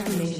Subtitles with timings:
[0.00, 0.39] Cybernation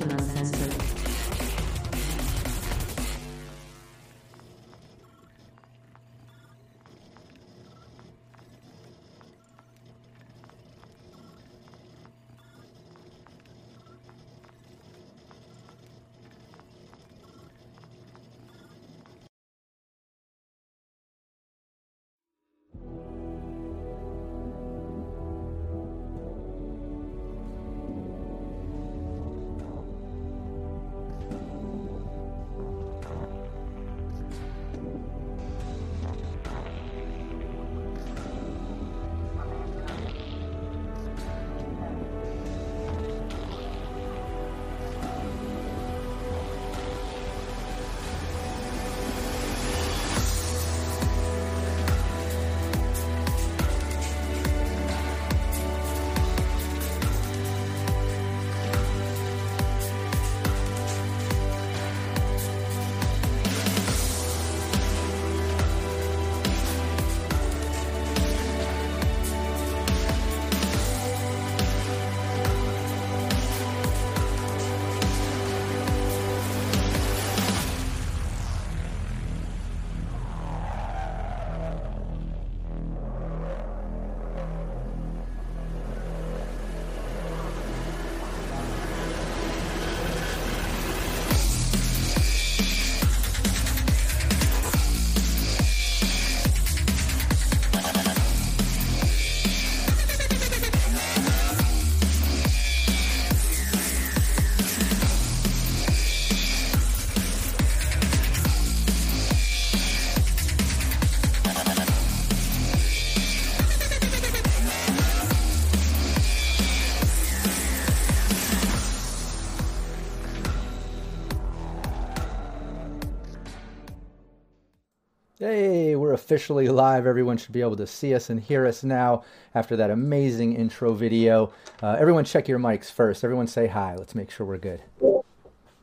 [126.31, 127.09] officially live.
[127.09, 129.25] Everyone should be able to see us and hear us now
[129.57, 131.53] after that amazing intro video.
[131.83, 133.25] Uh, everyone, check your mics first.
[133.25, 133.97] Everyone, say hi.
[133.97, 134.81] Let's make sure we're good.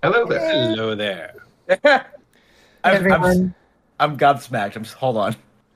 [0.01, 0.69] Hello there.
[0.69, 1.33] Hello there.
[1.83, 2.01] I'm,
[2.85, 3.55] I'm, everyone.
[3.99, 4.77] I'm gobsmacked.
[4.77, 5.35] I'm just, hold on.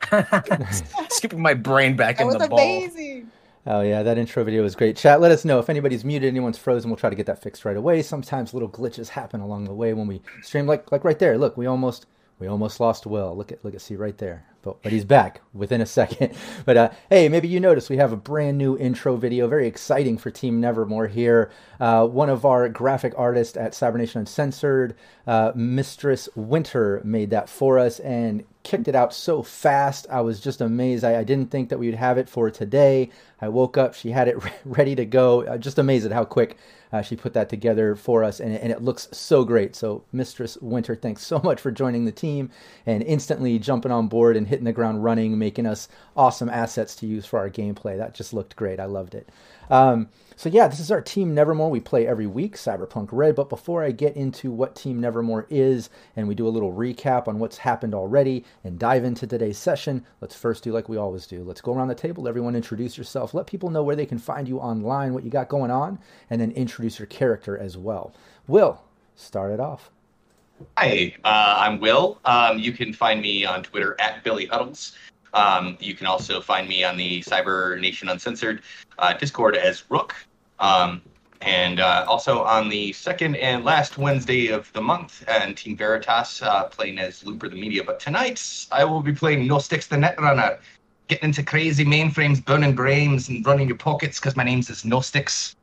[1.09, 2.58] Skipping my brain back That in was the ball.
[2.59, 3.30] amazing.
[3.68, 4.96] Oh yeah, that intro video was great.
[4.96, 6.90] Chat, let us know if anybody's muted, anyone's frozen.
[6.90, 8.03] We'll try to get that fixed right away.
[8.03, 10.66] Sometimes little glitches happen along the way when we stream.
[10.66, 11.38] Like like right there.
[11.38, 12.06] Look, we almost
[12.40, 13.36] we almost lost Will.
[13.36, 14.46] Look at look at see right there.
[14.61, 16.33] But but he's back within a second.
[16.66, 19.47] But uh, hey, maybe you noticed we have a brand new intro video.
[19.47, 21.51] Very exciting for Team Nevermore here.
[21.79, 24.95] Uh, one of our graphic artists at Cybernation Uncensored,
[25.25, 30.05] uh, Mistress Winter, made that for us and kicked it out so fast.
[30.09, 31.03] I was just amazed.
[31.03, 33.09] I, I didn't think that we would have it for today.
[33.39, 35.43] I woke up, she had it re- ready to go.
[35.43, 36.57] Uh, just amazed at how quick
[36.91, 39.75] uh, she put that together for us, and, and it looks so great.
[39.75, 42.50] So, Mistress Winter, thanks so much for joining the team
[42.85, 47.07] and instantly jumping on board and hitting the ground running, making us awesome assets to
[47.07, 47.97] use for our gameplay.
[47.97, 48.79] That just looked great.
[48.79, 49.29] I loved it.
[49.69, 50.09] Um,
[50.41, 51.70] so yeah, this is our Team Nevermore.
[51.70, 53.35] We play every week, Cyberpunk Red.
[53.35, 57.28] But before I get into what Team Nevermore is, and we do a little recap
[57.28, 61.28] on what's happened already, and dive into today's session, let's first do like we always
[61.28, 61.43] do.
[61.43, 62.28] Let's go around the table.
[62.28, 63.35] Everyone introduce yourself.
[63.35, 65.99] Let people know where they can find you online, what you got going on,
[66.32, 68.11] and then introduce your character as well.
[68.47, 68.82] Will,
[69.16, 69.91] start it off.
[70.76, 72.20] Hi, uh, I'm Will.
[72.26, 74.97] Um, you can find me on Twitter at Billy Huddles.
[75.35, 78.64] Um, you can also find me on the Cyber Nation Uncensored
[78.97, 80.16] uh, Discord as Rook.
[80.61, 81.02] Um,
[81.41, 86.41] and uh, also on the second and last Wednesday of the month, and Team Veritas
[86.43, 87.84] uh, playing as Looper the Media.
[87.84, 90.59] But tonight, I will be playing Gnostics the Netrunner,
[91.08, 95.55] getting into crazy mainframes, burning brains, and running your pockets because my name's is Gnostics.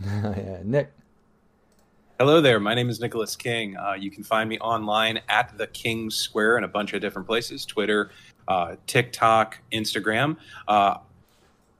[0.04, 0.92] yeah, Nick.
[2.20, 2.60] Hello there.
[2.60, 3.76] My name is Nicholas King.
[3.76, 7.26] Uh, you can find me online at the King Square in a bunch of different
[7.26, 8.12] places Twitter,
[8.46, 10.36] uh, TikTok, Instagram.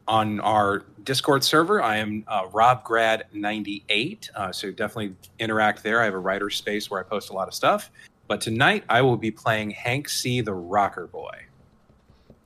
[0.06, 4.30] On our Discord server, I am uh, RobGrad98.
[4.34, 6.02] Uh, so definitely interact there.
[6.02, 7.90] I have a writer space where I post a lot of stuff.
[8.26, 10.40] But tonight I will be playing Hank C.
[10.40, 11.44] the Rocker Boy.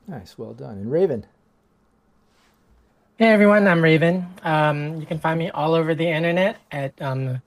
[0.06, 0.78] Nice, well done.
[0.78, 1.26] And Raven.
[3.18, 4.26] Hey everyone, I'm Raven.
[4.44, 7.42] Um, you can find me all over the internet at um,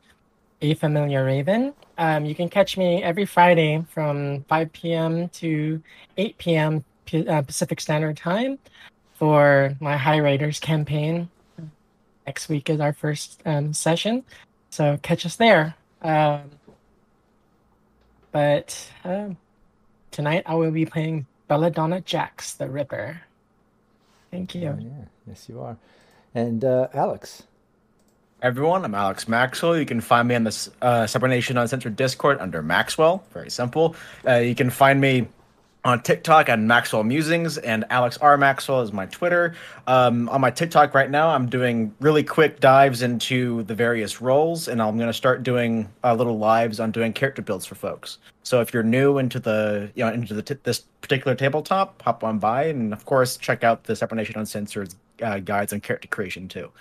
[0.61, 1.73] a familiar Raven.
[1.97, 5.29] Um, you can catch me every Friday from 5 p.m.
[5.29, 5.81] to
[6.17, 6.83] 8 p.m.
[7.05, 8.59] P- uh, Pacific Standard Time
[9.21, 11.29] for my High Raiders campaign.
[12.25, 14.23] Next week is our first um, session,
[14.71, 15.75] so catch us there.
[16.01, 16.49] Um,
[18.31, 19.37] but um,
[20.09, 23.21] tonight I will be playing Belladonna Jax, the Ripper.
[24.31, 24.69] Thank you.
[24.69, 25.77] Oh, yeah, yes, you are.
[26.33, 27.43] And uh, Alex.
[28.41, 29.77] Everyone, I'm Alex Maxwell.
[29.77, 33.23] You can find me on the uh, Cyber Nation Uncensored Discord under Maxwell.
[33.33, 33.95] Very simple.
[34.27, 35.27] Uh, you can find me
[35.83, 38.37] on TikTok and Maxwell Musings, and Alex R.
[38.37, 39.55] Maxwell is my Twitter.
[39.87, 44.67] Um, on my TikTok right now, I'm doing really quick dives into the various roles,
[44.67, 48.19] and I'm going to start doing uh, little lives on doing character builds for folks.
[48.43, 52.23] So if you're new into the you know into the t- this particular tabletop, hop
[52.23, 54.93] on by, and of course check out the Cyber Nation Uncensored
[55.23, 56.71] uh, guides on character creation too.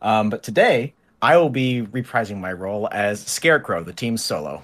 [0.00, 4.62] Um, but today, I will be reprising my role as Scarecrow, the team's solo.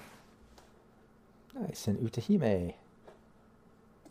[1.53, 1.87] Nice.
[1.87, 2.73] And Utahime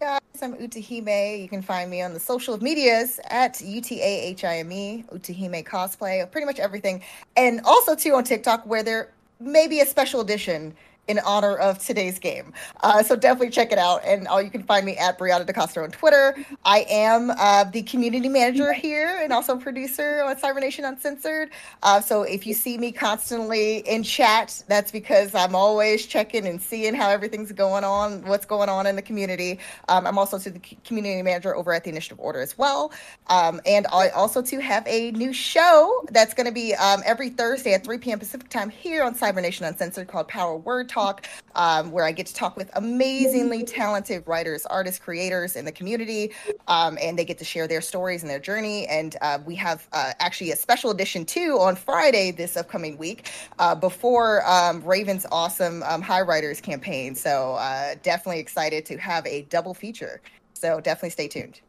[0.00, 1.42] guys, I'm Utahime.
[1.42, 7.02] You can find me on the social medias at U-T-A-H-I-M-E, Utahime Cosplay, pretty much everything.
[7.36, 10.74] And also, too, on TikTok, where there may be a special edition
[11.08, 12.52] in honor of today's game.
[12.82, 14.02] Uh, so definitely check it out.
[14.05, 16.37] And uh, you can find me at Brianna DeCastro on Twitter.
[16.64, 21.50] I am uh, the community manager here and also producer on Cyber Nation Uncensored.
[21.82, 26.60] Uh, so if you see me constantly in chat, that's because I'm always checking and
[26.60, 29.58] seeing how everything's going on, what's going on in the community.
[29.88, 32.93] Um, I'm also to the community manager over at the Initiative Order as well.
[33.28, 37.31] Um, and I also to have a new show that's going to be um, every
[37.31, 38.19] Thursday at 3 p.m.
[38.19, 42.10] Pacific time here on Cyber Nation Uncensored called Power Word Talk Talk, um, where I
[42.10, 46.32] get to talk with amazingly talented writers, artists, creators in the community,
[46.66, 48.84] um, and they get to share their stories and their journey.
[48.88, 53.30] And uh, we have uh, actually a special edition too on Friday this upcoming week
[53.60, 57.14] uh, before um, Raven's awesome um, High Writers campaign.
[57.14, 60.20] So uh, definitely excited to have a double feature.
[60.54, 61.60] So definitely stay tuned.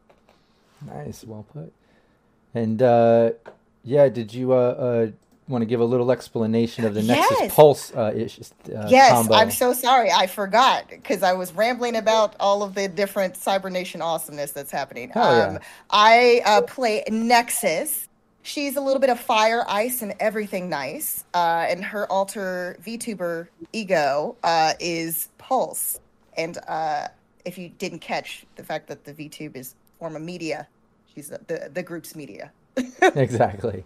[0.84, 1.72] Nice, well put.
[2.52, 3.30] And uh,
[3.84, 5.10] yeah, did you uh,
[5.50, 7.54] want to give a little explanation of the Nexus Yes.
[7.54, 9.34] Pulse uh, ish, uh, yes, combo?
[9.34, 10.10] I'm so sorry.
[10.10, 14.70] I forgot because I was rambling about all of the different Cyber Nation awesomeness that's
[14.70, 15.12] happening.
[15.14, 15.22] Yeah.
[15.22, 15.58] Um,
[15.90, 18.08] I uh, play Nexus.
[18.42, 21.24] She's a little bit of fire, ice, and everything nice.
[21.34, 26.00] Uh, and her alter VTuber ego uh, is Pulse.
[26.38, 27.08] And uh,
[27.44, 30.68] if you didn't catch the fact that the VTube is form of media,
[31.14, 32.50] she's the, the, the group's media.
[33.02, 33.84] exactly.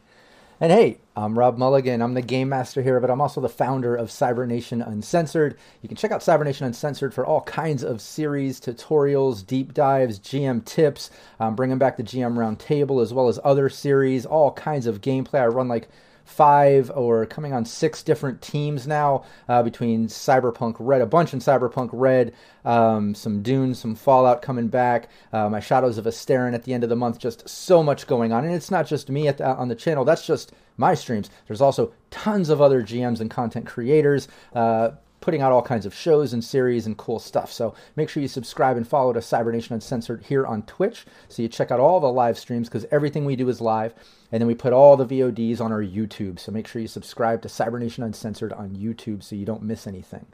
[0.61, 2.01] And hey, I'm Rob Mulligan.
[2.01, 5.59] I'm the game master here, but I'm also the founder of Cyber Nation Uncensored.
[5.83, 10.21] You can check out Cyber Nation Uncensored for all kinds of series, tutorials, deep dives,
[10.21, 11.11] GM tips.
[11.41, 15.01] Um, I'm bringing back the GM Roundtable as well as other series, all kinds of
[15.01, 15.41] gameplay.
[15.41, 15.89] I run like
[16.25, 21.39] five or coming on six different teams now uh, between Cyberpunk Red, a bunch in
[21.39, 26.65] Cyberpunk Red, um, some Dune, some Fallout coming back, uh, my Shadows of Esteren at
[26.65, 27.19] the end of the month.
[27.19, 30.05] Just so much going on, and it's not just me the, on the channel.
[30.05, 31.31] That's just my streams.
[31.47, 34.29] There's also tons of other GMs and content creators.
[34.55, 34.93] Uh,
[35.25, 37.51] putting out all kinds of shows and series and cool stuff.
[37.51, 41.41] So make sure you subscribe and follow to Cyber Nation Uncensored here on Twitch so
[41.41, 43.95] you check out all the live streams because everything we do is live.
[44.35, 46.41] And then we put all the VODs on our YouTube.
[46.41, 49.87] So make sure you subscribe to Cyber Nation Uncensored on YouTube so you don't miss
[49.87, 50.27] anything.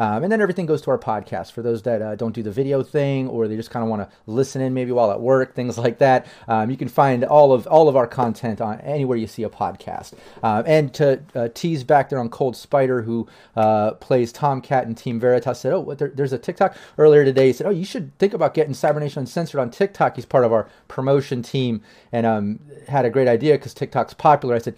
[0.00, 2.50] Um, and then everything goes to our podcast for those that uh, don't do the
[2.50, 5.54] video thing or they just kind of want to listen in maybe while at work,
[5.54, 6.26] things like that.
[6.48, 9.48] Um, you can find all of all of our content on anywhere you see a
[9.48, 10.14] podcast.
[10.42, 14.96] Um, and to uh, tease back there on Cold Spider, who uh, plays Tomcat and
[14.96, 18.16] Team Veritas, said, "Oh, there, there's a TikTok earlier today." He said, "Oh, you should
[18.18, 22.26] think about getting Cyber Nation Uncensored on TikTok." He's part of our promotion team and
[22.26, 24.56] um, had a great idea because TikTok's popular.
[24.56, 24.76] I said.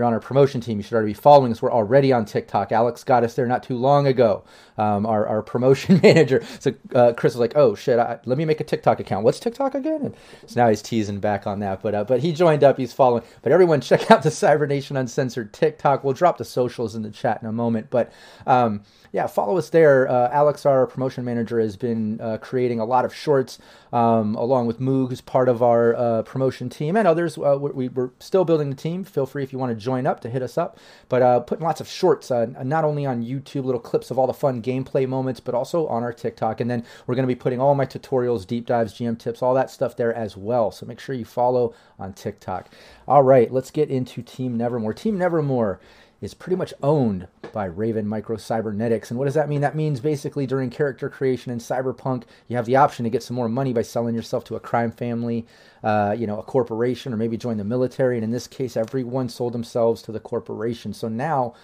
[0.00, 0.78] You're on our promotion team.
[0.78, 1.60] You should already be following us.
[1.60, 2.72] We're already on TikTok.
[2.72, 4.44] Alex got us there not too long ago.
[4.78, 6.42] Um, our, our promotion manager.
[6.58, 9.26] So uh, Chris was like, "Oh shit, I, let me make a TikTok account.
[9.26, 10.14] What's TikTok again?" And
[10.46, 11.82] so now he's teasing back on that.
[11.82, 12.78] But uh, but he joined up.
[12.78, 13.24] He's following.
[13.42, 16.02] But everyone, check out the Cyber Nation Uncensored TikTok.
[16.02, 17.90] We'll drop the socials in the chat in a moment.
[17.90, 18.10] But
[18.46, 20.08] um, yeah, follow us there.
[20.08, 23.58] Uh, Alex, our promotion manager, has been uh, creating a lot of shorts
[23.92, 27.36] um, along with Moog, who's part of our uh, promotion team, and others.
[27.36, 29.02] Uh, we, are still building the team.
[29.02, 30.78] Feel free if you want to join up to hit us up.
[31.08, 34.26] But uh, putting lots of shorts, uh, not only on YouTube, little clips of all
[34.26, 36.60] the fun gameplay moments, but also on our TikTok.
[36.60, 39.54] And then we're going to be putting all my tutorials, deep dives, GM tips, all
[39.54, 40.70] that stuff there as well.
[40.70, 42.70] So make sure you follow on TikTok.
[43.08, 44.94] All right, let's get into Team Nevermore.
[44.94, 45.80] Team Nevermore
[46.20, 49.10] is pretty much owned by Raven Micro Cybernetics.
[49.10, 49.60] And what does that mean?
[49.62, 53.36] That means basically during character creation in Cyberpunk, you have the option to get some
[53.36, 55.46] more money by selling yourself to a crime family,
[55.82, 58.16] uh, you know, a corporation, or maybe join the military.
[58.16, 60.92] And in this case, everyone sold themselves to the corporation.
[60.92, 61.54] So now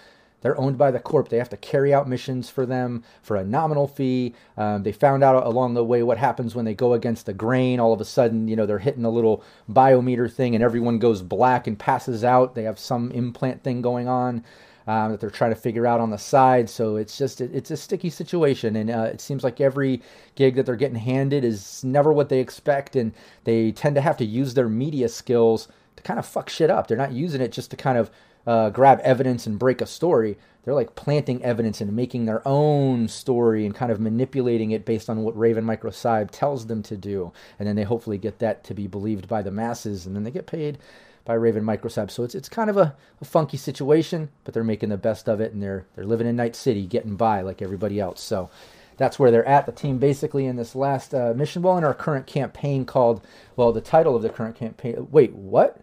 [0.41, 1.29] they're owned by the corp.
[1.29, 4.35] They have to carry out missions for them for a nominal fee.
[4.55, 7.79] Um, they found out along the way what happens when they go against the grain.
[7.79, 11.21] All of a sudden, you know, they're hitting a little biometer thing and everyone goes
[11.21, 12.55] black and passes out.
[12.55, 14.43] They have some implant thing going on.
[14.85, 16.69] Um, that they're trying to figure out on the side.
[16.69, 20.01] So it's just it's a sticky situation, and uh, it seems like every
[20.35, 23.11] gig that they're getting handed is never what they expect, and
[23.43, 25.67] they tend to have to use their media skills
[25.97, 26.87] to kind of fuck shit up.
[26.87, 28.09] They're not using it just to kind of
[28.47, 30.37] uh, grab evidence and break a story.
[30.63, 35.09] They're like planting evidence and making their own story and kind of manipulating it based
[35.09, 37.31] on what Raven Microcyb tells them to do.
[37.59, 40.31] And then they hopefully get that to be believed by the masses and then they
[40.31, 40.77] get paid
[41.23, 42.09] by Raven Microcyb.
[42.09, 45.41] So it's it's kind of a, a, funky situation, but they're making the best of
[45.41, 48.21] it and they're they're living in Night City, getting by like everybody else.
[48.21, 48.49] So
[48.95, 49.65] that's where they're at.
[49.65, 53.21] The team basically in this last uh, mission, well, in our current campaign called,
[53.55, 55.07] well, the title of the current campaign.
[55.11, 55.81] Wait, what?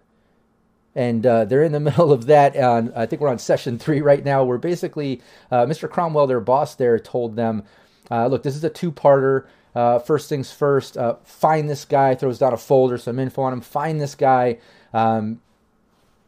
[0.95, 2.57] And uh, they're in the middle of that.
[2.57, 4.45] On I think we're on session three right now.
[4.45, 5.89] Where basically uh, Mr.
[5.89, 7.65] Cromwell, their boss there, told them,
[8.11, 9.47] uh, "Look, this is a two-parter.
[9.75, 12.15] Uh, first things first, uh, find this guy.
[12.15, 13.61] Throws down a folder, some info on him.
[13.61, 14.59] Find this guy."
[14.93, 15.41] Um,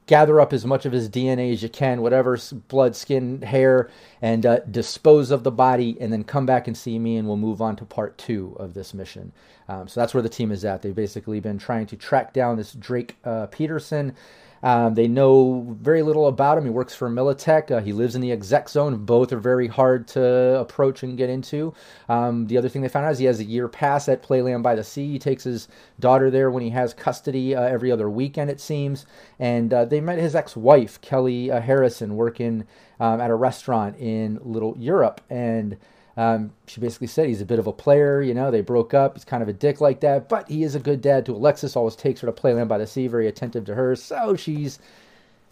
[0.06, 3.90] gather up as much of his DNA as you can, whatever blood, skin, hair,
[4.22, 7.36] and uh, dispose of the body, and then come back and see me, and we'll
[7.36, 9.32] move on to part two of this mission.
[9.68, 10.82] Um, so that's where the team is at.
[10.82, 14.14] They've basically been trying to track down this Drake uh, Peterson.
[14.62, 16.64] Um, they know very little about him.
[16.64, 17.70] He works for Militech.
[17.70, 19.04] Uh, he lives in the exec zone.
[19.04, 21.74] Both are very hard to approach and get into.
[22.08, 24.62] Um, the other thing they found out is he has a year pass at Playland
[24.62, 25.12] by the Sea.
[25.12, 25.68] He takes his
[26.00, 29.06] daughter there when he has custody uh, every other weekend, it seems.
[29.38, 32.66] And uh, they met his ex wife, Kelly uh, Harrison, working
[33.00, 35.20] um, at a restaurant in Little Europe.
[35.30, 35.76] And
[36.16, 38.22] um, she basically said he's a bit of a player.
[38.22, 39.14] You know, they broke up.
[39.14, 41.76] He's kind of a dick like that, but he is a good dad to Alexis.
[41.76, 43.94] Always takes her to Playland by the Sea, very attentive to her.
[43.96, 44.78] So she's,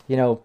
[0.09, 0.43] you know,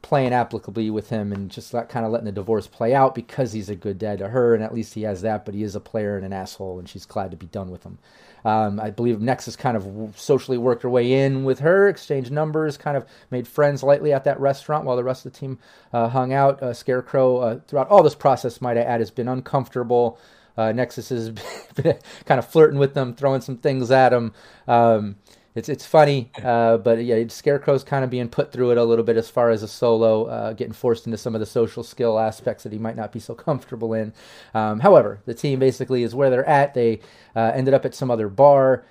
[0.00, 3.52] playing applicably with him and just not kind of letting the divorce play out because
[3.52, 5.44] he's a good dad to her, and at least he has that.
[5.44, 7.82] But he is a player and an asshole, and she's glad to be done with
[7.82, 7.98] him.
[8.44, 12.76] Um, I believe Nexus kind of socially worked her way in with her, exchanged numbers,
[12.76, 15.58] kind of made friends lightly at that restaurant while the rest of the team
[15.92, 16.62] uh, hung out.
[16.62, 20.18] Uh, Scarecrow, uh, throughout all this process, might I add, has been uncomfortable.
[20.56, 21.30] Uh, Nexus has
[21.76, 24.32] been kind of flirting with them, throwing some things at them.
[24.66, 25.16] Um,
[25.54, 29.04] it's it's funny, uh, but yeah, Scarecrow's kind of being put through it a little
[29.04, 32.18] bit as far as a solo, uh, getting forced into some of the social skill
[32.18, 34.12] aspects that he might not be so comfortable in.
[34.54, 36.74] Um, however, the team basically is where they're at.
[36.74, 37.00] They
[37.34, 38.84] uh, ended up at some other bar.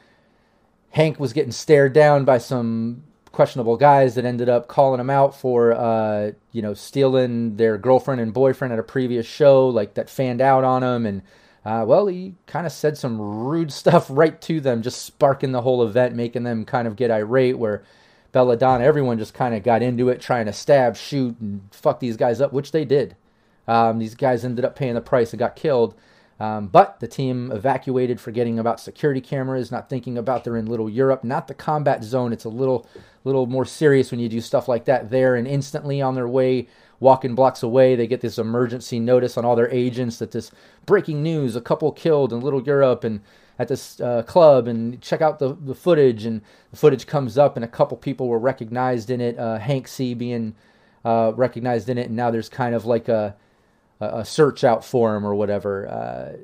[0.91, 5.35] Hank was getting stared down by some questionable guys that ended up calling him out
[5.35, 10.09] for uh, you know stealing their girlfriend and boyfriend at a previous show, like that
[10.09, 11.21] fanned out on him and
[11.67, 15.61] uh, well, he kind of said some rude stuff right to them, just sparking the
[15.61, 17.57] whole event, making them kind of get irate.
[17.57, 17.83] Where
[18.31, 22.15] Belladonna, everyone just kind of got into it, trying to stab, shoot, and fuck these
[22.15, 23.17] guys up, which they did.
[23.67, 25.93] Um, these guys ended up paying the price and got killed.
[26.39, 30.89] Um, but the team evacuated, forgetting about security cameras, not thinking about they're in Little
[30.89, 32.31] Europe, not the combat zone.
[32.31, 32.87] It's a little,
[33.25, 35.35] little more serious when you do stuff like that there.
[35.35, 36.67] And instantly on their way
[36.99, 40.51] walking blocks away, they get this emergency notice on all their agents that this
[40.85, 43.21] breaking news: a couple killed in Little Europe and
[43.59, 46.25] at this uh, club, and check out the the footage.
[46.25, 49.37] And the footage comes up, and a couple people were recognized in it.
[49.37, 50.55] Uh, Hank C being
[51.05, 53.35] uh, recognized in it, and now there's kind of like a
[53.99, 55.87] a search out for him or whatever.
[55.87, 56.37] Uh,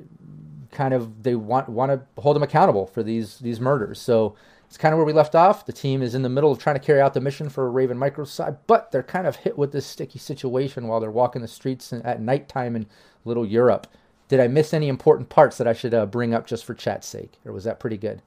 [0.72, 4.00] kind of they want want to hold him accountable for these these murders.
[4.00, 4.34] So
[4.66, 5.66] it's kind of where we left off.
[5.66, 7.98] The team is in the middle of trying to carry out the mission for Raven
[7.98, 11.92] Microcyb, but they're kind of hit with this sticky situation while they're walking the streets
[11.92, 12.86] at nighttime in
[13.24, 13.86] Little Europe.
[14.28, 17.06] Did I miss any important parts that I should uh, bring up just for chat's
[17.06, 18.22] sake, or was that pretty good?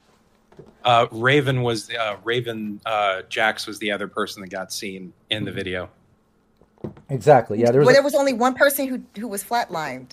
[0.83, 5.43] Uh, Raven was uh, Raven uh, Jax was the other person that got seen in
[5.43, 5.89] the video.
[7.09, 7.59] Exactly.
[7.59, 7.87] Yeah, there was.
[7.87, 10.11] well, a- there was only one person who who was flatlined,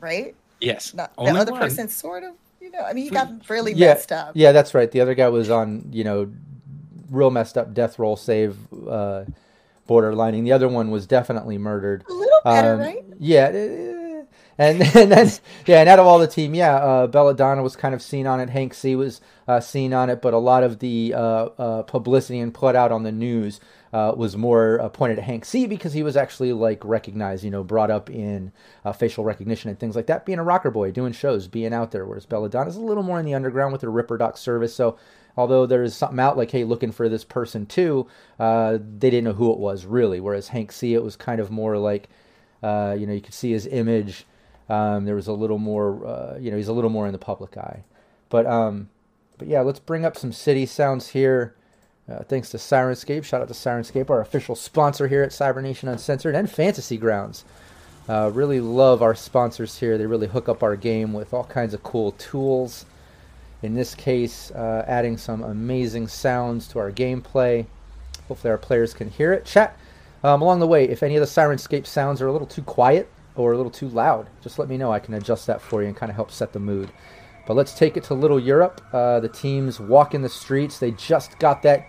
[0.00, 0.34] right?
[0.60, 1.60] Yes, Not, the only other one.
[1.60, 2.32] person sort of,
[2.72, 4.32] you know, I mean, he got really yeah, messed up.
[4.34, 4.90] yeah, that's right.
[4.90, 6.30] The other guy was on, you know,
[7.10, 8.56] real messed up death roll save,
[8.88, 9.24] uh,
[9.88, 10.44] borderlining.
[10.44, 12.04] The other one was definitely murdered.
[12.08, 13.04] A little better, Um, right?
[13.18, 13.46] Yeah,
[14.58, 15.30] and and then
[15.66, 18.40] yeah, and out of all the team, yeah, uh, Belladonna was kind of seen on
[18.40, 18.50] it.
[18.50, 22.40] Hank C was uh, seen on it, but a lot of the uh, uh, publicity
[22.40, 23.60] and put out on the news
[23.92, 27.50] uh, was more uh, pointed at Hank C because he was actually like recognized, you
[27.50, 28.52] know, brought up in
[28.84, 30.26] uh, facial recognition and things like that.
[30.26, 33.24] Being a rocker boy, doing shows, being out there, whereas Belladonna's a little more in
[33.24, 34.74] the underground with her Ripper Doc service.
[34.74, 34.98] So
[35.36, 38.06] although there's something out like, hey, looking for this person too,
[38.38, 40.20] uh, they didn't know who it was really.
[40.20, 42.08] Whereas Hank C, it was kind of more like,
[42.62, 44.26] uh, you know, you could see his image.
[44.68, 47.18] Um, there was a little more, uh, you know, he's a little more in the
[47.18, 47.84] public eye.
[48.28, 48.90] But, um,
[49.38, 51.54] but yeah, let's bring up some city sounds here.
[52.10, 53.24] Uh, thanks to Syrinscape.
[53.24, 57.44] Shout out to Syrinscape, our official sponsor here at Cyber Nation Uncensored and Fantasy Grounds.
[58.08, 59.98] Uh, really love our sponsors here.
[59.98, 62.86] They really hook up our game with all kinds of cool tools.
[63.62, 67.66] In this case, uh, adding some amazing sounds to our gameplay.
[68.26, 69.44] Hopefully, our players can hear it.
[69.44, 69.76] Chat
[70.24, 70.88] um, along the way.
[70.88, 73.88] If any of the Syrinscape sounds are a little too quiet or a little too
[73.88, 74.90] loud, just let me know.
[74.90, 76.90] I can adjust that for you and kind of help set the mood.
[77.46, 78.80] But let's take it to Little Europe.
[78.92, 80.78] Uh, the teams walk in the streets.
[80.78, 81.86] They just got that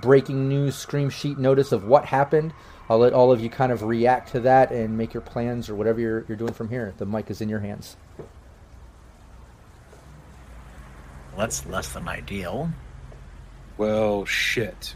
[0.00, 2.52] breaking news scream sheet notice of what happened.
[2.88, 5.74] I'll let all of you kind of react to that and make your plans or
[5.74, 6.94] whatever you're, you're doing from here.
[6.98, 7.96] The mic is in your hands.
[11.36, 12.70] That's less than ideal.
[13.76, 14.94] Well, shit.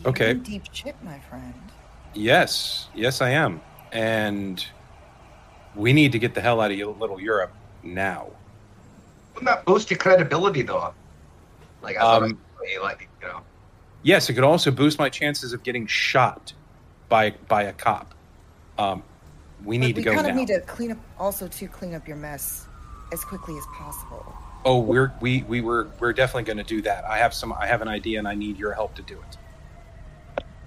[0.00, 0.30] You're Okay.
[0.32, 1.54] in deep shit, my friend.
[2.14, 3.60] Yes, yes, I am,
[3.92, 4.64] and
[5.74, 8.28] we need to get the hell out of Little Europe now.
[9.34, 10.94] Wouldn't that boost your credibility though?
[11.84, 12.22] Like, as a Um,
[12.60, 13.40] referee, like you know,
[14.02, 16.52] Yes, it could also boost my chances of getting shot
[17.08, 18.14] by by a cop.
[18.78, 19.02] Um,
[19.64, 20.30] we need But to we go kind now.
[20.30, 22.66] of need to clean up, also to clean up your mess
[23.12, 24.34] as quickly as possible.
[24.64, 27.04] Oh, we're we we were we're definitely going to do that.
[27.04, 27.52] I have some.
[27.52, 29.38] I have an idea, and I need your help to do it.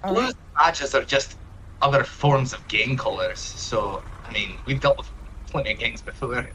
[0.04, 0.34] All blues right.
[0.56, 1.36] badges are just
[1.82, 3.40] other forms of gang colors.
[3.40, 5.10] So I mean, we've dealt with
[5.46, 6.48] plenty of gangs before.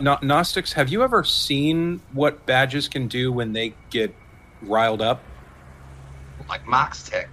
[0.00, 4.14] No, Gnostics, have you ever seen what badges can do when they get
[4.62, 5.22] riled up?
[6.48, 7.26] Like MaxTac.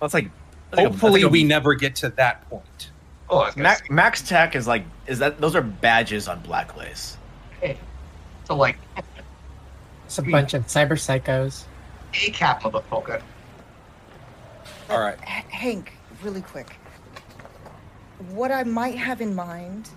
[0.00, 0.30] That's like.
[0.70, 2.90] that's like a- Hopefully, like a- we never get to that point.
[3.30, 7.16] Oh, I Max, say, MaxTac is like is that those are badges on Blacklace.
[7.60, 7.76] hey,
[8.44, 8.78] so like
[10.06, 11.64] It's a bunch of cyber psychos.
[12.14, 13.20] a cap motherfucker.
[14.88, 15.18] All right.
[15.22, 16.74] H- Hank, really quick.
[18.34, 19.88] What I might have in mind,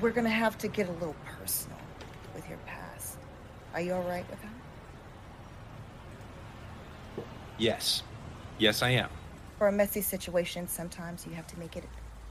[0.00, 1.78] we're gonna have to get a little personal
[2.34, 3.16] with your past.
[3.74, 4.52] Are you all right with that?
[7.58, 8.02] Yes.
[8.58, 9.08] Yes, I am.
[9.58, 11.84] For a messy situation, sometimes you have to make it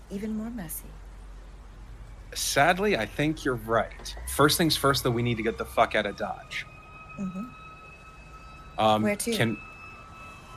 [0.09, 0.85] even more messy.
[2.33, 4.15] Sadly, I think you're right.
[4.35, 6.65] First things first, though, we need to get the fuck out of Dodge.
[7.17, 7.43] hmm
[8.77, 9.33] Um, Where to?
[9.33, 9.57] Can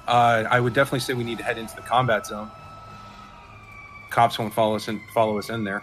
[0.06, 2.50] uh, I would definitely say we need to head into the combat zone.
[4.14, 5.00] Cops won't follow us in.
[5.12, 5.82] Follow us in there.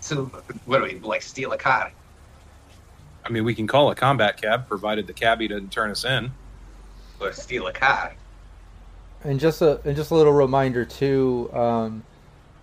[0.00, 0.30] So
[0.66, 1.20] what do we like?
[1.22, 1.90] Steal a car?
[3.24, 6.30] I mean, we can call a combat cab, provided the cabbie doesn't turn us in.
[7.18, 8.14] Or steal a car?
[9.24, 11.50] And just a and just a little reminder too.
[11.52, 12.04] Um,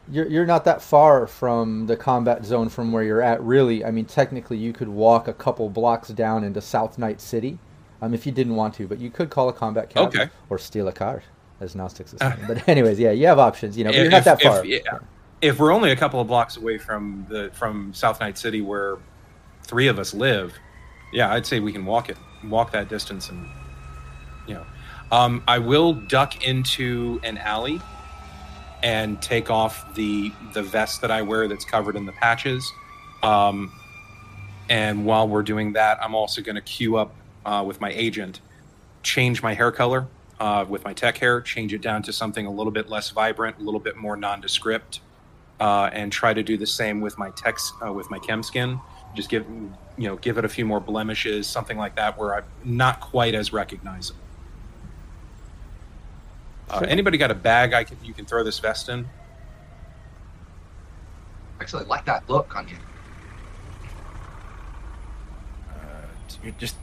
[0.09, 3.43] you're you're not that far from the combat zone from where you're at.
[3.43, 7.57] Really, I mean, technically, you could walk a couple blocks down into South Night City,
[8.01, 8.87] um, if you didn't want to.
[8.87, 10.29] But you could call a combat cab Okay.
[10.49, 11.23] or steal a car,
[11.59, 12.35] as Gnostics is saying.
[12.47, 13.77] but anyways, yeah, you have options.
[13.77, 14.65] You know, but you're not If- that if- far.
[14.65, 14.79] yeah.
[15.41, 18.97] If we're only a couple of blocks away from the from South Night City, where
[19.63, 20.53] three of us live,
[21.11, 23.45] yeah, I'd say we can walk it, walk that distance, and
[24.47, 24.65] you know,
[25.11, 27.81] um, I will duck into an alley
[28.83, 32.69] and take off the the vest that I wear that's covered in the patches.
[33.21, 33.69] Um,
[34.69, 37.13] and while we're doing that, I'm also going to queue up
[37.45, 38.39] uh, with my agent,
[39.01, 40.07] change my hair color
[40.39, 43.57] uh, with my tech hair, change it down to something a little bit less vibrant,
[43.59, 45.01] a little bit more nondescript,
[45.59, 48.79] uh, and try to do the same with my text uh, with my chem skin.
[49.15, 49.45] Just give
[49.97, 53.35] you know give it a few more blemishes, something like that, where I'm not quite
[53.35, 54.19] as recognizable.
[56.69, 56.87] Uh, Sure.
[56.87, 59.07] Anybody got a bag I can you can throw this vest in?
[61.61, 62.75] Actually, like that look on you.
[66.43, 66.75] You're just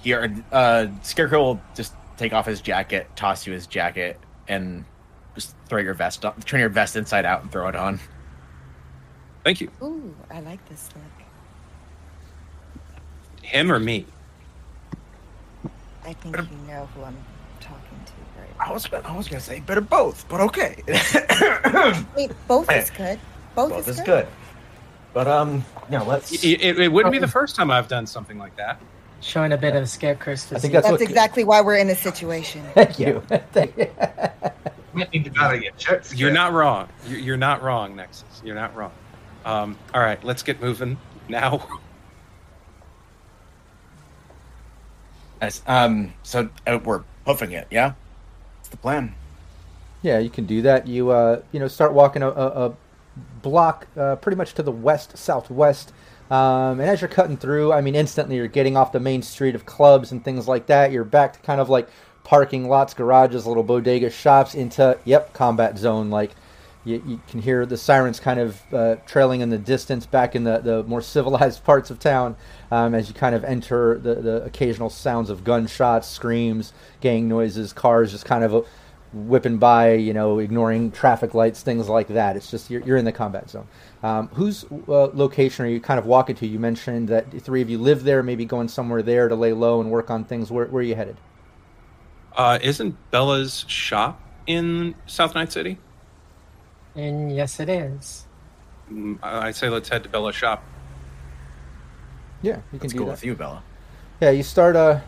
[0.00, 0.32] here.
[0.52, 4.84] Uh, Scarecrow will just take off his jacket, toss you his jacket, and
[5.34, 8.00] just throw your vest on, turn your vest inside out and throw it on.
[9.44, 9.70] Thank you.
[9.82, 11.04] Ooh, I like this look.
[13.42, 14.04] Him or me?
[16.04, 17.16] I think you know who I'm
[17.60, 18.68] talking to, right?
[18.68, 20.82] I was gonna, I was gonna say better both, but okay.
[22.16, 23.18] Wait, both is good.
[23.54, 24.26] Both, both is, is good.
[25.14, 26.32] But um, yeah, let's.
[26.44, 28.80] It, it, it wouldn't be the first time I've done something like that.
[29.20, 30.56] Showing a bit of scarecrow's physique.
[30.56, 31.08] I think that's, That's what.
[31.08, 32.62] exactly why we're in this situation.
[32.74, 33.22] Thank you.
[33.52, 33.90] Thank you.
[34.92, 36.14] Might need to gotta get checked.
[36.14, 36.88] You're not wrong.
[37.06, 38.42] You're, you're not wrong, Nexus.
[38.44, 38.92] You're not wrong.
[39.44, 41.66] Um, all right, let's get moving now.
[45.40, 47.92] As, um, so uh, we're hoofing it, yeah.
[48.56, 49.14] That's the plan.
[50.02, 50.86] Yeah, you can do that.
[50.86, 52.74] You uh, you know, start walking a, a, a
[53.42, 55.92] block uh, pretty much to the west southwest,
[56.30, 59.54] um, and as you're cutting through, I mean, instantly you're getting off the main street
[59.54, 60.92] of clubs and things like that.
[60.92, 61.88] You're back to kind of like
[62.24, 66.10] parking lots, garages, little bodega shops into yep, combat zone.
[66.10, 66.32] Like
[66.84, 70.44] you, you can hear the sirens kind of uh, trailing in the distance back in
[70.44, 72.36] the, the more civilized parts of town
[72.70, 77.72] um, as you kind of enter the, the occasional sounds of gunshots, screams, gang noises,
[77.72, 78.62] cars just kind of uh,
[79.12, 82.36] whipping by, you know, ignoring traffic lights, things like that.
[82.36, 83.66] It's just you're, you're in the combat zone.
[84.02, 86.46] Um, whose uh, location are you kind of walking to?
[86.46, 89.52] You mentioned that the three of you live there, maybe going somewhere there to lay
[89.52, 90.50] low and work on things.
[90.50, 91.16] Where, where are you headed?
[92.36, 95.78] Uh, isn't Bella's shop in South Night City?
[96.94, 98.26] And yes, it is.
[98.90, 100.62] Mm, I I say let's head to Bella's shop.
[102.42, 103.10] Yeah, you can Let's do go that.
[103.12, 103.62] with you, Bella.
[104.20, 105.00] Yeah, you start uh,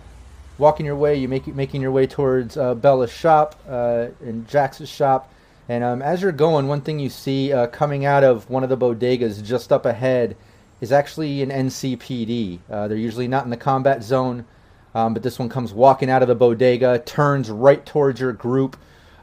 [0.58, 1.16] walking your way.
[1.16, 5.32] You make making your way towards uh, Bella's shop uh, and Jax's shop,
[5.70, 8.68] and um, as you're going, one thing you see uh, coming out of one of
[8.68, 10.36] the bodegas just up ahead
[10.80, 12.58] is actually an NCPD.
[12.68, 14.46] Uh, they're usually not in the combat zone,
[14.96, 18.76] um, but this one comes walking out of the bodega, turns right towards your group,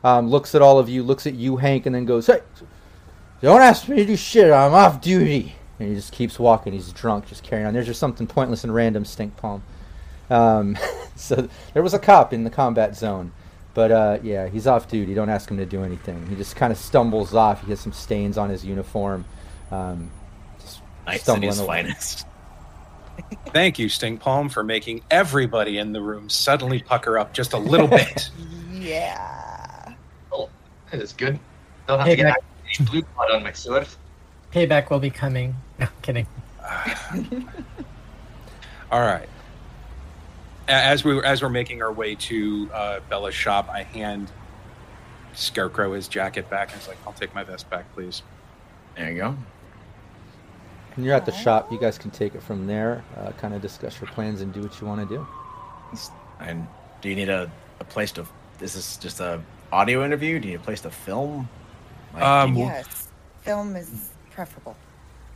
[0.05, 2.39] um, looks at all of you, looks at you, Hank, and then goes, "Hey,
[3.41, 4.49] don't ask me to do shit.
[4.49, 6.71] I'm off duty." And he just keeps walking.
[6.71, 7.73] He's drunk, just carrying on.
[7.73, 9.63] There's just something pointless and random, stink palm.
[10.29, 10.77] Um,
[11.17, 13.33] so there was a cop in the combat zone,
[13.77, 15.07] but uh, yeah, he's off duty.
[15.11, 16.25] You don't ask him to do anything.
[16.25, 17.61] He just kind of stumbles off.
[17.63, 19.23] He has some stains on his uniform.
[19.69, 20.09] Um,
[20.59, 21.83] just Night stumbling City's away.
[21.83, 22.25] finest.
[23.49, 27.57] Thank you, Stink Palm, for making everybody in the room suddenly pucker up just a
[27.59, 28.31] little bit.
[28.73, 29.93] Yeah.
[30.31, 30.49] Oh,
[30.91, 31.39] that is good.
[31.87, 32.37] Don't have Hey, to Mac.
[32.77, 33.87] get blue blood on my sword.
[34.51, 35.55] Payback will be coming.
[35.79, 36.25] No, kidding.
[38.91, 39.29] All right.
[40.67, 44.31] A- As we as we're making our way to uh, Bella's shop, I hand
[45.33, 46.71] Scarecrow his jacket back.
[46.71, 48.23] and He's like, "I'll take my vest back, please."
[48.95, 49.35] There you go.
[50.95, 53.03] When you're at the shop, you guys can take it from there.
[53.15, 55.27] Uh, kind of discuss your plans and do what you want to do.
[56.39, 56.67] And
[57.01, 58.25] do you need a, a place to?
[58.61, 59.39] Is this just a
[59.71, 60.39] audio interview?
[60.39, 61.47] Do you need a place to film?
[62.13, 63.09] Like, Um, you- Yes.
[63.41, 64.75] Film is preferable.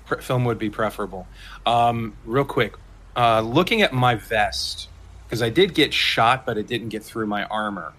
[0.06, 1.28] Pre- film would be preferable.
[1.66, 2.74] Um, real quick,
[3.16, 4.90] uh, looking at my vest
[5.32, 7.94] because I did get shot, but it didn't get through my armor.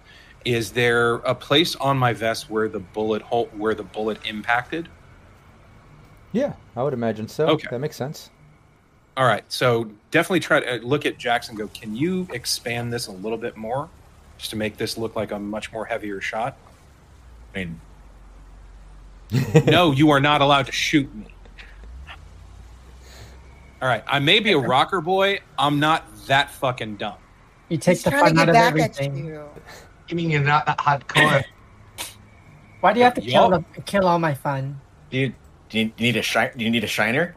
[0.45, 4.87] Is there a place on my vest where the bullet hole where the bullet impacted?
[6.31, 7.47] Yeah, I would imagine so.
[7.47, 7.67] Okay.
[7.71, 8.29] That makes sense.
[9.17, 11.55] All right, so definitely try to uh, look at Jackson.
[11.55, 13.89] Go, can you expand this a little bit more,
[14.37, 16.55] just to make this look like a much more heavier shot?
[17.55, 17.81] I mean,
[19.65, 21.25] no, you are not allowed to shoot me.
[23.81, 25.39] All right, I may be a rocker boy.
[25.57, 27.15] I'm not that fucking dumb.
[27.69, 29.25] You take He's the trying to fun out of back at everything.
[29.25, 29.49] you.
[30.07, 31.43] You mean you're not that hardcore?
[32.81, 33.63] Why do you have to kill Yup.
[33.75, 34.79] the, kill all my fun?
[35.09, 35.33] do you
[35.69, 36.51] do you, do you need a shine?
[36.57, 37.35] Do you need a shiner?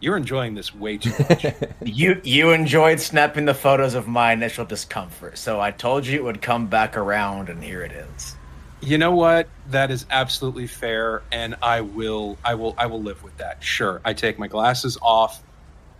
[0.00, 1.46] You're enjoying this way too much.
[1.84, 6.24] You you enjoyed snapping the photos of my initial discomfort, so I told you it
[6.24, 8.36] would come back around, and here it is.
[8.82, 9.48] You know what?
[9.68, 13.62] That is absolutely fair, and I will, I will, I will live with that.
[13.62, 15.42] Sure, I take my glasses off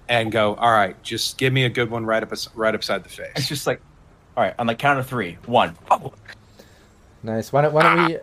[0.08, 0.54] and go.
[0.54, 3.32] All right, just give me a good one right up, right upside the face.
[3.36, 3.80] It's just like,
[4.36, 5.76] all right, on the count of three, one.
[5.90, 6.12] Oh,
[7.22, 7.52] Nice.
[7.52, 8.18] Why don't Why don't we?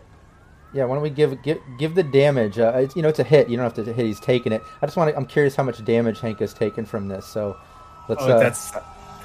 [0.74, 2.58] Yeah, why don't we give give give the damage?
[2.58, 3.48] Uh, it's, you know, it's a hit.
[3.48, 4.06] You don't have to hit.
[4.06, 4.62] He's taking it.
[4.80, 5.16] I just want to.
[5.16, 7.26] I'm curious how much damage Hank has taken from this.
[7.26, 7.56] So,
[8.08, 8.22] let's.
[8.22, 8.72] oh, uh, that's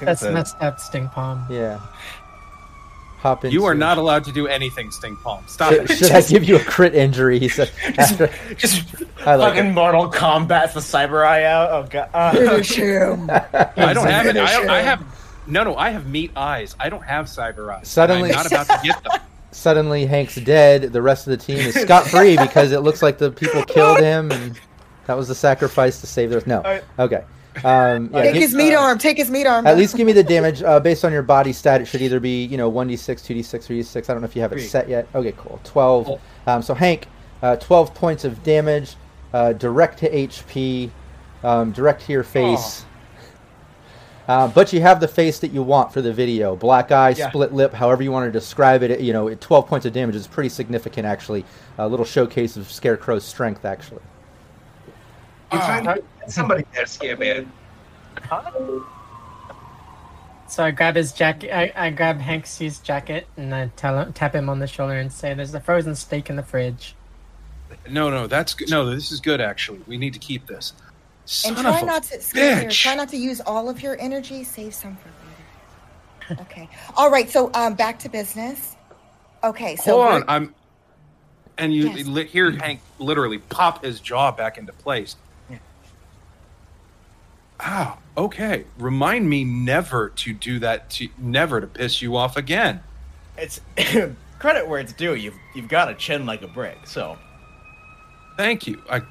[0.00, 1.46] That's a- messed up, Stink Palm.
[1.50, 1.80] yeah.
[3.18, 3.50] Hop in.
[3.50, 5.42] You are not allowed to do anything, Stink Palm.
[5.48, 5.96] Stop Should, it.
[5.96, 7.40] should I give you a crit injury?
[7.40, 7.70] He said.
[7.94, 8.94] just, After, just
[9.26, 9.74] I like fucking it.
[9.74, 11.70] Mortal Kombat's the cyber eye out.
[11.70, 12.10] Oh god.
[12.14, 13.28] Uh, Finish him.
[13.28, 14.36] I don't have it.
[14.36, 15.04] I, don't, I have
[15.48, 15.76] no, no.
[15.76, 16.76] I have meat eyes.
[16.78, 17.88] I don't have cyber eyes.
[17.88, 19.20] Suddenly- I'm not about to get them.
[19.50, 20.92] Suddenly, Hank's dead.
[20.92, 23.98] The rest of the team is scot free because it looks like the people killed
[23.98, 24.60] him, and
[25.06, 26.42] that was the sacrifice to save their.
[26.46, 26.80] No.
[26.98, 27.24] Okay.
[27.64, 28.98] Um, yeah, Take his meat arm.
[28.98, 29.66] Take his meat arm.
[29.66, 31.80] at least give me the damage uh, based on your body stat.
[31.80, 34.08] It should either be you know one d six, two d six, three d six.
[34.08, 34.64] I don't know if you have it Three.
[34.66, 35.06] set yet.
[35.14, 35.60] Okay, cool.
[35.64, 36.20] Twelve.
[36.46, 37.06] Um, so Hank,
[37.42, 38.96] uh, twelve points of damage,
[39.32, 40.90] uh, direct to HP,
[41.44, 42.84] um, direct to your face.
[44.26, 46.54] Uh, but you have the face that you want for the video.
[46.54, 47.30] Black eye, Yeah.
[47.30, 49.00] split lip, however you want to describe it.
[49.00, 51.46] You know, 12 points of damage is pretty significant, actually.
[51.78, 54.02] A little showcase of Scarecrow's strength, actually.
[56.28, 57.48] You trying to get somebody there, Scareman.
[60.48, 61.54] So I grab his jacket.
[61.54, 65.12] I, I grab Hank's jacket and I tell him, tap him on the shoulder and
[65.12, 66.94] say, "There's a frozen steak in the fridge."
[67.88, 68.70] No, no, that's good.
[68.70, 69.40] No, this is good.
[69.40, 70.72] Actually, we need to keep this.
[71.26, 74.42] Son and try of not to Scarecrow, try not to use all of your energy.
[74.42, 75.10] Save some for
[76.30, 76.42] later.
[76.42, 76.68] Okay.
[76.96, 77.28] All right.
[77.28, 78.76] So um, back to business.
[79.44, 79.76] Okay.
[79.76, 80.54] So Hold on, I'm.
[81.58, 82.06] And you Yes.
[82.06, 85.16] li- hear Hank literally pop his jaw back into place.
[87.60, 88.64] Ah, okay.
[88.78, 90.90] Remind me never to do that.
[90.90, 92.80] To never to piss you off again.
[93.36, 93.60] It's
[94.38, 95.14] credit where it's due.
[95.14, 96.78] You've you've got a chin like a brick.
[96.86, 97.18] So
[98.36, 98.80] Thank you.
[98.88, 99.02] I, I,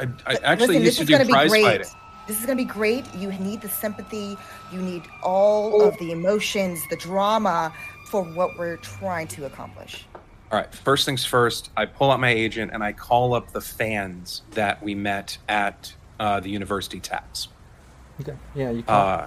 [0.00, 1.64] I But actually listen, used this to is do going to be prize great.
[1.64, 1.86] fighting.
[2.26, 3.04] This is going to be great.
[3.14, 4.36] You need the sympathy.
[4.72, 7.72] You need all of the emotions, the drama
[8.06, 10.04] for what we're trying to accomplish.
[10.50, 10.74] All right.
[10.74, 11.70] First things first.
[11.76, 15.94] I pull out my agent and I call up the fans that we met at
[16.18, 17.48] uh, the university taps.
[18.20, 18.34] Okay.
[18.54, 19.06] Yeah, you call.
[19.06, 19.26] Uh,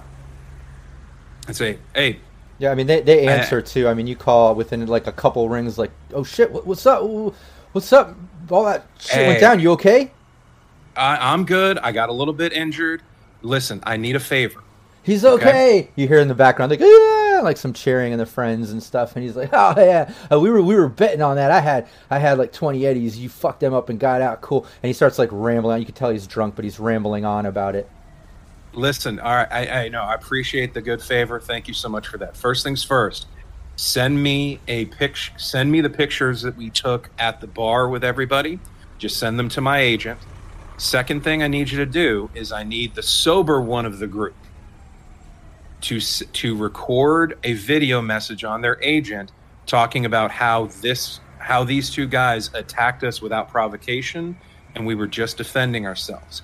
[1.46, 2.20] and say, "Hey,
[2.58, 3.88] yeah, I mean, they, they I- answer too.
[3.88, 7.02] I mean, you call within like a couple rings, like, oh shit, what, what's up?
[7.72, 8.16] What's up?
[8.50, 9.26] All that shit Hey.
[9.28, 9.60] went down.
[9.60, 10.10] You okay?
[10.96, 11.78] I, I'm good.
[11.78, 13.02] I got a little bit injured.
[13.42, 14.60] Listen, I need a favor.
[15.02, 15.48] He's Okay.
[15.48, 15.90] okay.
[15.96, 19.16] You hear in the background like yeah, like some cheering and the friends and stuff,
[19.16, 21.50] and he's like, oh yeah, uh, we were we were betting on that.
[21.50, 23.18] I had I had like twenty eddies.
[23.18, 24.40] You fucked them up and got out.
[24.40, 24.64] Cool.
[24.82, 25.80] And he starts like rambling.
[25.80, 27.86] You can tell he's drunk, but he's rambling on about it.
[28.74, 30.02] Listen, all right, I, I know.
[30.02, 31.40] I appreciate the good favor.
[31.40, 32.36] Thank you so much for that.
[32.36, 33.26] First things first,
[33.76, 35.32] send me a picture.
[35.38, 38.58] Send me the pictures that we took at the bar with everybody.
[38.98, 40.18] Just send them to my agent.
[40.76, 44.08] Second thing I need you to do is I need the sober one of the
[44.08, 44.34] group
[45.82, 49.30] to to record a video message on their agent
[49.66, 54.36] talking about how this how these two guys attacked us without provocation
[54.74, 56.42] and we were just defending ourselves.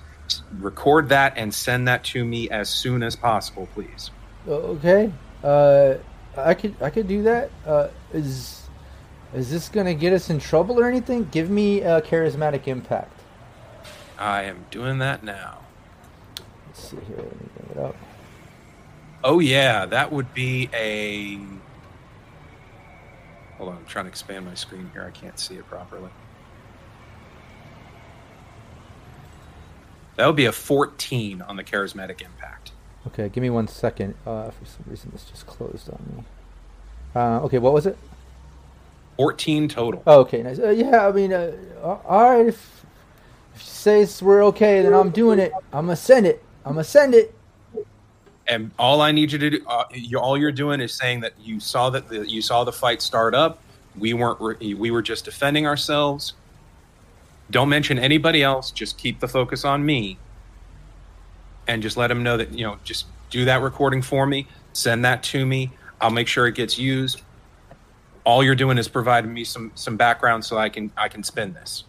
[0.59, 4.11] Record that and send that to me as soon as possible, please.
[4.47, 5.11] Okay.
[5.43, 5.95] Uh,
[6.37, 7.51] I could I could do that.
[7.65, 8.67] Uh, is
[9.33, 11.27] is this gonna get us in trouble or anything?
[11.31, 13.19] Give me a charismatic impact.
[14.17, 15.59] I am doing that now.
[16.67, 17.17] Let's see here.
[17.17, 17.95] Let me bring it up.
[19.23, 21.37] Oh yeah, that would be a.
[23.57, 25.03] Hold on, I'm trying to expand my screen here.
[25.03, 26.09] I can't see it properly.
[30.17, 32.71] That would be a 14 on the charismatic impact.
[33.07, 34.13] Okay, give me one second.
[34.25, 36.23] Uh, for some reason, this just closed on me.
[37.15, 37.97] Uh, okay, what was it?
[39.17, 40.03] 14 total.
[40.05, 40.59] Oh, okay, nice.
[40.59, 41.51] Uh, yeah, I mean, uh,
[41.83, 42.47] all right.
[42.47, 42.85] If,
[43.55, 43.65] if you
[44.05, 45.51] say we're okay, then I'm doing it.
[45.73, 46.43] I'm gonna send it.
[46.65, 47.35] I'm gonna send it.
[48.47, 51.33] and all I need you to do, uh, you, all you're doing is saying that
[51.39, 53.59] you saw that the, you saw the fight start up.
[53.97, 54.39] We weren't.
[54.39, 56.33] re- We were just defending ourselves.
[57.51, 58.71] Don't mention anybody else.
[58.71, 60.17] Just keep the focus on me,
[61.67, 62.79] and just let them know that you know.
[62.83, 64.47] Just do that recording for me.
[64.73, 65.71] Send that to me.
[65.99, 67.21] I'll make sure it gets used.
[68.23, 71.53] All you're doing is providing me some some background so I can I can spin
[71.53, 71.83] this.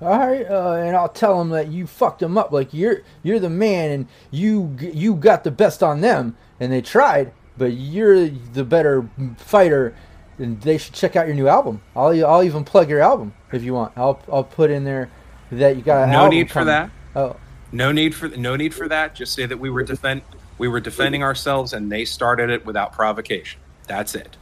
[0.00, 2.50] All right, uh, and I'll tell them that you fucked them up.
[2.50, 6.80] Like you're you're the man, and you you got the best on them, and they
[6.80, 9.94] tried, but you're the better fighter,
[10.38, 11.80] and they should check out your new album.
[11.94, 13.92] I'll I'll even plug your album if you want.
[13.96, 15.10] I'll I'll put in there
[15.52, 16.90] that you got an No album need for that.
[17.16, 17.36] Oh,
[17.72, 19.14] No need for no need for that.
[19.14, 20.22] Just say that we were defend
[20.58, 23.60] we were defending ourselves and they started it without provocation.
[23.86, 24.36] That's it.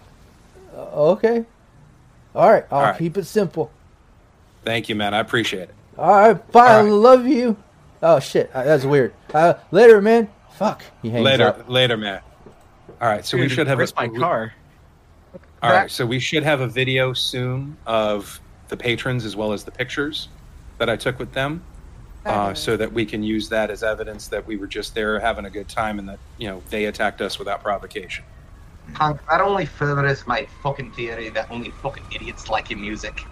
[0.77, 1.45] okay.
[2.35, 2.99] All right, I'll All right.
[2.99, 3.71] keep it simple.
[4.65, 5.13] Thank you, man.
[5.13, 5.75] I appreciate it.
[5.99, 6.67] All right, bye.
[6.67, 6.91] I All right.
[6.91, 7.57] love you.
[8.03, 9.13] Oh shit, uh, that's weird.
[9.35, 10.29] Uh, later, man.
[10.55, 10.83] Fuck.
[11.03, 11.69] He hangs later, up.
[11.69, 12.21] later, man.
[13.01, 14.55] All right, so we should have where's a, my car?
[15.63, 19.63] All right, so we should have a video soon of the patrons as well as
[19.63, 20.29] the pictures
[20.79, 21.63] that I took with them,
[22.27, 25.45] uh, so that we can use that as evidence that we were just there having
[25.45, 28.25] a good time and that you know they attacked us without provocation.
[28.95, 33.23] Hank, that only furthers my fucking theory that only fucking idiots like your music.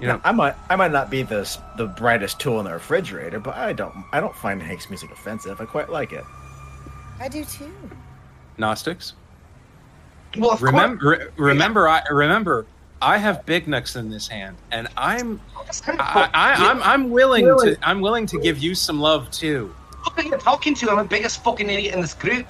[0.00, 3.40] You know, I might I might not be the the brightest tool in the refrigerator,
[3.40, 5.60] but I don't I don't find Hank's music offensive.
[5.60, 6.24] I quite like it.
[7.20, 7.70] I do too.
[8.58, 9.14] Gnostics.
[10.36, 10.72] Well, of course.
[10.72, 12.66] Remember, re- remember, I remember.
[13.02, 15.40] I have big nuts in this hand, and I'm
[15.86, 19.74] I, I, I'm I'm willing to I'm willing to give you some love too.
[20.04, 20.90] Look who you're talking to.
[20.90, 22.46] I'm the biggest fucking idiot in this group.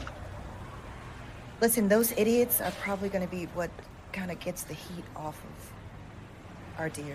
[1.60, 3.70] Listen, those idiots are probably going to be what
[4.12, 7.14] kind of gets the heat off of our dear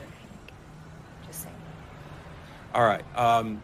[1.27, 1.55] Just saying.
[2.73, 3.61] All right, um,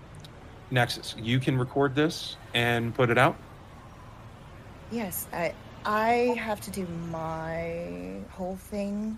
[0.69, 3.37] Nexus, you can record this and put it out.
[4.91, 5.53] Yes, I
[5.85, 9.17] I have to do my whole thing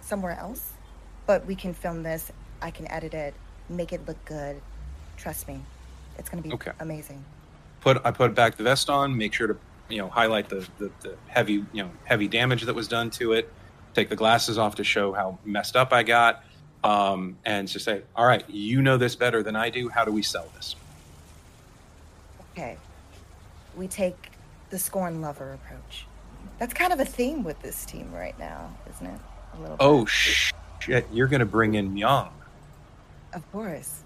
[0.00, 0.72] somewhere else,
[1.26, 2.30] but we can film this.
[2.60, 3.34] I can edit it,
[3.68, 4.60] make it look good.
[5.16, 5.60] Trust me,
[6.18, 6.72] it's gonna be Okay.
[6.80, 7.24] amazing.
[7.80, 9.16] Put I put back the vest on.
[9.16, 9.56] Make sure to
[9.88, 13.32] you know highlight the, the the heavy you know heavy damage that was done to
[13.32, 13.52] it.
[13.94, 16.42] Take the glasses off to show how messed up I got.
[16.82, 19.88] Um, and to say, all right, you know this better than I do.
[19.88, 20.76] How do we sell this?
[22.52, 22.76] Okay,
[23.74, 24.33] we take
[24.74, 26.04] the scorn lover approach.
[26.58, 29.20] That's kind of a theme with this team right now, isn't it?
[29.52, 29.76] A little.
[29.76, 29.84] bit.
[29.84, 31.06] Oh shit!
[31.12, 32.32] You're gonna bring in Myung.
[33.32, 34.02] Of course.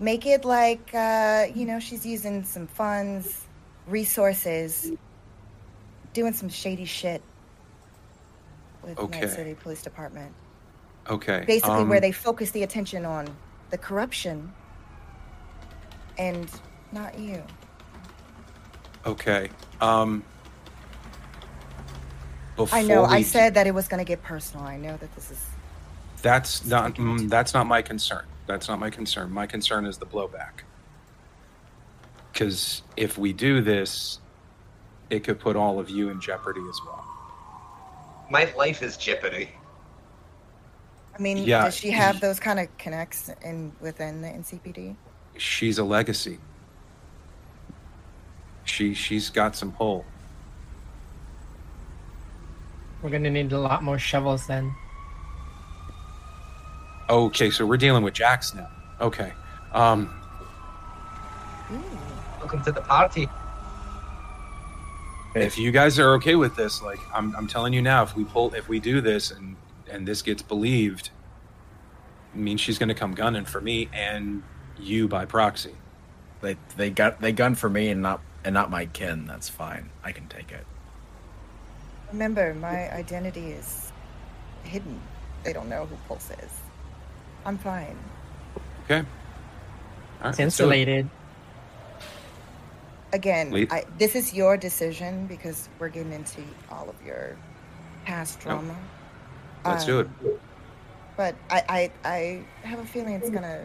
[0.00, 3.44] Make it like, uh, you know, she's using some funds,
[3.86, 4.92] resources,
[6.12, 7.22] doing some shady shit
[8.82, 9.20] with Okay.
[9.20, 10.34] Night City Police Department.
[11.08, 11.44] Okay.
[11.46, 13.26] Basically, um, where they focus the attention on
[13.70, 14.52] the corruption
[16.18, 16.50] and
[16.92, 17.42] not you.
[19.06, 19.48] Okay.
[19.84, 20.24] Um.
[22.72, 24.64] I know, before I said that it was going to get personal.
[24.64, 25.44] I know that this is.
[26.22, 26.94] That's not.
[26.94, 28.24] Mm, that's not my concern.
[28.46, 29.30] That's not my concern.
[29.30, 30.62] My concern is the blowback.
[32.32, 34.20] Because if we do this,
[35.10, 37.04] it could put all of you in jeopardy as well.
[38.30, 39.50] My life is jeopardy.
[41.16, 41.64] I mean, Yeah.
[41.64, 44.96] does she have those kind of connects in within the NCPD?
[45.36, 46.38] She's a legacy.
[48.64, 50.04] She she's got some pull.
[53.02, 54.74] We're gonna need a lot more shovels then.
[57.10, 58.68] Okay, so we're dealing with jacks now.
[59.00, 59.32] Okay.
[59.72, 60.14] Um.
[62.38, 63.28] Welcome to the party.
[65.34, 68.24] If you guys are okay with this, like I'm, I'm telling you now, if we
[68.24, 69.56] pull, if we do this, and
[69.90, 71.10] and this gets believed,
[72.34, 74.42] it means she's going to come gunning for me and
[74.78, 75.74] you by proxy.
[76.40, 79.26] They they got they gun for me and not and not my kin.
[79.26, 79.90] That's fine.
[80.02, 80.66] I can take it.
[82.12, 83.92] Remember, my identity is
[84.62, 85.00] hidden.
[85.42, 86.52] They don't know who Pulse is.
[87.44, 87.96] I'm fine.
[88.84, 88.98] Okay.
[88.98, 90.78] All right, It's let's do it.
[90.78, 91.10] insulated.
[93.12, 97.36] Again, I, this is your decision because we're getting into all of your
[98.04, 98.58] past No.
[98.58, 98.76] drama.
[99.64, 100.06] Let's do it.
[100.06, 100.40] Um,
[101.16, 103.64] But I, I, I have a feeling it's gonna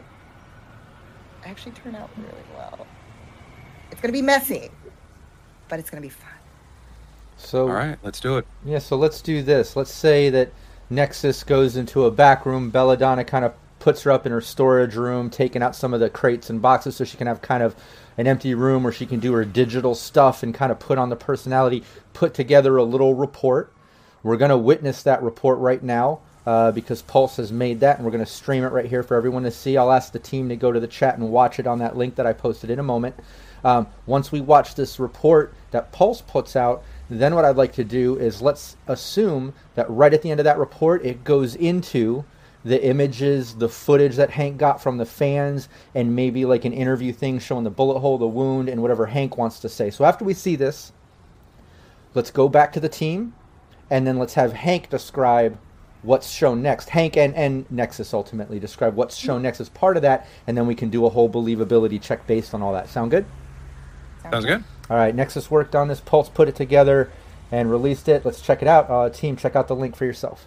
[1.46, 2.86] actually turn out really well.
[3.91, 4.69] It's gonna be messy,
[5.67, 6.30] but it's gonna be fun.
[7.38, 8.45] So All right, let's do it.
[8.65, 9.75] Yeah, so let's do this.
[9.75, 10.52] Let's say that
[10.89, 12.69] Nexus goes into a back room.
[12.69, 16.10] Belladonna kind of puts her up in her storage room, taking out some of the
[16.10, 17.75] crates and boxes so she can have kind of
[18.17, 21.10] an empty room where she can do her digital stuff and kind of put on
[21.10, 23.71] the personality, put together a little report.
[24.21, 28.06] We're going to witness that report right now uh, because Pulse has made that, and
[28.06, 29.78] we're going to stream it right here for everyone to see.
[29.78, 32.15] I'll ask the team to go to the chat and watch it on that link
[32.15, 33.15] that I posted in a moment.
[33.63, 37.84] Um, once we watch this report that Pulse puts out, then what I'd like to
[37.84, 42.24] do is let's assume that right at the end of that report, it goes into
[42.63, 47.13] the images, the footage that Hank got from the fans, and maybe like an interview
[47.13, 49.89] thing showing the bullet hole, the wound, and whatever Hank wants to say.
[49.89, 50.91] So after we see this,
[52.13, 53.34] let's go back to the team,
[53.89, 55.58] and then let's have Hank describe
[56.02, 56.89] what's shown next.
[56.89, 60.67] Hank and, and Nexus ultimately describe what's shown next as part of that, and then
[60.67, 62.89] we can do a whole believability check based on all that.
[62.89, 63.26] Sound good?
[64.32, 64.63] Sounds good.
[64.89, 66.00] All right, Nexus worked on this.
[66.00, 67.12] Pulse put it together
[67.52, 68.26] and released it.
[68.26, 68.89] Let's check it out.
[68.89, 70.46] Uh, team, check out the link for yourself.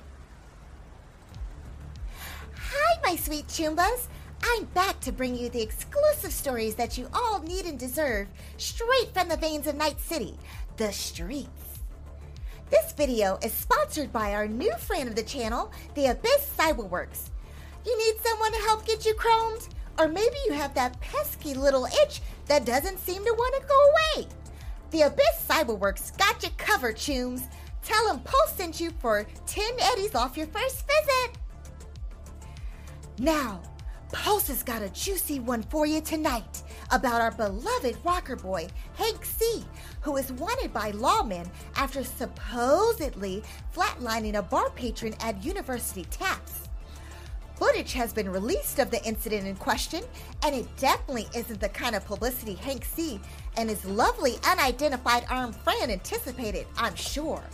[2.56, 4.06] Hi, my sweet Choombas.
[4.44, 9.14] I'm back to bring you the exclusive stories that you all need and deserve straight
[9.14, 10.36] from the veins of Night City,
[10.76, 11.48] the streets.
[12.70, 17.30] This video is sponsored by our new friend of the channel, the Abyss Cyberworks.
[17.84, 19.68] You need someone to help get you chromed?
[19.98, 24.20] Or maybe you have that pesky little itch that doesn't seem to want to go
[24.20, 24.28] away.
[24.90, 27.44] The Abyss Cyberworks got you covered, Chooms.
[27.82, 31.38] Tell them Pulse sent you for 10 eddies off your first visit.
[33.18, 33.62] Now,
[34.12, 39.24] Pulse has got a juicy one for you tonight about our beloved rocker boy, Hank
[39.24, 39.64] C.,
[40.02, 43.42] who is wanted by lawmen after supposedly
[43.74, 46.61] flatlining a bar patron at University Taps.
[47.62, 50.02] Footage has been released of the incident in question,
[50.42, 53.20] and it definitely isn't the kind of publicity Hank C.
[53.56, 57.44] and his lovely unidentified armed friend anticipated, I'm sure.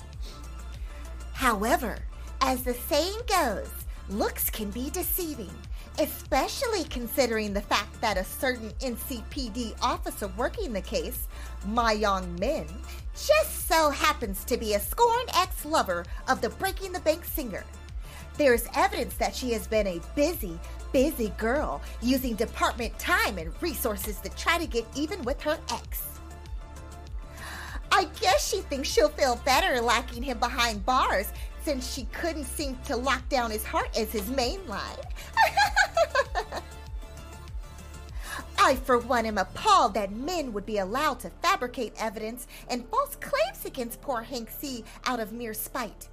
[1.34, 1.98] However,
[2.40, 3.68] As the saying goes,
[4.08, 5.52] looks can be deceiving,
[5.98, 11.28] especially considering the fact that a certain NCPD officer working the case,
[11.66, 12.66] Myung Min,
[13.14, 17.64] just so happens to be a scorned ex lover of the Breaking the Bank singer.
[18.38, 20.60] There is evidence that she has been a busy,
[20.92, 26.20] busy girl using department time and resources to try to get even with her ex.
[27.90, 31.32] I guess she thinks she'll feel better locking him behind bars
[31.64, 34.96] since she couldn't seem to lock down his heart as his main line.
[38.60, 43.16] I, for one, am appalled that men would be allowed to fabricate evidence and false
[43.16, 46.08] claims against poor Hank C out of mere spite.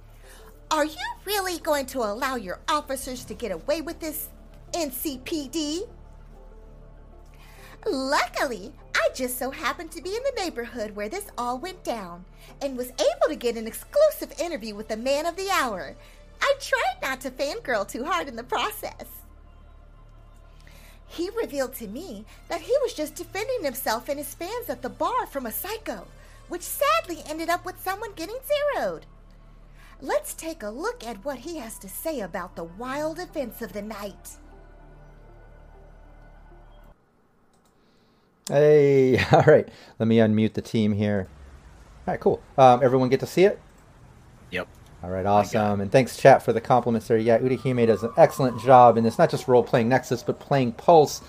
[0.70, 4.30] Are you really going to allow your officers to get away with this,
[4.72, 5.88] NCPD?
[7.86, 12.24] Luckily, I just so happened to be in the neighborhood where this all went down
[12.60, 15.94] and was able to get an exclusive interview with the man of the hour.
[16.42, 19.06] I tried not to fangirl too hard in the process.
[21.06, 24.88] He revealed to me that he was just defending himself and his fans at the
[24.88, 26.08] bar from a psycho,
[26.48, 28.38] which sadly ended up with someone getting
[28.74, 29.06] zeroed.
[30.02, 33.72] Let's take a look at what he has to say about the wild events of
[33.72, 34.36] the night.
[38.48, 39.68] Hey, all right.
[39.98, 41.28] Let me unmute the team here.
[42.06, 42.42] All right, cool.
[42.58, 43.60] Um, everyone get to see it?
[44.50, 44.68] Yep.
[45.02, 45.80] All right, awesome.
[45.80, 47.18] And thanks, chat, for the compliments there.
[47.18, 50.72] Yeah, Udahime does an excellent job, and it's not just role playing Nexus, but playing
[50.72, 51.22] Pulse,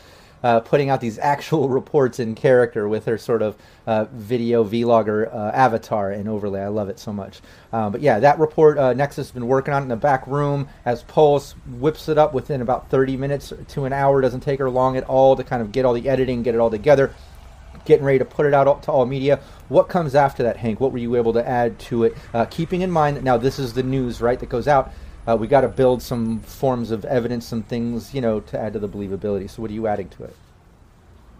[0.43, 5.33] uh, putting out these actual reports in character with her sort of uh, video vlogger
[5.33, 6.61] uh, avatar and overlay.
[6.61, 7.41] I love it so much.
[7.71, 10.67] Um, but yeah, that report uh, Nexus has been working on in the back room
[10.85, 14.21] as Pulse whips it up within about 30 minutes to an hour.
[14.21, 16.59] Doesn't take her long at all to kind of get all the editing, get it
[16.59, 17.13] all together
[17.87, 19.39] getting ready to put it out to all media.
[19.69, 20.79] What comes after that, Hank?
[20.79, 22.17] What were you able to add to it?
[22.33, 24.91] Uh, keeping in mind that now this is the news, right, that goes out.
[25.27, 28.73] Uh, we got to build some forms of evidence, some things, you know, to add
[28.73, 29.49] to the believability.
[29.49, 30.35] So, what are you adding to it?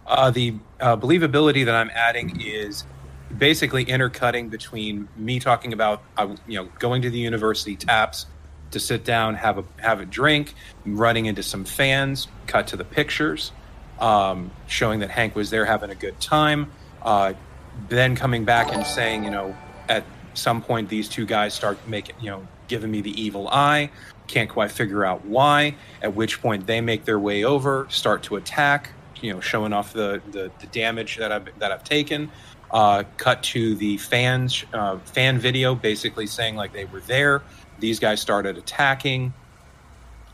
[0.06, 2.84] Uh, the uh, believability that I'm adding is
[3.38, 8.26] basically intercutting between me talking about, uh, you know, going to the university taps
[8.72, 10.54] to sit down, have a have a drink,
[10.86, 13.54] running into some fans, cut to the pictures,
[14.00, 16.72] um, showing that Hank was there having a good time.
[17.02, 17.34] Uh,
[17.88, 19.56] then coming back and saying, you know,
[19.88, 23.90] at some point these two guys start making, you know, giving me the evil eye.
[24.28, 25.76] Can't quite figure out why.
[26.02, 28.92] At which point they make their way over, start to attack.
[29.22, 32.30] You know, showing off the the, the damage that I've that I've taken.
[32.70, 37.42] Uh, cut to the fans uh, fan video, basically saying like they were there.
[37.80, 39.34] These guys started attacking.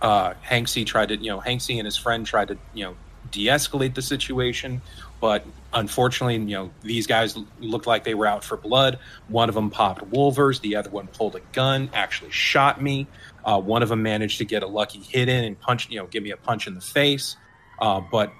[0.01, 2.95] Uh, Hanksy tried to, you know, Hanksy and his friend tried to, you know,
[3.31, 4.81] de-escalate the situation
[5.24, 8.99] but unfortunately you know these guys looked like they were out for blood.
[9.30, 13.07] One of them popped wolvers the other one pulled a gun actually shot me.
[13.45, 16.07] Uh, one of them managed to get a lucky hit in and punch you know
[16.07, 17.38] give me a punch in the face.
[17.80, 18.34] Uh, but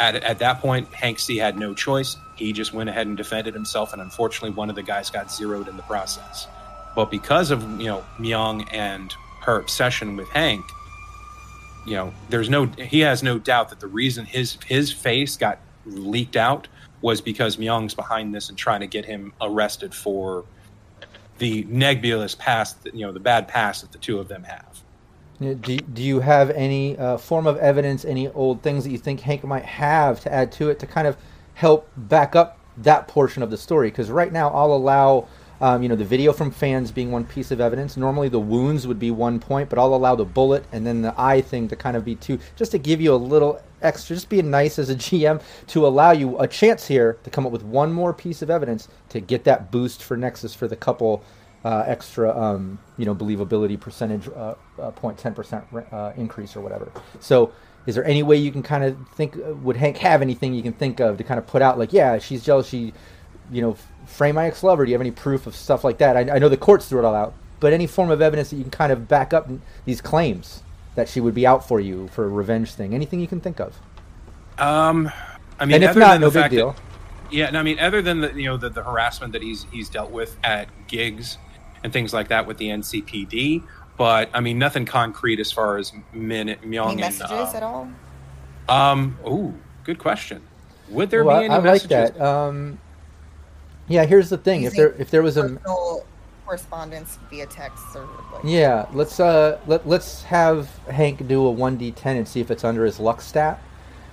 [0.00, 2.16] at, at that point hank c had no choice.
[2.34, 5.68] He just went ahead and defended himself and unfortunately one of the guys got zeroed
[5.68, 6.48] in the process.
[6.96, 10.64] But because of you know myung and her obsession with hank
[11.86, 15.60] you know, there's no he has no doubt that the reason his his face got
[15.86, 16.68] leaked out
[17.00, 20.44] was because Myung's behind this and trying to get him arrested for
[21.38, 24.82] the nebulous past, you know, the bad past that the two of them have.
[25.38, 29.20] Do, do you have any uh, form of evidence, any old things that you think
[29.20, 31.16] Hank might have to add to it to kind of
[31.54, 33.90] help back up that portion of the story?
[33.90, 35.28] Because right now I'll allow
[35.60, 37.96] um, you know, the video from fans being one piece of evidence.
[37.96, 41.14] Normally the wounds would be one point, but I'll allow the bullet and then the
[41.18, 44.28] eye thing to kind of be two, just to give you a little extra, just
[44.28, 47.62] being nice as a GM to allow you a chance here to come up with
[47.62, 51.22] one more piece of evidence to get that boost for Nexus for the couple
[51.64, 56.90] uh, extra, um, you know, believability percentage uh, uh, point, 10% uh, increase or whatever.
[57.18, 57.52] So
[57.86, 60.62] is there any way you can kind of think, uh, would Hank have anything you
[60.62, 62.92] can think of to kind of put out like, yeah, she's jealous, she,
[63.50, 64.84] you know, frame my ex-lover?
[64.84, 66.16] Do you have any proof of stuff like that?
[66.16, 68.56] I, I, know the courts threw it all out, but any form of evidence that
[68.56, 69.48] you can kind of back up
[69.84, 70.62] these claims
[70.96, 72.94] that she would be out for you for a revenge thing?
[72.94, 73.78] Anything you can think of?
[74.58, 75.10] Um,
[75.60, 76.72] I mean, and if not, no big deal.
[76.72, 76.80] That,
[77.30, 79.88] yeah, no, I mean, other than the you know the, the harassment that he's he's
[79.88, 81.38] dealt with at gigs
[81.84, 83.62] and things like that with the NCPD,
[83.96, 87.62] but I mean, nothing concrete as far as Min Myung any messages and, uh, at
[87.62, 87.88] all.
[88.68, 89.18] Um.
[89.24, 90.42] Oh, good question.
[90.90, 91.90] Would there well, be any I, I messages?
[91.90, 92.20] like that.
[92.20, 92.78] Um,
[93.88, 94.62] yeah, here's the thing.
[94.62, 96.06] If there if there was a personal
[96.46, 101.76] correspondence via text or like, yeah, let's uh let let's have Hank do a one
[101.76, 103.60] d ten and see if it's under his luck stat.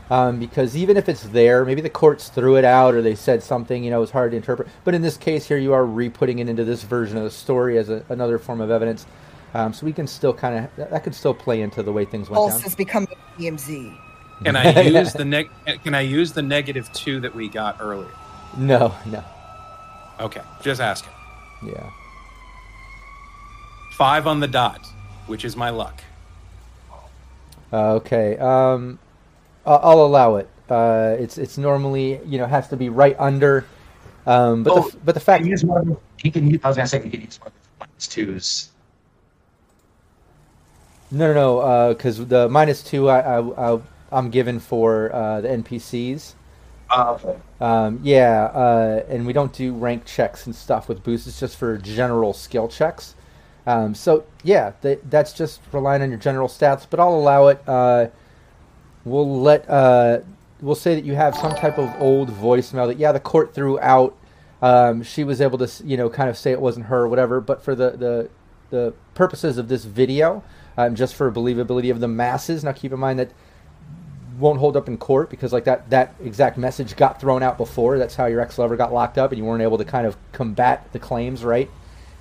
[0.09, 3.41] Um, because even if it's there, maybe the courts threw it out or they said
[3.41, 4.67] something, you know, it was hard to interpret.
[4.83, 7.77] But in this case here, you are re-putting it into this version of the story
[7.77, 9.05] as a, another form of evidence.
[9.53, 12.03] Um, so we can still kind of that, that could still play into the way
[12.05, 12.65] things went Pulse down.
[12.67, 13.07] is becoming
[13.39, 13.97] DMZ.
[14.43, 15.49] Can I use the neg?
[15.83, 18.11] Can I use the negative two that we got earlier?
[18.57, 19.23] No, no,
[20.19, 21.13] Okay, just asking.
[21.65, 21.89] yeah.
[23.93, 24.85] Five on the dot,
[25.27, 26.01] which is my luck.
[27.71, 28.99] Uh, okay, um,
[29.65, 30.49] I'll, I'll allow it.
[30.69, 33.65] Uh, it's it's normally you know has to be right under,
[34.25, 35.79] um, but Oh, the, but the You fact can use more.
[35.83, 36.59] than- You can use.
[36.63, 38.69] I was gonna say you can use more than minus twos.
[41.11, 43.81] no no no because the minus two I, I, I
[44.11, 46.33] I'm given for uh, the NPCs.
[46.89, 47.17] Uh,
[47.59, 51.27] Um, yeah, uh, and we don't do rank checks and stuff with boosts.
[51.27, 53.15] It's just for general skill checks.
[53.65, 56.85] Um, so yeah, th- that's just relying on your general stats.
[56.89, 57.61] But I'll allow it.
[57.67, 58.07] Uh,
[59.05, 60.19] we'll let uh,
[60.61, 63.79] we'll say that you have some type of old voicemail that yeah the court threw
[63.79, 64.15] out.
[64.61, 67.39] Um, she was able to you know kind of say it wasn't her or whatever.
[67.41, 68.29] But for the the
[68.69, 70.43] the purposes of this video,
[70.77, 72.63] um, just for believability of the masses.
[72.63, 73.31] Now keep in mind that
[74.39, 77.97] won't hold up in court because like that that exact message got thrown out before.
[77.97, 80.17] That's how your ex lover got locked up, and you weren't able to kind of
[80.33, 81.69] combat the claims, right?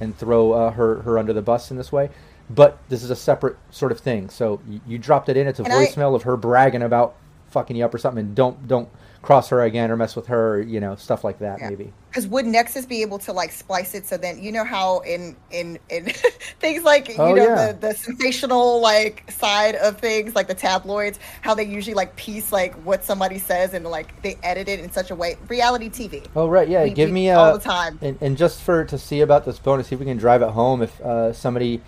[0.03, 2.11] And throw uh, her her under the bus in this way.
[2.50, 4.28] But this is a separate sort of thing.
[4.28, 5.46] So you, you dropped it in.
[5.46, 7.14] It's a And I- voicemail of her bragging about
[7.50, 8.24] fucking you up or something.
[8.26, 8.88] And don't don't
[9.22, 10.60] cross her again or mess with her.
[10.60, 11.70] You know stuff like that Yeah.
[11.70, 11.92] maybe.
[12.10, 15.34] Because would Nexus be able to like splice it so then you know how in
[15.50, 16.06] in in
[16.60, 17.72] things like you Oh, know yeah.
[17.72, 22.52] the the sensational like side of things like the tabloids how they usually like piece
[22.52, 26.26] like what somebody says and like they edit it in such a way reality TV.
[26.36, 26.84] Oh right, yeah.
[26.84, 27.98] We- Give me a all the time.
[28.02, 30.50] And, and just for to see about this bonus, see if we can drive it
[30.50, 30.82] home.
[30.82, 31.80] If uh, somebody,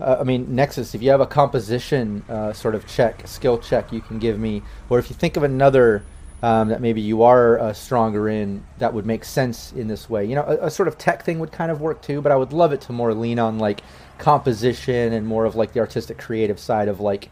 [0.00, 3.92] uh, I mean Nexus, if you have a composition uh, sort of check, skill check,
[3.92, 6.02] you can give me, or if you think of another
[6.42, 10.24] um, that maybe you are uh, stronger in, that would make sense in this way.
[10.24, 12.36] You know, a, a sort of tech thing would kind of work too, but I
[12.36, 13.82] would love it to more lean on like
[14.18, 17.30] composition and more of like the artistic, creative side of like,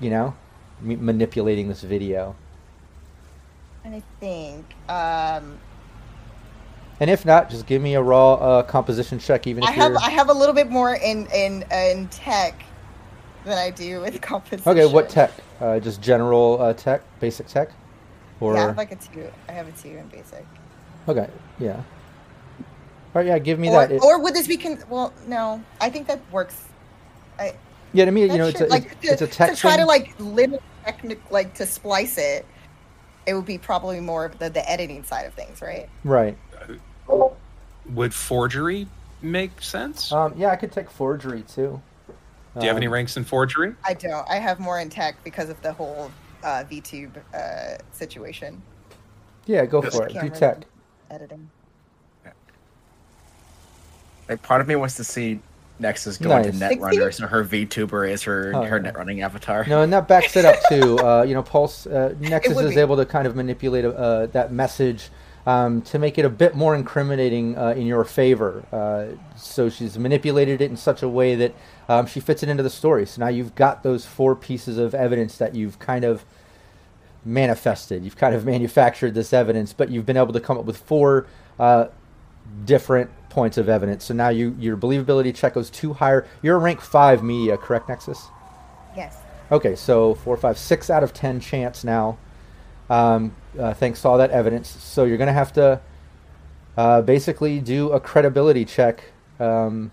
[0.00, 0.34] you know,
[0.82, 2.36] m- manipulating this video.
[3.84, 5.58] And I think um
[7.00, 9.92] And if not, just give me a raw uh, composition check, even if I have
[9.92, 10.00] you're.
[10.00, 12.64] I have a little bit more in in in tech
[13.44, 14.68] than I do with composition.
[14.70, 15.30] Okay, what tech?
[15.60, 17.70] Uh, just general uh, tech, basic tech,
[18.40, 19.30] or Yeah, I have like a two.
[19.48, 20.44] I have a two in basic.
[21.08, 21.28] okay,
[21.58, 21.74] yeah.
[21.76, 23.92] All right, yeah, give me Or, that.
[23.92, 25.12] It- or would this be con- well?
[25.26, 26.64] No, I think that works.
[27.38, 27.54] I,
[27.92, 29.56] yeah, to me, you Not know, it's a, like it's, it's a to, tech to
[29.56, 29.80] try thing.
[29.80, 32.44] to like limit technic like to splice it.
[33.26, 35.88] It would be probably more of the, the editing side of things, right?
[36.04, 36.36] right.
[37.88, 38.86] Would forgery
[39.22, 40.12] make sense?
[40.12, 41.80] Um, yeah, I could take forgery too.
[42.08, 43.74] Do you have any Um, ranks in forgery?
[43.84, 44.28] I don't.
[44.28, 46.10] I have more in tech because of the whole
[46.42, 48.62] uh, VTube uh, situation.
[49.46, 50.12] Yeah, go Just for it.
[50.12, 50.62] Do camera tech.
[51.10, 51.50] editing.
[54.28, 55.38] Like part of me wants to see
[55.78, 56.46] Nexus go Nice.
[56.46, 58.90] into Netrunner, so her VTuber is her Oh, her yeah.
[58.90, 59.64] Netrunning avatar.
[59.68, 60.98] No, and that backs it up too.
[60.98, 62.80] Uh, you know, Pulse uh, Nexus is be.
[62.80, 65.10] able to kind of manipulate uh, that message
[65.46, 68.64] um, to make it a bit more incriminating uh, in your favor.
[68.72, 71.54] Uh, so she's manipulated it in such a way that
[71.88, 73.06] um, she fits it into the story.
[73.06, 76.24] So now you've got those four pieces of evidence that you've kind of
[77.24, 78.04] manifested.
[78.04, 81.28] You've kind of manufactured this evidence, but you've been able to come up with four
[81.60, 81.86] uh,
[82.64, 84.04] different points of evidence.
[84.04, 86.26] So now you your believability check goes two higher.
[86.42, 88.26] You're a rank five media, correct, Nexus?
[88.96, 89.16] Yes.
[89.52, 92.18] Okay, so four, five, six out of ten chance now.
[92.90, 94.68] Um, uh, thanks to all that evidence.
[94.68, 95.80] So you're going to have to
[96.76, 99.04] uh, basically do a credibility check,
[99.40, 99.90] um,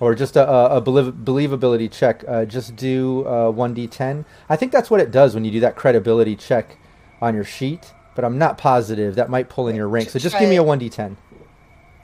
[0.00, 2.24] or just a, a, a believ- believability check.
[2.26, 4.24] Uh, just do uh, one d10.
[4.48, 6.78] I think that's what it does when you do that credibility check
[7.20, 9.14] on your sheet, but I'm not positive.
[9.16, 10.10] That might pull in your rank.
[10.10, 11.16] So just give me a one d10.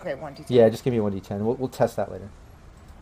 [0.01, 0.57] Okay, one, two, three.
[0.57, 1.40] Yeah, just give me a one d10.
[1.40, 2.28] We'll, we'll test that later.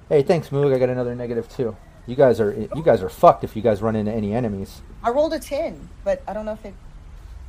[0.09, 0.75] Hey, thanks, Moog.
[0.75, 1.77] I got another negative two.
[2.07, 4.83] You guys are you guys are fucked if you guys run into any enemies.
[5.03, 6.75] I rolled a ten, but I don't know if it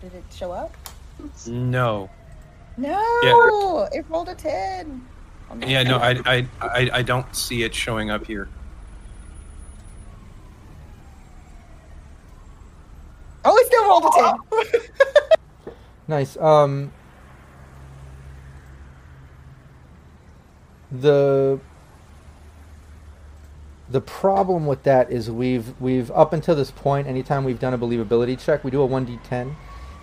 [0.03, 0.75] did it show up.
[1.47, 2.09] No.
[2.75, 5.05] No, it rolled a ten.
[5.49, 8.49] Oh, Yeah, no, I, I, I, I don't see it showing up here.
[13.45, 14.81] Oh, it still rolled a ten.
[16.05, 16.35] Nice.
[16.35, 16.91] Um,
[20.91, 21.61] the
[23.89, 27.77] the problem with that is we've we've up until this point, anytime we've done a
[27.77, 29.55] believability check, we do a one d10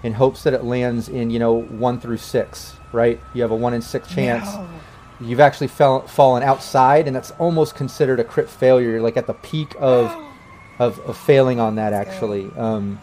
[0.02, 2.74] in hopes that it lands in you know one through six.
[2.92, 3.20] Right?
[3.34, 4.46] You have a one in six chance.
[4.54, 4.68] No.
[5.20, 8.90] You've actually fell, fallen outside, and that's almost considered a crit failure.
[8.90, 10.06] You're like at the peak of
[10.78, 12.50] of, of failing on that actually.
[12.56, 13.00] Um,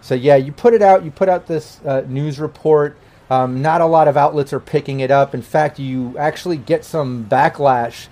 [0.00, 1.04] so yeah, you put it out.
[1.04, 2.98] You put out this uh, news report.
[3.28, 5.34] Um, not a lot of outlets are picking it up.
[5.34, 8.06] In fact, you actually get some backlash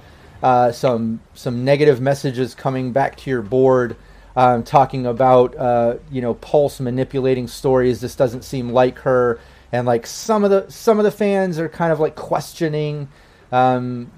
[0.45, 3.97] uh, some some negative messages coming back to your board,
[4.37, 8.01] um, talking about uh, you know Pulse manipulating stories.
[8.01, 9.39] This doesn't seem like her,
[9.73, 13.09] and like some of the some of the fans are kind of like questioning.
[13.53, 14.11] Um,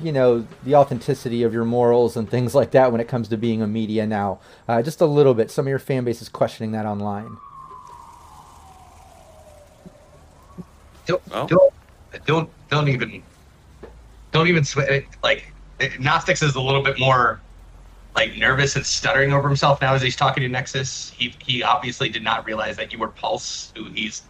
[0.00, 3.36] you know the authenticity of your morals and things like that when it comes to
[3.36, 6.28] being a media now uh, just a little bit some of your fan base is
[6.30, 7.36] questioning that online
[11.06, 11.46] Don't, Oh.
[11.46, 11.72] don't,
[12.24, 13.22] don't, don't even,
[14.32, 15.04] don't even sweat it.
[15.22, 15.52] Like
[15.98, 17.40] Gnostics is a little bit more
[18.14, 21.10] like nervous and stuttering over himself now as he's talking to Nexus.
[21.10, 24.22] He he obviously did not realize that you were Pulse, who he's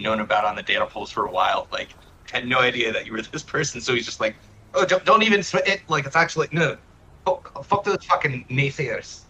[0.00, 1.66] known about on the data pulse for a while.
[1.72, 1.88] Like
[2.30, 3.80] had no idea that you were this person.
[3.80, 4.34] So he's just like,
[4.74, 5.82] oh, don't, don't even sweat it.
[5.88, 6.76] Like it's actually no.
[7.24, 9.20] Fuck, fuck those fucking naysayers.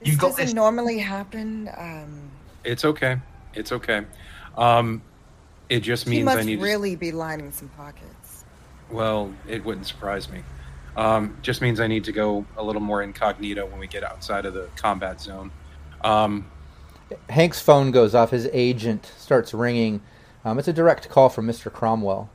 [0.00, 0.54] This You got doesn't this.
[0.54, 1.68] normally happen.
[1.76, 2.30] Um,
[2.64, 3.18] It's okay.
[3.54, 4.04] It's okay.
[4.56, 5.02] Um,
[5.68, 6.56] it just he means must I need.
[6.56, 8.44] To really be lining some pockets.
[8.90, 10.42] Well, it wouldn't surprise me.
[10.96, 14.46] Um, just means I need to go a little more incognito when we get outside
[14.46, 15.50] of the combat zone.
[16.02, 16.50] Um,
[17.28, 20.02] hank's phone goes off his agent starts ringing
[20.44, 22.28] um, it's a direct call from mr cromwell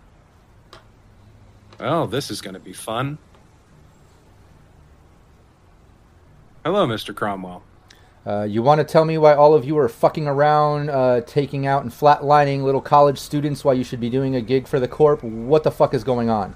[1.82, 3.18] well, this is going to be fun.
[6.64, 7.16] Hello, Mr.
[7.16, 7.64] Cromwell.
[8.24, 11.66] Uh, you want to tell me why all of you are fucking around, uh, taking
[11.66, 14.88] out and flatlining little college students while you should be doing a gig for the
[14.88, 15.24] Corp?
[15.24, 16.56] What the fuck is going on?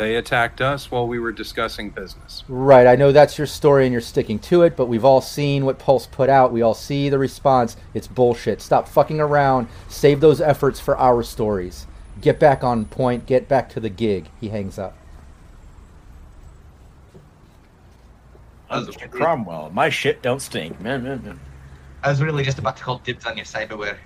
[0.00, 2.42] They attacked us while we were discussing business.
[2.48, 5.66] Right, I know that's your story and you're sticking to it, but we've all seen
[5.66, 6.52] what Pulse put out.
[6.52, 7.76] We all see the response.
[7.92, 8.62] It's bullshit.
[8.62, 9.68] Stop fucking around.
[9.90, 11.86] Save those efforts for our stories.
[12.22, 13.26] Get back on point.
[13.26, 14.30] Get back to the gig.
[14.40, 14.96] He hangs up.
[18.70, 19.10] I was, Mr.
[19.10, 20.80] Cromwell, my shit don't stink.
[20.80, 21.38] Man, man, man.
[22.02, 23.98] I was really just about to call dibs on your cyberware.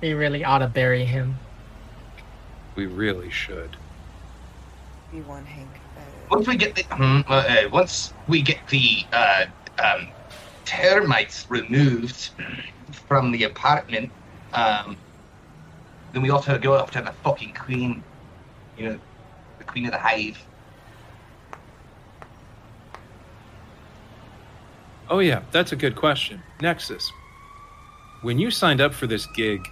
[0.00, 1.36] We really ought to bury him.
[2.74, 3.76] We really should.
[5.12, 5.68] You want Hank?
[5.96, 9.46] Uh, Once we get the hmm, uh, uh, once we get the uh,
[9.82, 10.08] um,
[10.64, 12.30] termites removed
[13.08, 14.10] from the apartment,
[14.54, 14.96] um,
[16.12, 18.02] then we ought to go after the fucking queen.
[18.78, 18.98] You know,
[19.58, 20.38] the queen of the hive.
[25.10, 26.40] Oh, yeah, that's a good question.
[26.62, 27.10] Nexus,
[28.22, 29.68] when you signed up for this gig,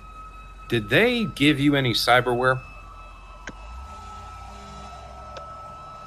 [0.68, 2.60] did they give you any cyberware?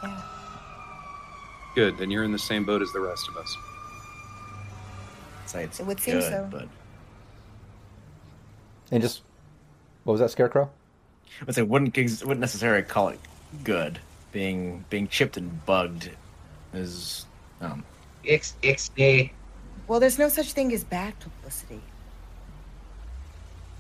[0.04, 0.22] yeah.
[1.76, 3.58] Good, then you're in the same boat as the rest of us.
[5.54, 6.48] It's It would seem good, so.
[6.50, 6.68] but
[8.92, 9.22] And just.
[10.04, 10.70] What was that, Scarecrow?
[11.42, 13.20] I would say wouldn't wouldn't necessarily call it
[13.64, 14.00] good.
[14.32, 16.10] Being being chipped and bugged
[16.74, 17.26] is
[17.60, 17.84] um
[18.26, 19.32] X X A.
[19.88, 21.82] Well, there's no such thing as bad publicity.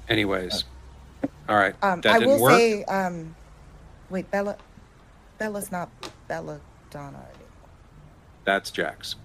[0.09, 0.65] Anyways,
[1.49, 2.53] all right, Um, that I didn't will work.
[2.53, 3.35] say, um,
[4.09, 4.57] wait, Bella,
[5.37, 5.89] Bella's not
[6.27, 6.59] Bella
[6.89, 7.23] Donna.
[8.45, 9.15] That's Jax.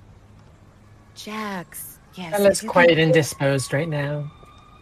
[1.14, 2.30] Jax, yes.
[2.32, 4.30] Bella's if quite can- indisposed right now.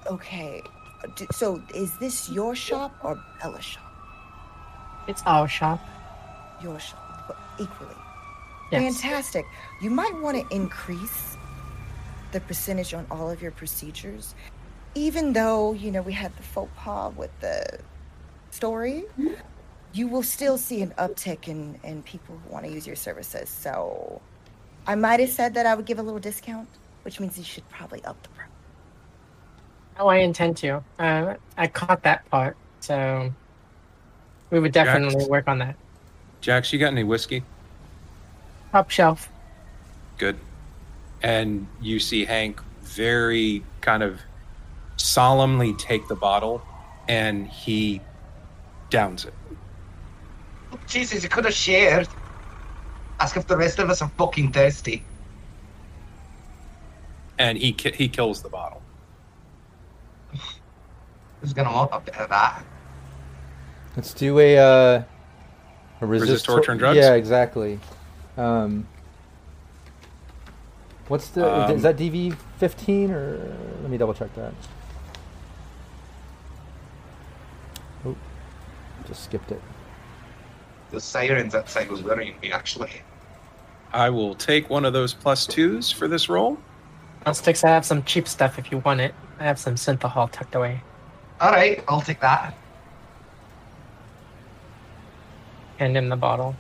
[0.07, 0.63] Okay,
[1.05, 3.83] Uh, so is this your shop or Bella's shop?
[5.07, 5.81] It's our shop.
[6.63, 7.95] Your shop, but equally.
[8.73, 9.01] Yes.
[9.01, 9.45] Fantastic.
[9.83, 11.37] You might want to increase
[12.33, 14.35] the percentage on all of your procedures,
[14.95, 17.81] even though you know we had the faux pas with the
[18.55, 19.05] story.
[19.93, 23.49] You will still see an uptick in in people who want to use your services.
[23.49, 24.21] So,
[24.87, 26.69] I might have said that I would give a little discount,
[27.03, 28.49] which means you should probably up the price.
[29.99, 30.83] Oh, I intend to.
[30.99, 33.33] Uh, I caught that part, so
[34.51, 35.29] we would definitely Jax.
[35.29, 35.77] work on that.
[36.41, 37.45] Jax, you got any whiskey?
[38.73, 39.29] Top shelf.
[40.19, 40.37] Good.
[41.23, 44.21] And you see Hank very kind of
[44.97, 46.63] solemnly take the bottle
[47.09, 48.01] and he
[48.91, 49.35] downs it.
[50.87, 52.09] Jesus, you could have shared.
[53.21, 55.05] Ask if the rest of us are fucking thirsty.
[57.39, 58.83] And he ki- he kills the bottle.
[61.41, 62.65] Who's gonna want a bit of that?
[63.97, 64.59] Let's do a.
[64.59, 65.03] Uh,
[66.01, 66.97] a resist, Resist torture and drugs?
[66.97, 67.79] Yeah, exactly.
[68.37, 68.87] Um,
[71.09, 71.67] what's the.
[71.67, 73.57] Um, is that DV 15 or.
[73.83, 74.53] Let me double check that.
[79.07, 79.61] Just skipped it.
[80.91, 83.03] The sirens outside was worrying me, actually.
[83.93, 86.59] I will take one of those plus twos for this roll.
[87.27, 89.15] On sticks, I have some cheap stuff if you want it.
[89.39, 90.83] I have some synthahol tucked away.
[91.41, 92.55] All right, I'll take that.
[95.79, 96.55] Hand him the bottle.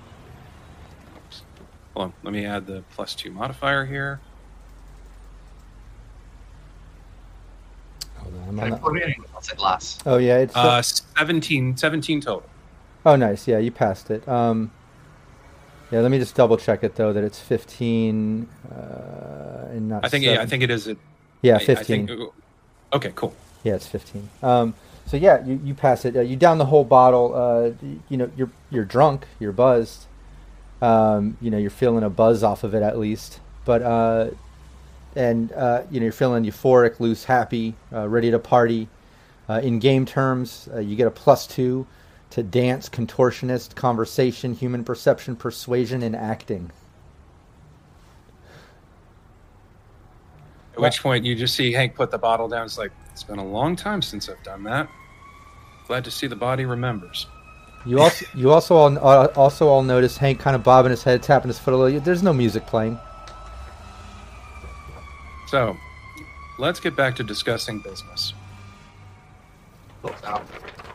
[1.95, 4.20] Hold on, let me add the plus two modifier here.
[8.16, 8.61] Hold on.
[8.61, 9.14] I'm on the,
[9.49, 9.64] pour it in?
[9.64, 10.07] I'll Lots of glass.
[10.07, 12.42] Oh yeah, it's Uh, 17, 17 total.
[13.07, 13.47] Oh, nice.
[13.47, 14.26] Yeah, you passed it.
[14.26, 14.70] Um,
[15.90, 20.05] yeah, let me just double check it though that it's 15 uh, and not.
[20.05, 20.88] I think yeah, I think it is.
[20.88, 20.97] A,
[21.42, 22.07] Yeah, I- I 15.
[22.07, 22.20] think-
[22.92, 23.34] okay, cool.
[23.62, 24.28] Yeah, it's 15.
[24.42, 24.74] Um,
[25.07, 26.16] so yeah, you, you pass it.
[26.16, 27.34] Uh, you down the whole bottle.
[27.34, 27.70] Uh,
[28.09, 29.26] you know, you're you're drunk.
[29.38, 30.07] You're buzzed.
[30.82, 33.40] Um, you know, you're feeling a buzz off of it at least.
[33.66, 34.30] But uh,
[35.14, 38.88] and uh, you know, you're feeling euphoric, loose, happy, uh, ready to party.
[39.49, 41.86] Uh, in game terms, uh, you get a plus two
[42.30, 46.70] to dance, contortionist, conversation, human perception, persuasion, and acting.
[50.72, 52.64] At which point you just see Hank put the bottle down.
[52.64, 54.88] It's like it's been a long time since I've done that.
[55.86, 57.26] Glad to see the body remembers.
[57.86, 61.22] You also you also all, uh, also all notice Hank kind of bobbing his head,
[61.22, 62.01] tapping his foot a little.
[62.01, 62.99] There's no music playing.
[65.47, 65.76] So,
[66.59, 68.32] let's get back to discussing business.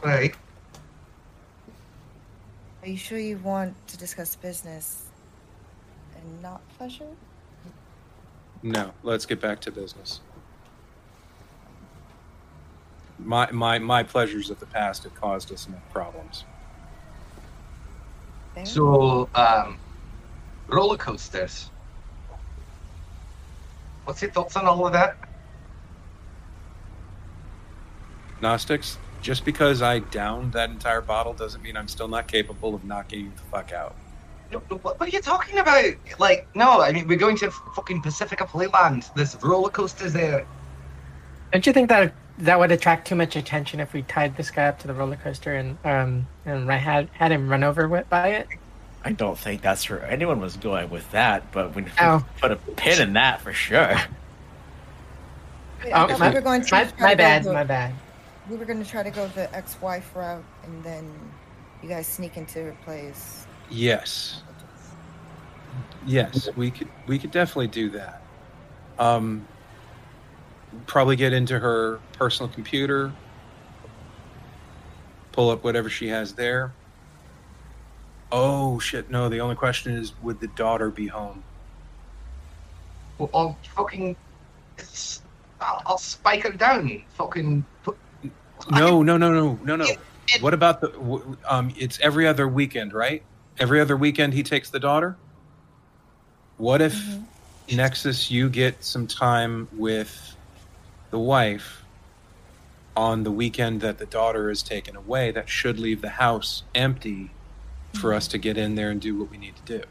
[0.03, 0.31] Hey.
[2.81, 5.05] Are you sure you want to discuss business
[6.15, 7.07] and not pleasure?
[8.61, 10.21] No, let's get back to business.
[13.17, 16.45] My my my pleasures of the past have caused us enough problems.
[18.55, 18.65] Fair.
[18.65, 19.77] So, um,
[20.67, 21.69] roller coasters.
[24.05, 25.28] What's your thoughts on all of that?
[28.41, 32.83] Gnostics, just because I downed that entire bottle doesn't mean I'm still not capable of
[32.85, 33.95] knocking you the fuck out.
[34.51, 35.93] No, no, What, what are you talking about?
[36.17, 39.13] Like, no, I mean, we're going to fucking Pacifica Playland.
[39.13, 40.45] There's roller coasters there.
[41.51, 44.67] Don't you think that that would attract too much attention if we tied this guy
[44.67, 48.09] up to the roller coaster and um and right had had him run over with
[48.09, 48.47] by it?
[49.03, 52.25] I don't think that's where anyone was going with that, but we Oh.
[52.39, 53.95] put a pin in that for sure.
[55.83, 57.93] Wait, Oh, my, we were going to my, my bad, my bad.
[58.49, 61.11] We were going to try to go the ex-wife route, and then
[61.83, 63.45] you guys sneak into her place.
[63.69, 64.41] Yes.
[66.05, 68.23] Yes, we could we could definitely do that.
[68.97, 69.45] Um
[70.87, 73.11] probably get into her personal computer,
[75.31, 76.73] pull up whatever she has there.
[78.31, 81.43] Oh shit, no, the only question is would the daughter be home?
[83.17, 84.15] Well, I'll fucking.
[85.61, 87.03] I'll, I'll spike her down.
[87.15, 87.65] Fucking.
[87.83, 87.97] Put,
[88.71, 89.85] No, no, no, no, no, no.
[89.85, 89.99] It-
[90.41, 93.23] What about the um it's every other weekend, right?
[93.57, 95.17] Every other weekend he takes the daughter?
[96.57, 96.93] What if
[97.71, 100.35] Nexus you get some time with
[101.09, 101.83] the wife
[102.95, 107.31] on the weekend that the daughter is taken away that should leave the house empty
[107.93, 109.83] for us to get in there and do what we need to do.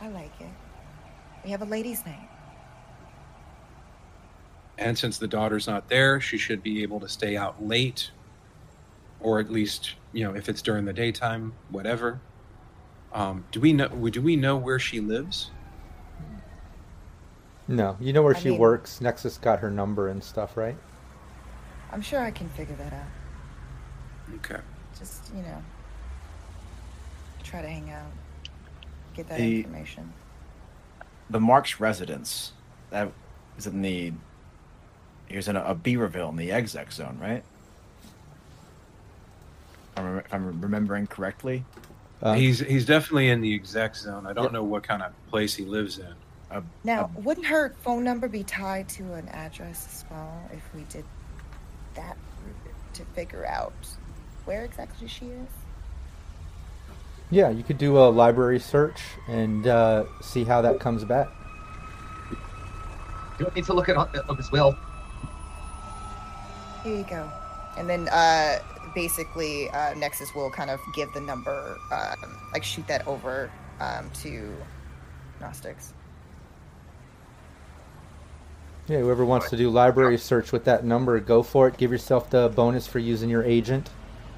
[0.00, 0.48] I like it.
[1.44, 2.28] We have a ladies' night.
[4.78, 8.10] And since the daughter's not there, she should be able to stay out late
[9.20, 12.20] or at least, you know, if it's during the daytime, whatever.
[13.12, 15.50] Um, do we know do we know where she lives?
[17.66, 19.00] No, you know where I she mean- works.
[19.00, 20.76] Nexus got her number and stuff, right?
[21.92, 24.34] I'm sure I can figure that out.
[24.36, 24.60] Okay.
[24.98, 25.62] Just, you know,
[27.42, 28.10] try to hang out,
[29.14, 30.12] get that The- information.
[31.30, 32.52] The Mark's residence
[32.90, 33.10] that
[33.56, 34.12] is in the
[35.34, 37.42] he was in a, a Beaverville in the exec zone, right?
[39.96, 41.64] If I'm, if I'm remembering correctly.
[42.22, 44.28] Um, he's he's definitely in the exec zone.
[44.28, 44.52] I don't Yep.
[44.52, 46.14] know what kind of place he lives in.
[46.52, 50.62] A, Now, a- wouldn't her phone number be tied to an address as well if
[50.72, 51.04] we did
[51.96, 52.16] that
[52.92, 53.72] to figure out
[54.44, 55.48] where exactly she is?
[57.30, 61.26] yeah, you could do a library search and uh, see how that comes back.
[62.30, 62.36] you
[63.46, 64.78] don't need to look at it up, up as well.
[66.84, 67.30] Here you go.
[67.76, 68.58] And then uh,
[68.94, 74.10] basically, uh, Nexus will kind of give the number, um, like shoot that over um,
[74.22, 74.54] to
[75.40, 75.92] Gnostics.
[78.86, 81.78] Yeah, whoever wants to do library search with that number, go for it.
[81.78, 83.88] Give yourself the bonus for using your agent.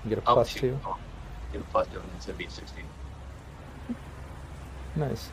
[0.05, 0.79] You get a Up plus to- two.
[1.53, 2.85] Get a plus two, and it's gonna be 16.
[4.95, 5.31] Nice.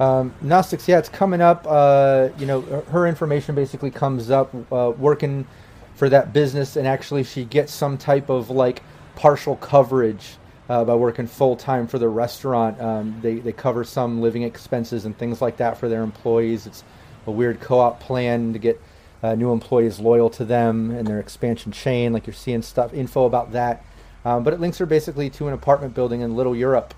[0.00, 1.66] Um, Gnostics, yeah, it's coming up.
[1.68, 5.46] Uh, you know, her- her information basically comes up uh, working
[5.94, 8.82] for that business, and actually, she gets some type of like
[9.16, 10.36] partial coverage
[10.68, 12.80] uh, by working full time for the restaurant.
[12.80, 16.66] Um, they they cover some living expenses and things like that for their employees.
[16.66, 16.84] It's
[17.26, 18.80] a weird co-op plan to get
[19.22, 22.12] uh, new employees loyal to them and their expansion chain.
[22.12, 23.84] Like you're seeing stuff info about that.
[24.26, 26.94] Um, but it links her basically to an apartment building in Little Europe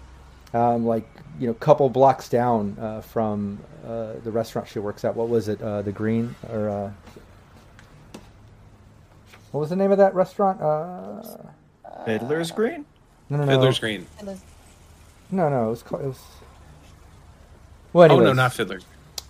[0.54, 1.06] um, like
[1.38, 5.14] you know, a couple blocks down uh, from uh, the restaurant she works at.
[5.14, 5.60] What was it?
[5.60, 6.92] Uh, the Green or uh,
[9.52, 10.60] What was the name of that restaurant?
[10.60, 11.22] Uh,
[12.04, 12.84] Fiddler's Green.
[13.30, 13.52] no, no, no.
[13.52, 14.06] Fiddler's Green.
[15.30, 15.66] No, no.
[15.68, 16.02] It was called.
[16.02, 16.22] It was.
[17.92, 18.84] Well, Oh anyways, no, not Fiddler's.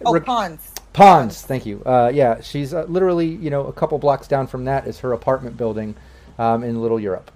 [0.04, 0.72] Oh, Rick- Pawns.
[0.92, 1.42] Ponds.
[1.42, 1.82] Thank you.
[1.84, 5.12] Uh, yeah, she's uh, literally, you know, a couple blocks down from that is her
[5.12, 5.94] apartment building
[6.38, 7.30] um, in Little Europe.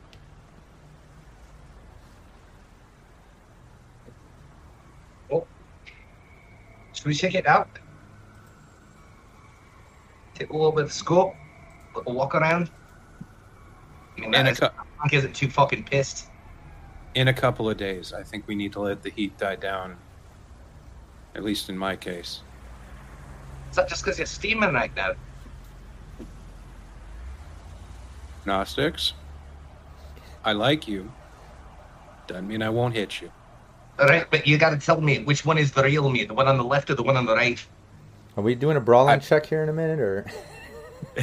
[5.31, 5.47] Oh.
[6.93, 7.69] Should we check it out?
[10.35, 11.35] Take a little bit of scope,
[11.95, 12.71] little walk around.
[14.17, 16.27] I mean, In a, that cou- isn't too fucking pissed.
[17.15, 19.97] in a couple of days, I think we need to let the heat die down.
[21.35, 22.41] At least in my case.
[23.71, 25.13] Is that just because you're steaming right now?
[28.45, 29.13] Gnostics,
[30.45, 31.11] I like you.
[32.27, 33.31] Doesn't mean I won't hit you.
[33.99, 36.33] All right, but you got to tell me which one is the real me, the
[36.35, 37.63] one on the left or the one on the right.
[38.37, 40.27] Are we doing a brawling I- check here in a minute, or?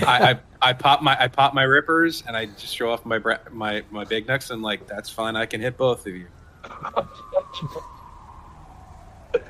[0.05, 3.19] I, I I pop my I pop my rippers and I just show off my
[3.19, 5.35] bra- my my big necks and like that's fine.
[5.35, 6.27] I can hit both of you.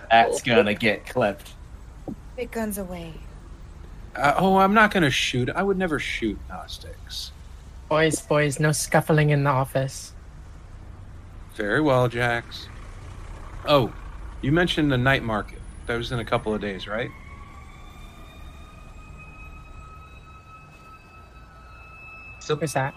[0.09, 1.53] That's gonna get clipped.
[2.35, 3.13] Big guns away.
[4.15, 5.49] Uh, oh, I'm not gonna shoot.
[5.49, 7.31] I would never shoot Gnostics.
[7.89, 10.13] Boys, boys, no scuffling in the office.
[11.55, 12.67] Very well, Jax.
[13.65, 13.93] Oh,
[14.41, 15.59] you mentioned the night market.
[15.87, 17.09] That was in a couple of days, right?
[22.55, 22.93] Where's that?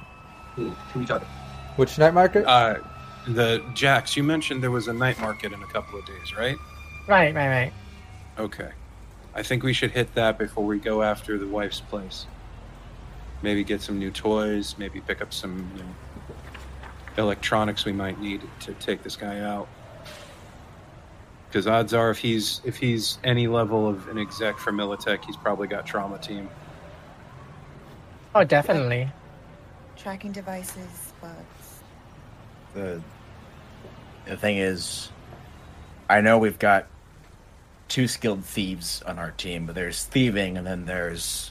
[0.57, 1.29] who, who we talking?
[1.77, 2.47] Which night market?
[2.47, 2.79] Uh,
[3.27, 4.17] the Jax.
[4.17, 6.57] You mentioned there was a night market in a couple of days, right?
[7.07, 7.73] Right, right, right.
[8.39, 8.71] Okay.
[9.35, 12.27] I think we should hit that before we go after the wife's place.
[13.43, 14.75] Maybe get some new toys.
[14.77, 15.89] Maybe pick up some you know,
[17.17, 19.69] electronics we might need to take this guy out.
[21.49, 25.37] Because odds are, if he's if he's any level of an exec for Militech, he's
[25.37, 26.49] probably got trauma team.
[28.35, 29.11] Oh, definitely.
[30.03, 31.81] Tracking devices, bugs.
[32.75, 33.03] The
[34.27, 35.11] the thing is,
[36.09, 36.87] I know we've got
[37.89, 41.51] two skilled thieves on our team, but there's thieving, and then there's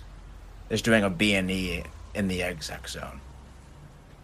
[0.67, 1.83] there's doing a B and E
[2.15, 3.21] in the exec zone.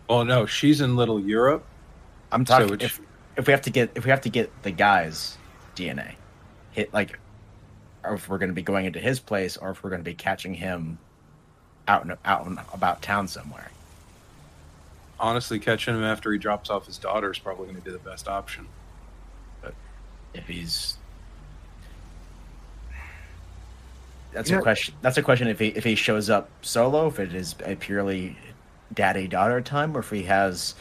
[0.09, 1.63] Oh no, she's in Little Europe.
[2.31, 3.01] I'm talking So it's- if
[3.37, 5.37] if we have to get if we have to get the guy's
[5.75, 6.15] DNA,
[6.71, 7.19] hit like,
[8.03, 10.09] or if we're going to be going into his place, or if we're going to
[10.09, 10.97] be catching him
[11.87, 13.69] out and out and about town somewhere.
[15.19, 17.99] Honestly, catching him after he drops off his daughter is probably going to be the
[17.99, 18.67] best option.
[19.61, 19.73] But
[20.33, 20.97] if he's
[24.33, 24.57] that's Yeah.
[24.57, 24.93] a question.
[25.01, 25.47] That's a question.
[25.47, 28.37] If he if he shows up solo, if it is a purely
[28.93, 30.75] daddy daughter time, or if he has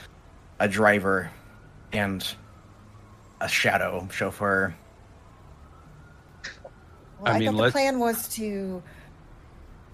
[0.58, 1.30] a driver
[1.92, 2.26] and
[3.40, 4.74] a shadow chauffeur.
[7.20, 8.82] Well, I I, mean, thought the let- plan was to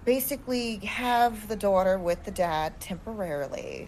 [0.03, 3.87] basically have the daughter with the dad temporarily,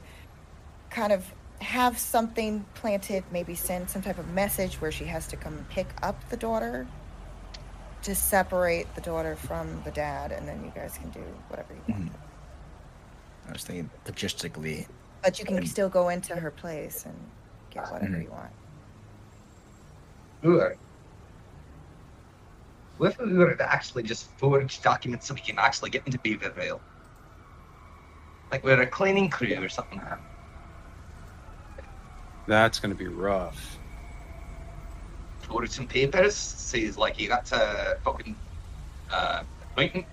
[0.93, 1.25] kind of
[1.59, 5.87] have something planted, maybe send some type of message where she has to come pick
[6.01, 6.85] up the daughter
[8.03, 11.93] to separate the daughter from the dad, and then you guys can do whatever you
[11.93, 12.11] want.
[13.47, 14.87] I was thinking logistically.
[15.21, 17.15] But you can And- still go into her place and
[17.69, 18.23] get whatever Mhm.
[18.23, 18.51] you want.
[20.45, 20.77] Ooh, all right.
[22.97, 26.19] What if we were to actually just forge documents so we can actually get into
[26.19, 26.81] Beaverville?
[28.51, 30.01] Like we're a cleaning crew or something.
[32.47, 33.77] That's going to be rough.
[35.49, 38.35] Ordered some papers, says like you got a fucking
[39.11, 39.43] uh
[39.77, 40.05] waiting.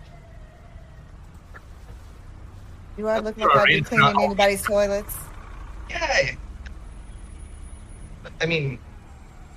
[2.97, 5.17] Do I look like Alright, I'd be cleaning anybody's toilets?
[5.89, 6.33] Yeah.
[8.41, 8.79] I mean,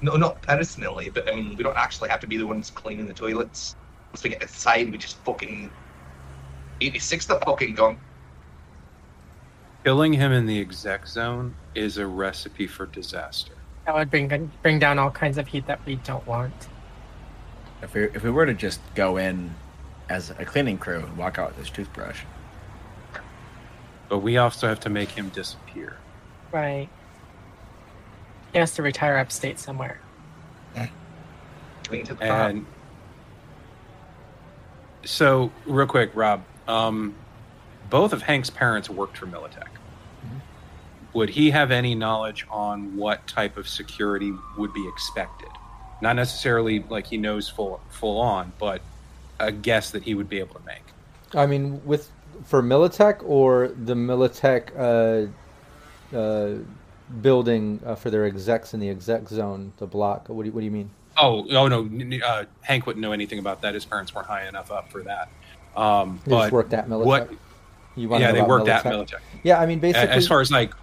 [0.01, 3.07] no, not personally, but I mean, we don't actually have to be the ones cleaning
[3.07, 3.75] the toilets.
[4.11, 5.69] Once we get inside, we just fucking
[6.79, 7.97] 86 the fucking gone.
[9.83, 13.53] Killing him in the exec zone is a recipe for disaster.
[13.85, 16.53] That would bring bring down all kinds of heat that we don't want.
[17.81, 19.53] If we if we were to just go in
[20.09, 22.21] as a cleaning crew and walk out with this toothbrush,
[24.07, 25.97] But we also have to make him disappear.
[26.51, 26.87] Right.
[28.53, 29.99] He has to retire upstate somewhere.
[31.85, 32.51] Clean to the farm.
[32.51, 32.65] And
[35.03, 37.15] so, real quick, Rob, um,
[37.89, 39.67] both of Hank's parents worked for Militech.
[41.13, 45.49] Would he have any knowledge on what type of security would be expected?
[46.01, 48.81] Not necessarily like he knows full full on, but
[49.39, 50.83] a guess that he would be able to make.
[51.33, 52.09] I mean, with
[52.45, 55.31] for Militech or the Militech
[56.13, 56.57] uh, uh,
[57.21, 60.29] building uh, for their execs in the exec zone, the block.
[60.29, 60.89] What do you, what do you mean?
[61.15, 61.89] Oh, oh no,
[62.25, 63.75] uh, Hank wouldn't know anything about that.
[63.75, 65.29] His parents weren't high enough up for that.
[65.75, 67.05] Um, They but just worked at Militech.
[67.05, 67.31] what?
[67.95, 69.07] You yeah, they worked at Militech?
[69.07, 69.19] Militech.
[69.43, 70.73] Yeah, I mean, basically, as far as like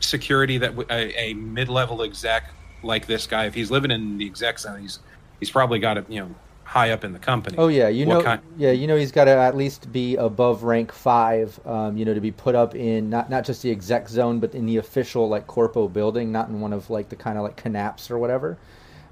[0.00, 2.50] security, that w- a, a mid-level exec
[2.82, 5.00] like this guy, if he's living in the exec zone, he's
[5.40, 6.34] he's probably got it, you know,
[6.64, 7.56] high up in the company.
[7.58, 10.16] Oh yeah, you What know, kind- yeah, you know, he's got to at least be
[10.16, 13.70] above rank five, um, you know, to be put up in not not just the
[13.70, 17.16] exec zone, but in the official like corpo building, not in one of like the
[17.16, 18.56] kind of like conapts or whatever.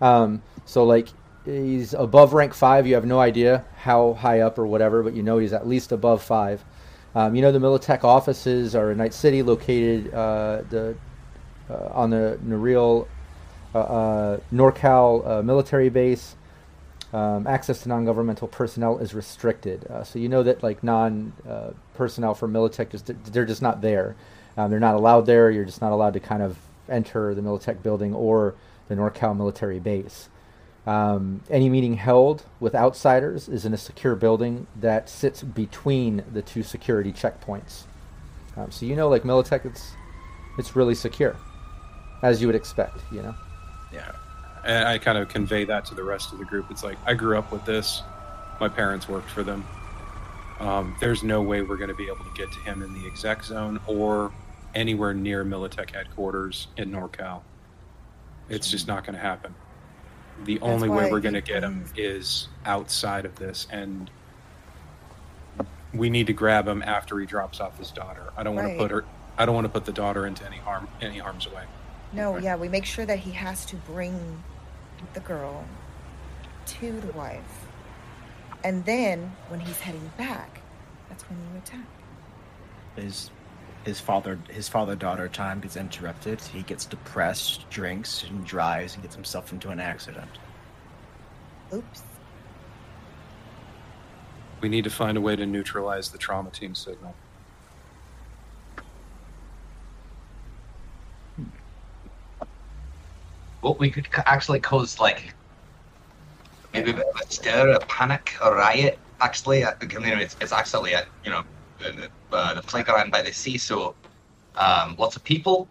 [0.00, 1.08] Um, so like
[1.44, 2.86] he's above rank five.
[2.86, 5.92] You have no idea how high up or whatever, but you know he's at least
[5.92, 6.64] above five.
[7.16, 10.94] Um, you know, the Militech offices are in Night City, located uh, the
[11.70, 13.08] uh, on the Noreal
[13.74, 16.36] uh, uh, NorCal uh, military base.
[17.14, 22.90] Um, access to non-governmental personnel is restricted, so you know that like non-personnel from Militech
[22.90, 24.14] just they're just not there.
[24.58, 25.50] Um, they're not allowed there.
[25.50, 28.56] You're just not allowed to kind of enter the Militech building or
[28.88, 30.28] the NorCal military base.
[30.86, 36.42] Um, any meeting held with outsiders is in a secure building that sits between the
[36.42, 37.82] two security checkpoints.
[38.56, 39.92] Um, so you know, like Militech, it's
[40.58, 41.36] it's really secure,
[42.22, 43.00] as you would expect.
[43.10, 43.34] You know.
[43.92, 44.12] Yeah.
[44.64, 46.70] And I kind of convey that to the rest of the group.
[46.70, 48.02] It's like I grew up with this.
[48.60, 49.66] My parents worked for them.
[50.60, 53.06] Um, there's no way we're going to be able to get to him in the
[53.06, 54.32] exec zone or
[54.74, 57.42] anywhere near Militech headquarters in NorCal.
[58.48, 59.54] It's just not going to happen.
[60.44, 64.10] The That's only way we're going to get him is outside of this, and
[65.92, 68.32] we need to grab him after he drops off his daughter.
[68.36, 68.72] I don't want Right.
[68.74, 69.04] to put her.
[69.38, 71.64] I don't want to put the daughter into any harm, any harm's way.
[72.12, 74.42] No, yeah, we make sure that he has to bring
[75.14, 75.64] the girl
[76.66, 77.66] to the wife.
[78.64, 80.60] And then when he's heading back,
[81.08, 81.86] that's when you attack.
[82.96, 83.30] His
[83.86, 86.40] his father his father daughter time gets interrupted.
[86.40, 90.28] He gets depressed, drinks, and drives, and gets himself into an accident.
[91.72, 92.02] Oops.
[94.60, 97.14] We need to find a way to neutralize the trauma team signal.
[101.36, 101.44] Hmm.
[103.60, 105.32] What we could actually cause like
[106.74, 108.98] maybe a bit of a stir, a panic, a riot.
[109.20, 111.44] Actually, you know, it's, it's actually a, you know
[111.78, 113.94] the, the, uh, the playground by the sea, so
[114.56, 115.68] um, lots of people,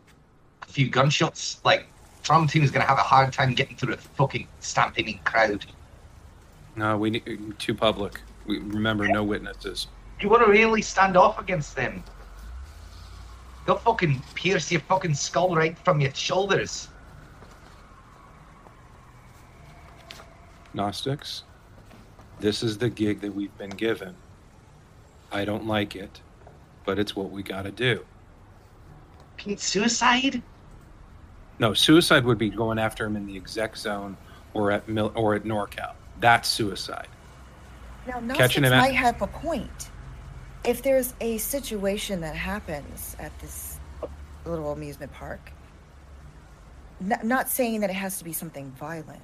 [0.62, 1.60] a few gunshots.
[1.64, 1.88] Like
[2.24, 5.66] trauma team is gonna have a hard time getting through a fucking stampeding crowd.
[6.76, 8.22] No, we need too public.
[8.46, 9.88] We, remember, no witnesses.
[10.20, 12.04] You want to really stand off against them?
[13.66, 16.90] They'll fucking pierce your fucking skull right from your shoulders.
[20.74, 21.44] Gnostics,
[22.40, 24.14] this is the gig that we've been given.
[25.32, 26.20] I don't like it,
[26.86, 28.06] but it's what we got to do.
[29.38, 30.42] Pete, suicide?
[31.60, 34.16] No, suicide would be going after him in the exec zone
[34.54, 35.94] or at Mil- or at NorCal.
[36.20, 37.08] That's suicide.
[38.08, 39.90] Now, Catching Gnostics him at- have a point.
[40.64, 43.80] If there's a situation that happens at this
[44.46, 45.52] little amusement park,
[47.02, 49.22] n- not saying that it has to be something violent,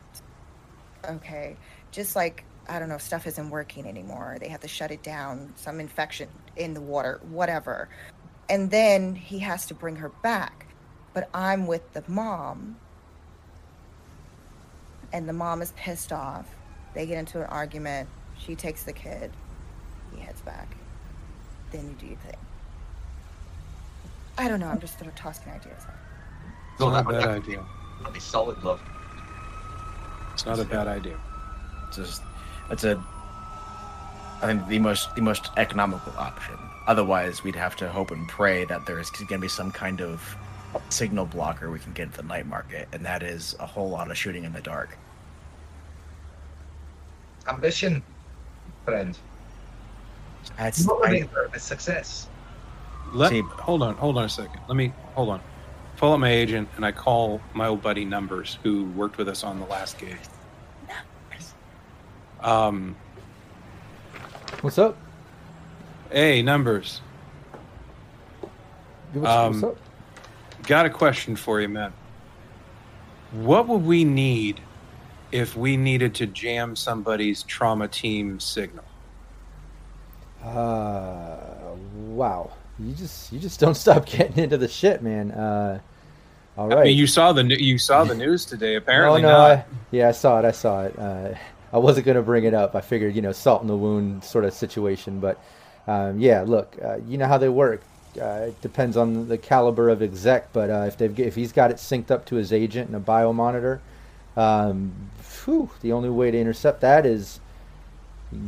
[1.05, 1.55] okay?
[1.91, 5.53] Just like, I don't know, stuff isn't working anymore, they have to shut it down,
[5.55, 7.89] some infection in the water, whatever.
[8.49, 10.65] And then he has to bring her back.
[11.13, 12.77] But I'm with the mom,
[15.11, 16.47] and the mom is pissed off.
[16.93, 18.07] They get into an argument.
[18.37, 19.31] She takes the kid.
[20.15, 20.75] He heads back.
[21.71, 22.37] Then you do your thing.
[24.37, 24.67] I don't know.
[24.67, 25.83] I'm just sort of tossing ideas.
[25.87, 25.95] out.
[26.73, 27.65] It's not a that- bad idea.
[28.03, 28.81] That'd solid, love.
[30.33, 31.17] It's not a bad idea.
[31.93, 32.21] Just
[32.71, 33.01] it's a
[34.41, 36.57] I think the most the most economical option.
[36.87, 40.01] Otherwise, we'd have to hope and pray that there is going to be some kind
[40.01, 40.35] of
[40.89, 44.09] signal blocker we can get at the night market, and that is a whole lot
[44.09, 44.97] of shooting in the dark.
[47.47, 48.01] Ambition,
[48.83, 49.17] friend.
[50.57, 52.27] That's Motivate I, for the success.
[53.13, 54.59] Let See- hold on, hold on a second.
[54.67, 55.41] Let me hold on.
[55.97, 59.43] Pull up my agent and I call my old buddy Numbers, who worked with us
[59.43, 60.17] on the last gig.
[62.41, 62.95] Um,
[64.61, 64.97] What's up?
[66.11, 67.01] hey, Numbers,
[69.13, 69.77] What's, Um, what's up?
[70.67, 71.93] got a question for you, man.
[73.31, 74.59] What would we need
[75.31, 78.85] if we needed to jam somebody's trauma team signal?
[80.43, 81.37] Uh,
[81.95, 82.51] wow.
[82.79, 85.31] You just you just don't stop getting into the shit, man.
[85.31, 85.79] Uh,
[86.57, 86.79] all right.
[86.79, 88.75] I mean, you saw the you saw the news today.
[88.81, 89.51] Apparently oh, no, not.
[89.51, 90.45] I, yeah, I saw it.
[90.45, 90.99] I saw it.
[90.99, 91.33] Uh,
[91.73, 92.75] I wasn't going to bring it up.
[92.75, 95.19] I figured, you know, salt in the wound sort of situation.
[95.19, 95.41] But
[95.87, 97.81] um, yeah, look, uh, you know how they work.
[98.19, 101.71] Uh, it depends on the caliber of exec, but uh, if they've if he's got
[101.71, 103.79] it synced up to his agent and a biomonitor,
[104.35, 104.91] um,
[105.21, 107.39] phew, the only way to intercept that is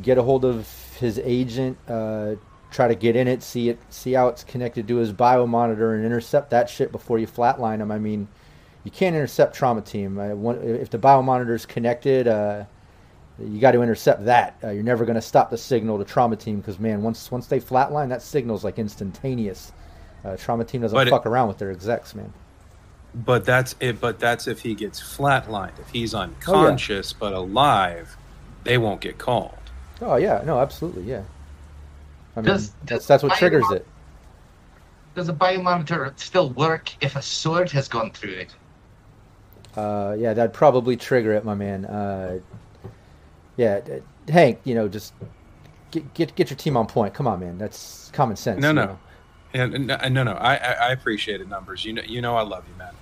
[0.02, 0.68] get a hold of
[1.00, 2.36] his agent, uh,
[2.72, 5.96] try to get in it, see it, see how it's connected to his bio monitor,
[5.96, 7.90] and intercept that shit before you flatline him.
[7.92, 8.28] I mean,
[8.84, 10.20] you can't intercept trauma team.
[10.20, 12.66] I, if the bio monitor is connected, uh,
[13.40, 14.56] you got to intercept that.
[14.64, 17.48] Uh, you're never going to stop the signal to trauma team because man, once once
[17.48, 19.72] they flatline, that signal's like instantaneous.
[20.24, 22.32] Uh, trauma team doesn't But it- fuck around with their execs, man.
[23.16, 24.00] But that's it.
[24.02, 25.78] But that's if he gets flatlined.
[25.80, 28.18] If he's Oh, unconscious but alive,
[28.64, 29.54] they won't get called.
[30.02, 31.22] Oh yeah, no, absolutely, yeah.
[32.36, 33.86] I mean, Does- that's does that's what triggers it.
[35.16, 38.56] Does a biomonitor still work if a sword has gone through it?
[39.78, 41.86] Uh, yeah, that'd probably trigger it, my man.
[41.86, 42.40] Uh,
[43.58, 43.82] yeah,
[44.28, 45.14] Hank, you know, just
[45.92, 47.14] get get get your team on point.
[47.14, 47.58] Come on, man.
[47.58, 48.62] That's common sense.
[48.62, 48.86] No, no.
[48.86, 49.00] know?
[49.54, 50.34] Yeah, no, no, no.
[50.34, 51.48] I, I, I appreciate it.
[51.48, 51.86] Numbers.
[51.86, 52.94] You know, you know, I love you, man.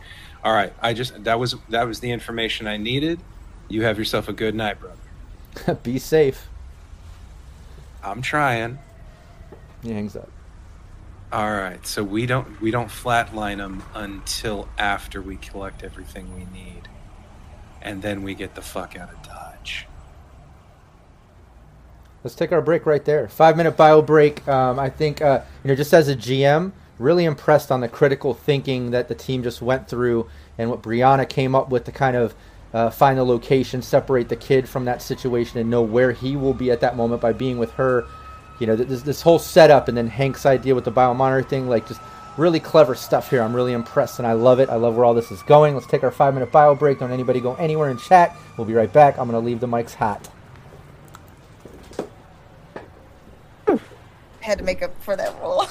[0.43, 0.73] All right.
[0.81, 3.19] I just that was that was the information I needed.
[3.69, 5.79] You have yourself a good night, brother.
[5.83, 6.49] Be safe.
[8.03, 8.79] I'm trying.
[9.83, 10.29] He hangs up.
[11.31, 11.85] All right.
[11.87, 16.89] So we don't we don't flatline them until after we collect everything we need,
[17.81, 19.87] and then we get the fuck out of Dodge.
[22.23, 23.27] Let's take our break right there.
[23.27, 24.47] Five minute bio break.
[24.47, 28.33] Um, I think, uh, you know, just as a GM, really impressed on the critical
[28.33, 32.15] thinking that the team just went through and what Brianna came up with to kind
[32.15, 32.35] of
[32.73, 36.53] uh, find the location, separate the kid from that situation, and know where he will
[36.53, 38.05] be at that moment by being with her.
[38.59, 41.87] You know, this, this whole setup and then Hank's idea with the biomonitor thing, like
[41.87, 42.01] just
[42.37, 43.41] really clever stuff here.
[43.41, 44.69] I'm really impressed and I love it.
[44.69, 45.73] I love where all this is going.
[45.73, 46.99] Let's take our five minute bio break.
[46.99, 48.37] Don't anybody go anywhere in chat.
[48.57, 49.17] We'll be right back.
[49.17, 50.29] I'm going to leave the mics hot.
[54.41, 55.67] Had to make up for that rule.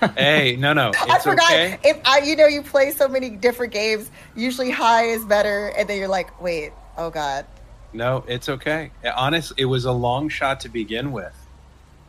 [0.16, 1.50] hey, no, no, I forgot.
[1.50, 1.78] okay.
[1.84, 4.10] If I, you know, you play so many different games.
[4.34, 7.46] Usually, high is better, and then you're like, wait, oh god.
[7.92, 8.90] No, it's okay.
[9.16, 11.34] Honest, it was a long shot to begin with.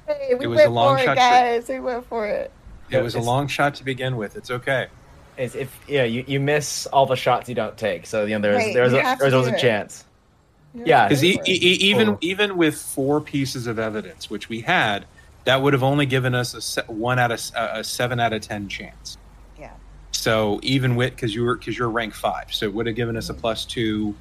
[0.08, 1.70] Hey, we It was went a long for shot it, to- guys.
[1.70, 2.52] We went for it.
[2.92, 4.36] It was a long shot to begin with.
[4.36, 4.88] It's okay.
[5.38, 8.06] It's if yeah, you, you miss all the shots you don't take.
[8.08, 10.04] So you know there's Right, there's a, there's always a chance.
[10.76, 11.48] You're Yeah, Because for it.
[11.48, 12.18] e- e- even Oh.
[12.22, 15.06] even with four pieces of evidence, which we had,
[15.50, 18.34] that would have only given us a se- one out of s- a seven out
[18.34, 19.18] of ten chance.
[19.60, 19.72] Yeah.
[20.12, 23.18] So even with because you were because you're rank five, so it would have given
[23.18, 23.42] us a mm-hmm.
[23.42, 24.14] plus two.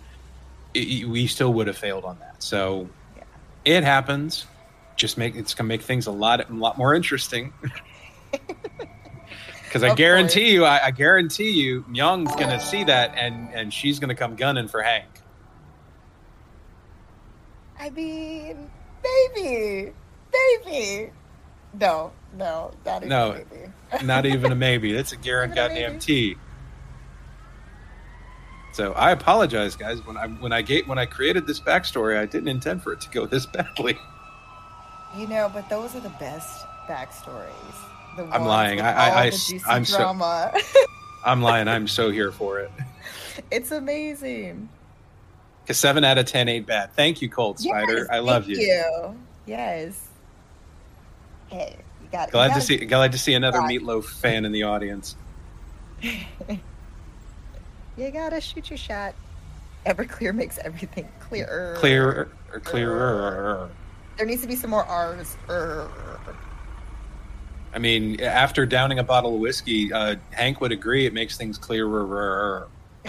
[0.74, 2.43] i- i- we still would have failed on that.
[2.43, 3.24] So Yeah.
[3.66, 4.47] it happens.
[4.97, 7.53] Just make it's gonna make things a lot a lot more interesting.
[9.64, 13.99] Because I guarantee you, I, I guarantee you, Myung's gonna see that and and she's
[13.99, 15.05] gonna come gunning for Hank.
[17.79, 18.70] I mean,
[19.03, 19.93] baby,
[20.33, 21.11] maybe.
[21.81, 23.33] No, no, not even No.
[23.33, 23.72] maybe.
[24.05, 24.93] Not even a maybe.
[24.93, 25.99] That's a Even goddamn.
[25.99, 26.37] T.
[28.72, 30.05] So I apologize, guys.
[30.07, 33.01] When I when I gave when I created this backstory, I didn't intend for it
[33.03, 33.99] to go this badly.
[35.16, 37.49] You know, but those are the best backstories.
[38.16, 38.81] The I'm lying.
[38.81, 40.14] I- I- I juicy I'm so-
[41.24, 41.66] I'm lying.
[41.68, 42.70] I'm so here for it.
[43.51, 44.68] it's amazing.
[45.62, 46.93] Because seven out of ten ain't bad.
[46.95, 48.07] Thank you, Cold Spider.
[48.11, 48.66] I love thank you.
[48.66, 49.18] you.
[49.47, 50.07] Yes.
[51.49, 52.30] Hey, you got.
[52.30, 53.80] Glad you to gotta- see glad to see another Right.
[53.80, 55.16] Meatloaf fan in the audience.
[57.96, 59.12] You gotta shoot your shot.
[59.84, 61.74] Everclear makes everything clearer.
[61.78, 63.70] Clear or clearer.
[64.16, 65.36] There needs to be some more R's.
[65.51, 65.90] Er.
[67.74, 71.59] I mean, after downing a bottle of whiskey, uh, Hank would agree it makes things
[71.59, 72.68] clearer.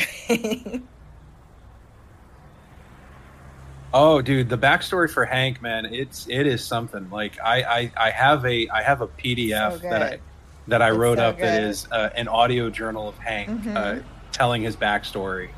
[3.93, 7.09] Oh, dude, the backstory for Hank, man, it's it is something.
[7.09, 10.19] Like I I, I have a I have a PDF So that I
[10.67, 11.69] that I It's wrote so up that good.
[11.69, 14.03] is uh, an audio journal of Hank uh, Mhm.
[14.31, 15.49] telling his backstory,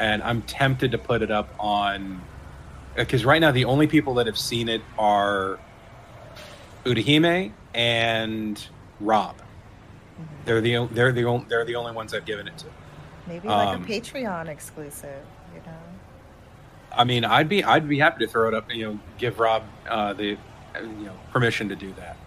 [0.00, 2.20] and I'm tempted to put it up on
[2.96, 5.58] because right now the only people that have seen it are
[6.84, 8.66] Udahime and
[9.00, 9.36] Rob.
[9.36, 10.24] Mm-hmm.
[10.44, 12.66] They're the they're the only they're the only ones I've given it to.
[13.28, 15.22] Maybe like Um, a Patreon exclusive?
[16.96, 18.72] I mean, I'd be I'd be happy to throw it up.
[18.72, 20.38] You know, give Rob uh, the
[20.74, 22.22] you know permission to do that.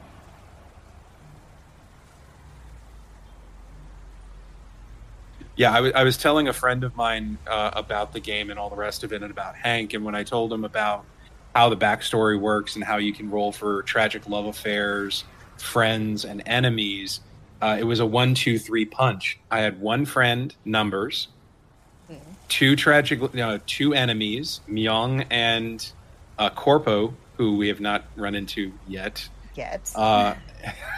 [5.55, 8.59] Yeah, I wa- I was telling a friend of mine uh, about the game and
[8.59, 9.93] all the rest of it, and about Hank.
[9.93, 11.07] And when I told him about
[11.55, 15.25] how the backstory works and how you can roll for tragic love affairs,
[15.57, 17.21] friends, and enemies,
[17.61, 19.39] uh, it was a one, two, three punch.
[19.51, 21.29] I had one friend, numbers,
[22.49, 25.89] two tragic, uh, two enemies, Myung and
[26.38, 29.91] uh, Corpo, who we have not run into yet, Yet.
[29.95, 30.35] uh,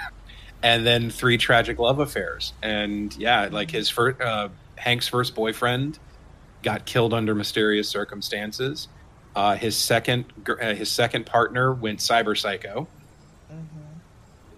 [0.64, 2.54] and then three tragic love affairs.
[2.64, 6.00] And yeah, like his first, uh, Hank's first boyfriend
[6.64, 8.88] got killed under mysterious circumstances.
[9.36, 12.88] Uh, his second, uh, his second partner went cyber psycho,
[13.52, 14.00] Mm-hmm.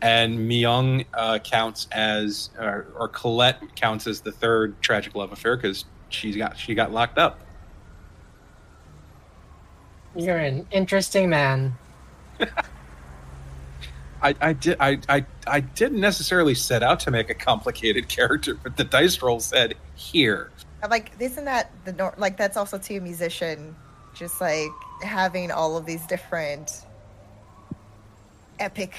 [0.03, 5.56] and Myung uh, counts as, or, or Colette counts as the third tragic love affair
[5.57, 7.40] because she got she got locked up.
[10.15, 11.76] You're an interesting man.
[14.22, 18.56] I, I did I, I I didn't necessarily set out to make a complicated character,
[18.56, 20.52] but the dice roll said here.
[20.81, 23.76] I'm like, isn't that the nor- like that's also to a musician,
[24.14, 24.72] just like
[25.02, 26.85] having all of these different
[28.60, 28.94] epic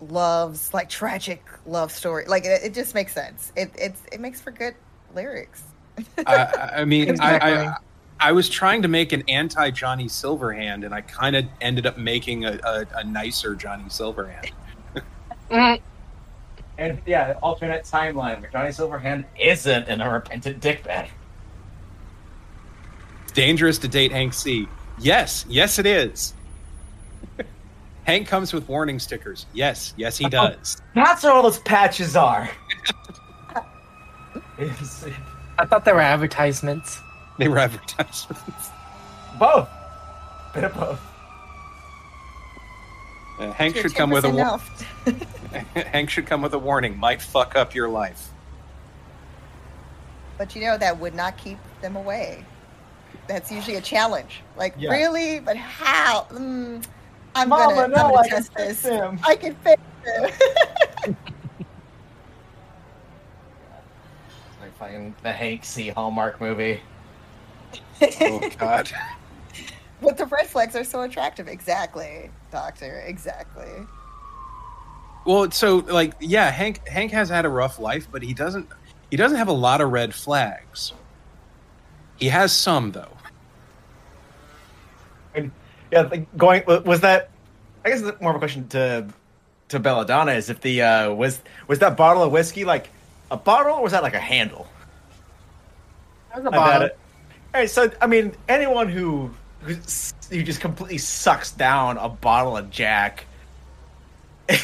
[0.00, 2.26] loves, like tragic love story.
[2.26, 3.52] Like it, it just makes sense.
[3.56, 4.74] It it's it makes for good
[5.14, 5.62] lyrics.
[6.26, 7.50] I, I mean, Exactly.
[7.50, 7.76] I, I
[8.18, 11.98] I was trying to make an anti Johnny Silverhand, and I kind of ended up
[11.98, 14.52] making a, a, a nicer Johnny Silverhand.
[16.78, 21.08] And yeah, alternate timeline where Johnny Silverhand isn't in a repentant dickbag.
[23.22, 24.68] It's dangerous to date Hank C.
[24.98, 26.34] Yes, yes, it is.
[28.04, 29.46] Hank comes with warning stickers.
[29.54, 30.82] Yes, yes, he oh, does.
[30.94, 32.50] That's where all those patches are.
[35.56, 37.00] It's I thought they were advertisements.
[37.38, 38.70] They were advertisements.
[39.38, 39.68] both.
[40.54, 41.00] Bit of both.
[43.38, 45.74] Uh, Hank should come with a timber's enough.
[45.74, 46.98] Hank should come with a warning.
[46.98, 48.30] Might fuck up your life.
[50.38, 52.44] But you know that would not keep them away.
[53.26, 54.42] That's usually a challenge.
[54.56, 54.90] Like Yeah.
[54.90, 56.26] really, but how?
[56.30, 56.84] Mm,
[57.34, 58.92] I'm Mama, gonna, no, I'm gonna I can test fix this.
[58.92, 59.18] him.
[59.24, 61.14] I can fix him.
[64.58, 65.88] Like fucking the Hank C.
[65.88, 66.80] Hallmark movie.
[68.20, 68.90] Oh God.
[70.02, 71.48] but the red flags are so attractive.
[71.48, 73.02] Exactly, Doctor.
[73.06, 73.70] Exactly.
[75.24, 78.68] Well, so like, yeah, Hank Hank has had a rough life, but he doesn't
[79.10, 80.92] he doesn't have a lot of red flags.
[82.16, 83.12] He has some though.
[85.34, 85.50] And
[85.90, 87.30] yeah, like going was that?
[87.84, 89.08] I guess it's more of a question to
[89.68, 92.90] to Belladonna is if the uh, was was that bottle of whiskey like
[93.30, 94.66] a bottle or was that like a handle?
[96.30, 96.88] That was a I bet bottle.
[97.54, 99.30] All right, so I mean, anyone who
[99.60, 99.74] who,
[100.30, 103.26] who just completely sucks down a bottle of Jack,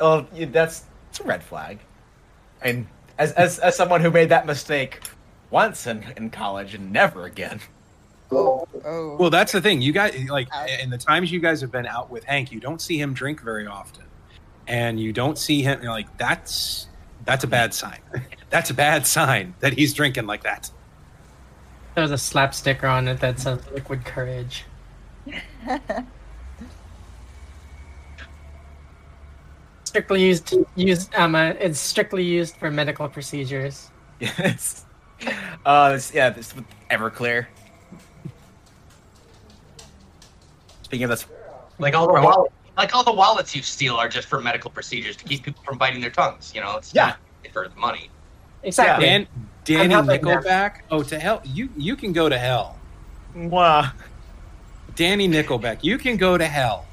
[0.00, 1.78] well, yeah, that's it's a red flag.
[2.62, 2.86] And
[3.18, 5.00] as as as someone who made that mistake
[5.50, 7.60] once in in college and never again.
[8.30, 9.16] Oh, oh.
[9.16, 9.82] Well, that's the thing.
[9.82, 10.48] You guys like
[10.80, 13.42] in the times you guys have been out with Hank, you don't see him drink
[13.42, 14.04] very often,
[14.66, 16.88] and you don't see him you're like that's
[17.24, 17.98] that's a bad sign.
[18.50, 20.70] that's a bad sign that he's drinking like that.
[21.94, 24.64] There's a slap sticker on it that says "Liquid Courage."
[29.84, 33.90] strictly used used um uh, it's strictly used for medical procedures.
[34.20, 34.86] Yes.
[35.66, 37.46] Uh, this, yeah, this with Everclear.
[40.82, 41.26] Speaking of this,
[41.78, 45.16] Like all the wallets, like all the wallets you steal are just for medical procedures
[45.16, 46.52] to keep people from biting their tongues.
[46.54, 47.06] You know, it's Yeah.
[47.06, 47.18] not
[47.52, 48.08] for the money.
[48.62, 49.04] Exactly.
[49.06, 49.26] Dan,
[49.64, 50.06] Danny I'm.
[50.06, 50.80] Nickelback.
[50.90, 51.40] Oh, to hell!
[51.44, 52.76] You you can go to hell.
[53.34, 53.90] wow,
[54.94, 56.86] Danny Nickelback, you can go to hell.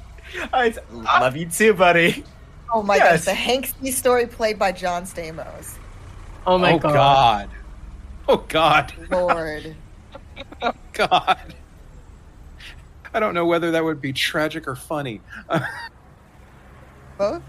[0.54, 2.24] I love you too, buddy.
[2.74, 3.20] Oh my Yes.
[3.20, 5.78] gosh, the Hank story played by John Stamos.
[6.46, 6.94] Oh, oh my oh god.
[6.94, 7.50] God.
[8.28, 8.94] Oh God.
[9.10, 9.76] Lord.
[10.62, 11.54] Oh god.
[13.14, 15.22] I don't know whether that would be tragic or funny.
[17.18, 17.42] Both?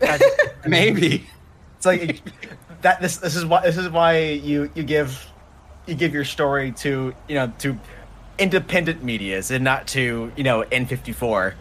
[0.66, 1.28] Maybe.
[1.76, 2.22] It's like
[2.82, 3.00] that.
[3.00, 5.26] This this is why this is why you you give
[5.86, 7.78] you give your story to you know to
[8.38, 11.54] independent medias and not to you know N54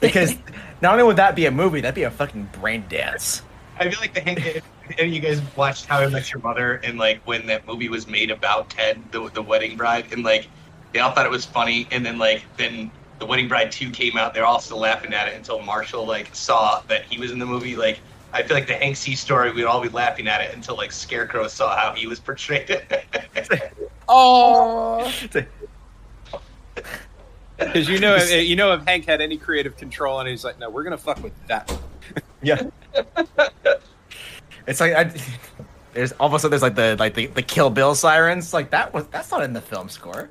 [0.00, 0.36] because
[0.80, 3.42] not only would that be a movie, that'd be a fucking brain dance.
[3.78, 4.62] I feel like the Hank.
[4.96, 8.06] If you guys watched How I Met Your Mother, and like when that movie was
[8.06, 10.48] made about Ted, the the wedding bride, and like
[10.92, 14.16] they all thought it was funny, and then like then the Wedding Bride two came
[14.16, 17.38] out, they're all still laughing at it until Marshall like saw that he was in
[17.38, 17.76] the movie.
[17.76, 18.00] Like
[18.32, 20.92] I feel like the Hank C story, we'd all be laughing at it until like
[20.92, 22.82] Scarecrow saw how he was portrayed.
[24.10, 25.12] Oh.
[27.58, 30.60] Because you know, if, you know, if Hank had any creative control, and he's like,
[30.60, 31.76] "No, we're gonna fuck with that."
[32.40, 32.62] Yeah.
[34.68, 35.12] it's like I,
[35.92, 39.32] there's almost there's like the like the, the Kill Bill sirens like that was that's
[39.32, 40.30] not in the film score.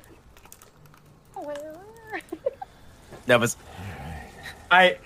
[3.28, 3.56] That was
[4.72, 4.98] I.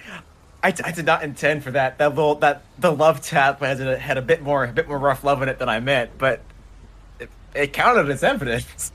[0.63, 1.97] I, I did not intend for that.
[1.97, 4.99] That little that the love tap had a, had a bit more a bit more
[4.99, 6.41] rough love in it than I meant, but
[7.19, 8.91] it, it counted as evidence.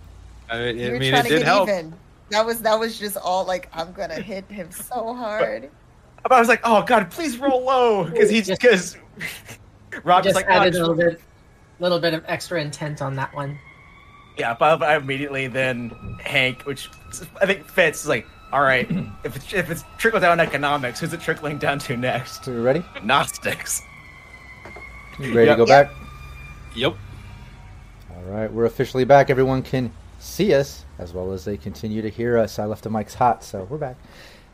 [0.48, 1.68] I mean, You I were mean trying it to did get help.
[1.68, 1.92] even.
[2.30, 5.68] That was that was just all like I'm gonna hit him so hard.
[6.22, 8.96] But I was like, oh god, please roll low because he's Just- because
[10.04, 11.20] Rob Just like, added "Oh, a little bit,
[11.80, 13.58] little bit of extra intent on that one.
[14.38, 15.90] Yeah, but I immediately then
[16.22, 16.90] Hank, which
[17.40, 18.88] I think fits, is like, All right.
[19.24, 22.44] if it's if it's trickle down economics, who's it trickling down to next?
[22.44, 22.84] So you ready?
[23.02, 23.82] Gnostics.
[25.18, 25.56] You ready Yep.
[25.58, 25.90] to go back?
[26.74, 26.94] Yep.
[28.14, 29.30] All right, we're officially back.
[29.30, 32.58] Everyone can see us as well as they continue to hear us.
[32.58, 33.96] I left the mics hot, so we're back.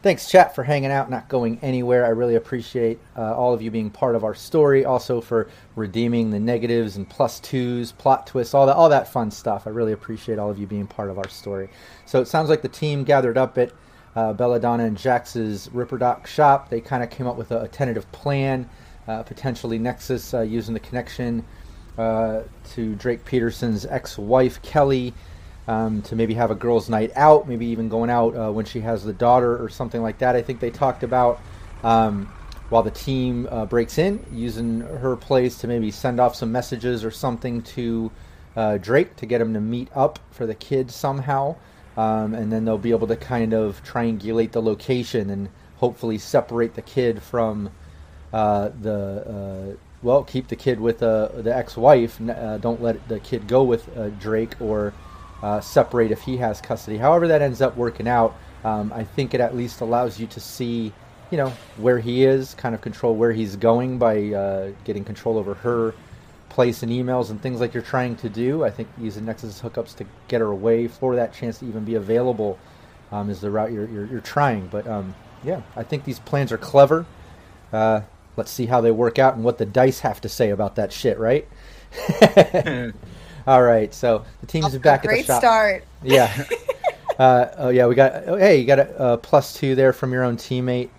[0.02, 2.04] Thanks, chat, for hanging out, not going anywhere.
[2.04, 4.84] I really appreciate uh, all of you being part of our story.
[4.84, 9.30] Also for redeeming the negatives and plus twos, plot twists, all that, all that fun
[9.30, 9.64] stuff.
[9.64, 11.68] I really appreciate all of you being part of our story.
[12.04, 13.70] So it sounds like the team gathered up at
[14.16, 16.68] uh, Belladonna and Jax's Ripperdoc shop.
[16.68, 18.68] They kind of came up with a, a tentative plan,
[19.06, 21.44] uh, potentially Nexus uh, using the connection
[21.96, 22.40] uh,
[22.72, 25.14] to Drake Peterson's ex-wife Kelly
[25.68, 28.80] um, to maybe have a girls' night out, maybe even going out uh, when she
[28.80, 30.34] has the daughter or something like that.
[30.34, 31.40] I think they talked about
[31.82, 32.32] um,
[32.68, 37.04] while the team uh, breaks in, using her place to maybe send off some messages
[37.04, 38.10] or something to
[38.56, 41.56] uh, Drake to get him to meet up for the kids somehow,
[41.96, 46.74] um, and then they'll be able to kind of triangulate the location and hopefully separate
[46.74, 47.70] the kid from
[48.32, 52.18] uh, the uh, well, keep the kid with uh, the ex-wife.
[52.60, 54.92] Don't let the kid go with Drake or
[55.42, 56.96] uh, separate if he has custody.
[56.96, 58.36] However, that ends up working out.
[58.64, 60.92] Um, I think it at least allows you to see,
[61.30, 65.36] you know, where he is, kind of control where he's going by uh, getting control
[65.36, 65.94] over her
[66.48, 68.62] place and emails and things like you're trying to do.
[68.62, 71.94] I think using Nexus hookups to get her away for that chance to even be
[71.94, 72.58] available
[73.10, 74.68] um, is the route you're, you're, you're trying.
[74.68, 77.04] But um, yeah, I think these plans are clever.
[77.72, 78.02] Uh,
[78.36, 80.92] let's see how they work out and what the dice have to say about that
[80.92, 81.48] shit, right?
[83.46, 85.26] All right, so the team's back at the shop.
[85.26, 85.84] Great start.
[86.02, 86.44] Yeah.
[87.18, 88.28] uh, oh yeah, we got.
[88.28, 90.90] Oh, hey, you got a, a plus two there from your own teammate.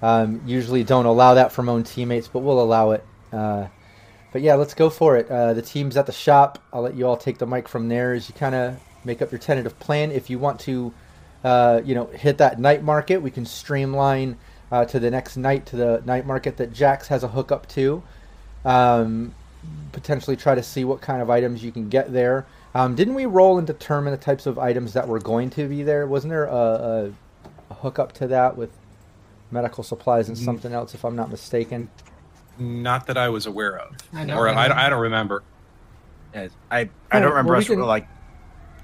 [0.00, 3.04] Um, usually don't allow that from own teammates, but we'll allow it.
[3.32, 3.66] Uh,
[4.32, 5.30] but yeah, let's go for it.
[5.30, 6.62] Uh, the team's at the shop.
[6.72, 9.32] I'll let you all take the mic from there as you kind of make up
[9.32, 10.12] your tentative plan.
[10.12, 10.92] If you want to,
[11.42, 14.36] uh, you know, hit that night market, we can streamline
[14.70, 18.02] uh, to the next night to the night market that Jax has a hookup to.
[18.64, 19.34] Um,
[19.92, 22.46] potentially try to see what kind of items you can get there.
[22.74, 25.82] Um, didn't we roll and determine the types of items that were going to be
[25.82, 26.06] there?
[26.06, 27.12] Wasn't there a, a,
[27.70, 28.70] a hookup to that with
[29.50, 30.44] medical supplies and Mm.
[30.44, 31.90] something else, if I'm not mistaken?
[32.58, 34.74] Not that I was aware of, I don't or I, remember.
[34.76, 35.42] I don't remember.
[36.34, 38.06] Yeah, I I Oh, don't well, remember we us can- like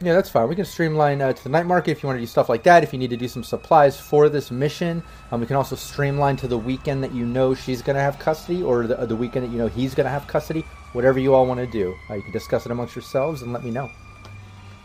[0.04, 0.48] Yeah, that's fine.
[0.48, 2.62] We can streamline uh, to the night market if you want to do stuff like
[2.64, 2.82] that.
[2.82, 5.02] If you need to do some supplies for this mission,
[5.32, 8.18] um, we can also streamline to the weekend that you know she's going to have
[8.18, 10.60] custody, or the, the weekend that you know he's going to have custody.
[10.92, 13.64] Whatever you all want to do, uh, you can discuss it amongst yourselves and let
[13.64, 13.90] me know.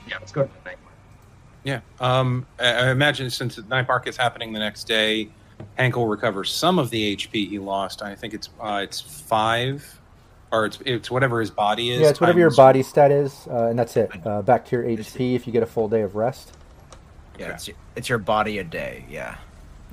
[0.08, 0.78] Yeah, let's go to the night.
[0.82, 1.00] Market.
[1.66, 1.82] Yeah.
[2.00, 5.30] Um, I, I imagine since the night market is happening the next day,
[5.76, 8.02] Hank will recover some of the HP he lost.
[8.02, 9.99] I think it's uh, it's five,
[10.52, 12.02] or it's it's whatever his body is.
[12.02, 14.12] yeah, it's whatever your body stat is, uh, and that's it.
[14.26, 16.54] Uh, back to your HP if you get a full day of rest.
[17.38, 19.06] yeah, it's, it's your body a day.
[19.10, 19.38] Yeah.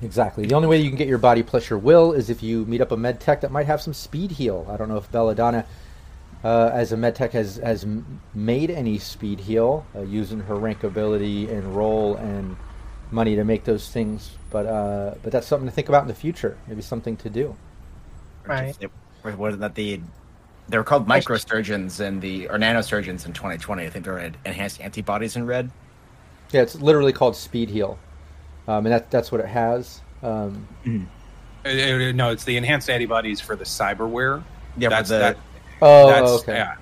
[0.03, 0.47] Exactly.
[0.47, 2.83] The only way you can get your body plus your will is if you meet
[2.83, 4.67] up a med tech that might have some speed heal.
[4.69, 5.65] I don't know if Belladonna,
[6.45, 7.87] uh, as a med tech, has has
[8.35, 12.57] made any speed heal uh, using her rank ability and role and
[13.11, 14.33] money to make those things.
[14.51, 16.59] But uh, but that's something to think about in the future.
[16.69, 17.57] Maybe something to do.
[18.47, 18.69] Right.
[18.69, 18.91] just- It,
[19.25, 20.01] or wasn't that the
[20.69, 23.85] they were called microsurgeons in the or nanosurgeons in 2020.
[23.85, 25.71] I think they're enhanced antibodies in red.
[26.53, 27.99] Yeah, it's literally called speed heal,
[28.69, 30.01] um, and that that's what it has.
[30.23, 30.67] Um,
[31.65, 31.69] uh,
[32.13, 34.43] no, it's the enhanced antibodies for the cyberware.
[34.77, 35.37] Yeah, that's the, that.
[35.83, 36.55] oh, that's, okay.
[36.55, 36.77] Yeah,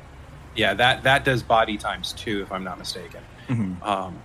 [0.55, 0.75] yeah.
[0.75, 3.23] That that does body times two, if I'm not mistaken.
[3.49, 3.83] Mhm.
[3.83, 4.19] Um,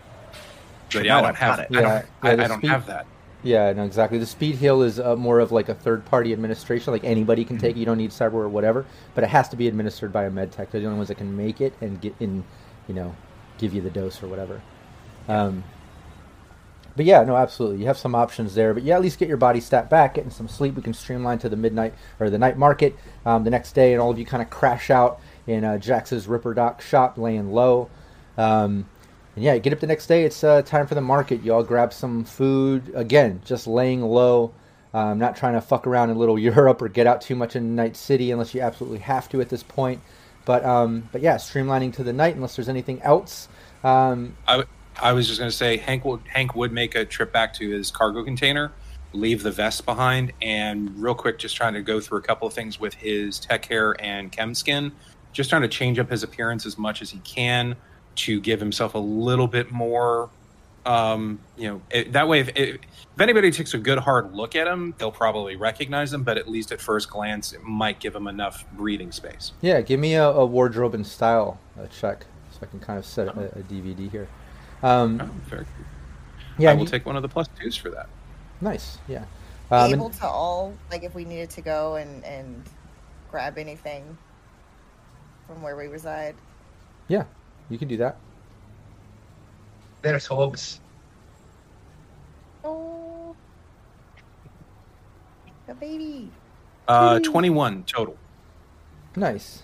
[0.91, 1.57] but yeah, I don't have.
[1.57, 1.67] got it.
[1.77, 3.05] I don't, Yeah, I, yeah, I don't speed- have that.
[3.41, 4.17] Yeah, no, exactly.
[4.17, 6.91] The speed heal is uh, more of like a third party administration.
[6.91, 7.79] Like anybody can take it.
[7.79, 8.85] You don't need cyber or whatever,
[9.15, 10.71] but it has to be administered by a med tech.
[10.71, 12.43] They're the only ones that can make it and get in,
[12.87, 13.15] you know,
[13.57, 14.61] give you the dose or whatever.
[15.29, 15.63] Um,
[16.97, 17.79] but yeah, no, absolutely.
[17.79, 18.73] You have some options there.
[18.73, 20.75] But yeah, at least get your body stat back, getting some sleep.
[20.75, 22.93] We can streamline to the midnight or the night market
[23.25, 26.27] um, the next day, and all of you kind of crash out in uh, Jax's
[26.27, 27.89] Ripper Doc shop, laying low.
[28.37, 28.89] Um,
[29.39, 30.25] and yeah, get up the next day.
[30.25, 31.43] It's uh, time for the market.
[31.43, 32.91] You all grab some food.
[32.93, 34.51] Again, just laying low.
[34.93, 37.73] Um, not trying to fuck around in little Europe or get out too much in
[37.73, 40.01] Night City unless you absolutely have to at this point.
[40.43, 43.47] But um, but yeah, streamlining to the night unless there's anything else.
[43.81, 44.69] Um, I, w-
[45.01, 47.69] I was just going to say Hank would Hank would make a trip back to
[47.69, 48.73] his cargo container,
[49.13, 52.53] leave the vest behind, and real quick just trying to go through a couple of
[52.53, 54.91] things with his tech hair and chem skin,
[55.31, 57.77] just trying to change up his appearance as much as he can
[58.19, 60.29] to give himself a little bit more.
[60.85, 64.55] Um, you know, it, that way, if, if if anybody takes a good hard look
[64.55, 66.23] at him, they'll probably recognize him.
[66.23, 69.51] But at least at first glance, it might give him enough breathing space.
[69.61, 73.05] yeah, give me a, a wardrobe and style uh, check so I can kind of
[73.05, 74.27] set a, a DVD here.
[74.81, 75.65] Um, Oh, very
[76.57, 78.07] Yeah, I will you- take one of the plus twos for that.
[78.61, 78.97] Nice.
[79.07, 79.25] Yeah.
[79.71, 82.63] Um, and- able to all like if we needed to go and and
[83.29, 84.17] grab anything
[85.45, 86.35] from where we reside.
[87.09, 87.23] yeah,
[87.69, 88.17] you can do that.
[90.01, 90.79] There's Hobbs.
[92.63, 93.35] Oh,
[95.67, 96.29] the baby.
[96.87, 98.17] Uh, 21 total.
[99.15, 99.63] Nice.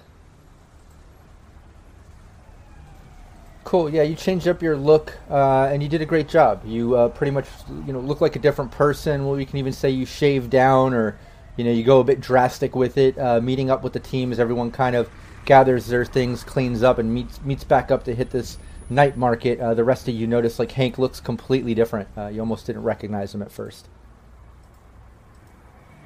[3.63, 3.89] Cool.
[3.89, 6.61] Yeah, you changed up your look, uh, and you did a great job.
[6.65, 7.47] You uh, pretty much,
[7.87, 9.25] you know, look like a different person.
[9.25, 11.17] Well, we can even say you shave down, or
[11.57, 13.17] you know, you go a bit drastic with it.
[13.17, 15.09] Uh, meeting up with the team as everyone kind of
[15.45, 18.57] gathers their things, cleans up, and meets meets back up to hit this
[18.89, 19.59] night market.
[19.59, 22.07] Uh, the rest of you notice like Hank looks completely different.
[22.17, 23.87] Uh, you almost didn't recognize him at first.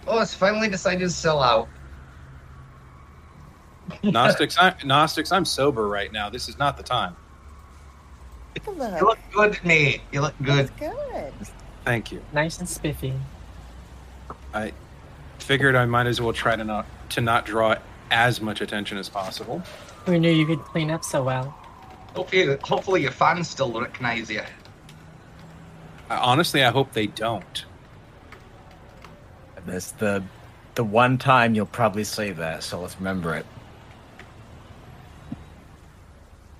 [0.08, 1.68] Oh, it's finally decided to sell out.
[4.04, 6.30] Gnostics, I, Gnostics, I'm sober right now.
[6.30, 7.16] This is not the time.
[8.56, 10.02] You Look, look good to me.
[10.12, 10.72] You look good.
[10.78, 11.34] good.
[11.86, 12.22] Thank you.
[12.34, 13.14] Nice and spiffy.
[14.54, 14.74] I
[15.38, 17.76] figured I might as well try to not to not draw
[18.12, 19.62] as much attention as possible.
[20.06, 21.56] Who knew you could clean up so well?
[22.16, 24.42] Hopefully, hopefully your fans still recognize you.
[26.10, 27.66] I, honestly, I hope they don't.
[29.66, 30.24] That's the
[30.76, 33.46] the one time you'll probably say that, so let's remember it.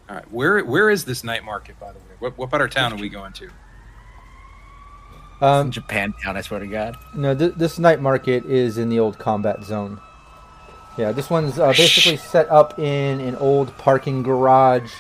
[0.10, 2.06] All right, where where is this night market, by the way?
[2.20, 3.50] What, what part of town are we going to?
[5.42, 6.98] Um, Japan town, I swear to God.
[7.16, 10.02] No, th- this night market is in the old combat zone.
[11.00, 14.92] Yeah, this one's uh, basically set up in an old parking garage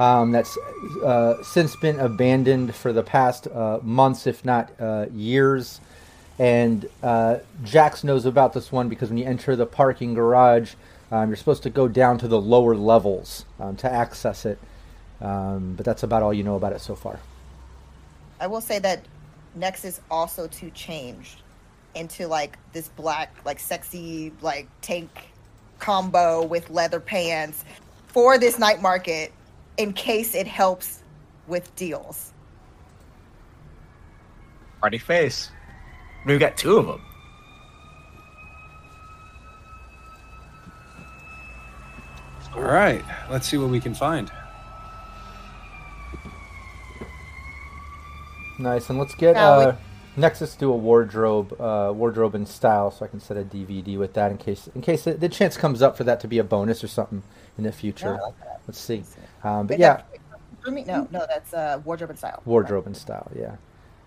[0.00, 0.58] um, that's
[1.04, 5.80] uh, since been abandoned for the past uh, months, if not uh, years.
[6.40, 10.74] And uh, Jax knows about this one because when you enter the parking garage,
[11.12, 14.58] um, you're supposed to go down to the lower levels um, to access it.
[15.20, 17.20] Um, but that's about all you know about it so far.
[18.40, 19.04] I will say that
[19.54, 21.42] Nexus also too changed
[21.94, 25.28] into like this black, like sexy, like tank
[25.78, 27.64] combo with leather pants
[28.06, 29.32] for this night market
[29.76, 31.02] in case it helps
[31.46, 32.32] with deals.
[34.80, 35.50] Party face.
[36.26, 37.00] We've got two of them.
[42.54, 44.30] All right, let's see what we can find.
[48.58, 49.72] Nice, and let's get Now we- uh,
[50.16, 54.14] Nexus do a wardrobe, uh, wardrobe in style, so I can set a DVD with
[54.14, 56.44] that in case, in case the, the chance comes up for that to be a
[56.44, 57.22] bonus or something
[57.58, 58.16] in the future.
[58.16, 58.34] I like.
[58.66, 59.04] Let's see.
[59.42, 60.02] Um, but Wait, yeah,
[60.62, 62.42] for me, no, no, that's uh, wardrobe and style.
[62.44, 63.56] wardrobe and style, yeah.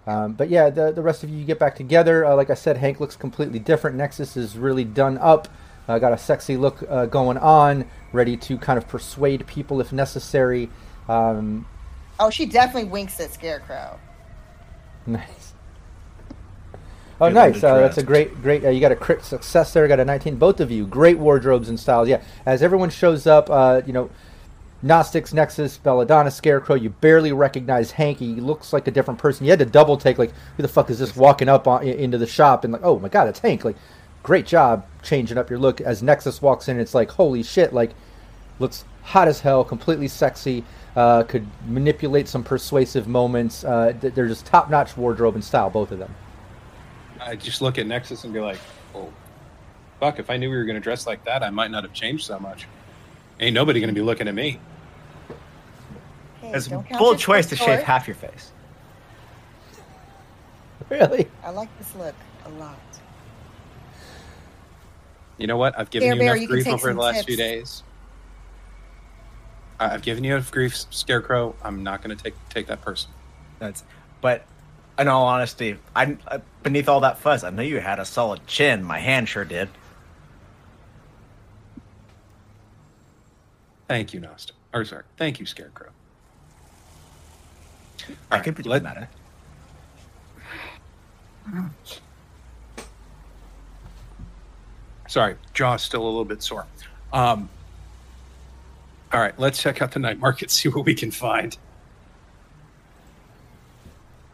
[0.07, 2.25] Um, but yeah, the the rest of you get back together.
[2.25, 3.97] Uh, like I said, Hank looks completely different.
[3.97, 5.49] Nexus is really done up.
[5.87, 9.91] Uh, got a sexy look uh, going on, ready to kind of persuade people if
[9.93, 10.69] necessary.
[11.07, 11.65] Um,
[12.19, 13.99] Oh, she definitely winks at Scarecrow.
[17.19, 17.63] Oh, nice.
[17.63, 18.63] Uh, that's a great, great.
[18.63, 19.87] Uh, you got a crit success there.
[19.87, 20.35] Got a 19.
[20.35, 22.07] Both of you, great wardrobes and styles.
[22.07, 22.21] Yeah.
[22.45, 24.09] As everyone shows up, uh, you know,
[24.83, 26.75] Gnostics, Nexus, Belladonna, Scarecrow.
[26.75, 28.19] You barely recognize Hank.
[28.19, 29.45] He looks like a different person.
[29.45, 32.19] You had to double take, like, who the fuck is this walking up on, into
[32.19, 32.63] the shop?
[32.63, 33.65] And like, oh my god, it's Hank.
[33.65, 33.77] Like,
[34.21, 35.81] great job changing up your look.
[35.81, 37.91] As Nexus walks in, it's like, holy shit, like,
[38.59, 40.63] looks hot as hell, completely sexy.
[40.95, 43.63] Uh, could manipulate some persuasive moments.
[43.63, 46.13] Uh, they're just top-notch wardrobe and style, both of them.
[47.27, 48.59] I just look at Nexus and be like,
[48.95, 49.11] "Oh,
[49.99, 50.17] fuck!
[50.19, 52.25] If I knew we were going to dress like that, I might not have changed
[52.25, 52.67] so much."
[53.39, 54.59] Ain't nobody going to be looking at me.
[56.41, 57.69] Hey, It's don't count bold your choice to sword.
[57.69, 58.51] shave half your face.
[60.89, 61.27] Really?
[61.43, 62.77] I like this look a lot.
[65.37, 65.77] You know what?
[65.77, 67.25] I've given Bear you Bear, enough you can grief take over the some last tips.
[67.25, 67.83] few days.
[69.79, 71.55] I- I've given you enough grief, Scarecrow.
[71.61, 73.11] I'm not going to take take that person.
[73.59, 73.83] That's,
[74.21, 74.45] but
[74.99, 76.17] in all honesty, I
[76.63, 78.83] beneath all that fuzz, I know you had a solid chin.
[78.83, 79.69] My hand sure did.
[83.87, 84.55] Thank you, Nostra.
[84.73, 85.89] Or sorry, thank you, Scarecrow.
[88.31, 89.07] I could be let- matter.
[95.07, 96.65] Sorry, jaw's still a little bit sore.
[97.13, 97.49] Um,
[99.13, 101.57] all right, let's check out the night market, see what we can find.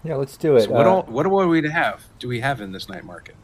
[0.04, 0.64] Yeah, let's do it.
[0.64, 2.04] So what, Uh, all, what do we have?
[2.20, 3.36] Do we have in this night market?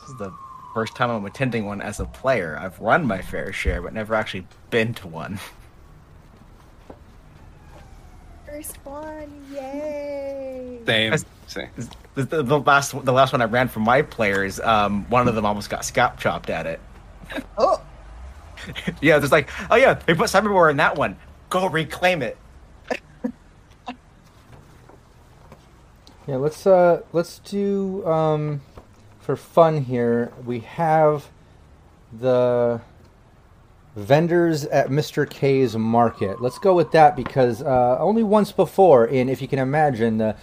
[0.00, 0.32] This is the
[0.74, 2.58] first time I'm attending one as a player.
[2.60, 5.38] I've run my fair share, but never actually been to one.
[8.46, 10.80] First one, yay!
[10.86, 11.14] Same.
[11.46, 11.68] Same.
[12.14, 15.34] The, the, the last, the last one I ran for my players, um, one of
[15.34, 16.80] them almost got scalp chopped at it.
[17.58, 17.80] Oh,
[19.00, 21.16] yeah, there's like, oh yeah, they put cyberware in that one.
[21.50, 22.36] Go reclaim it.
[26.26, 28.62] Yeah, let's uh let's do um
[29.20, 30.32] for fun here.
[30.44, 31.28] We have
[32.18, 32.80] the
[33.94, 35.28] vendors at Mr.
[35.28, 36.40] K's market.
[36.40, 40.36] Let's go with that because uh, only once before, in if you can imagine the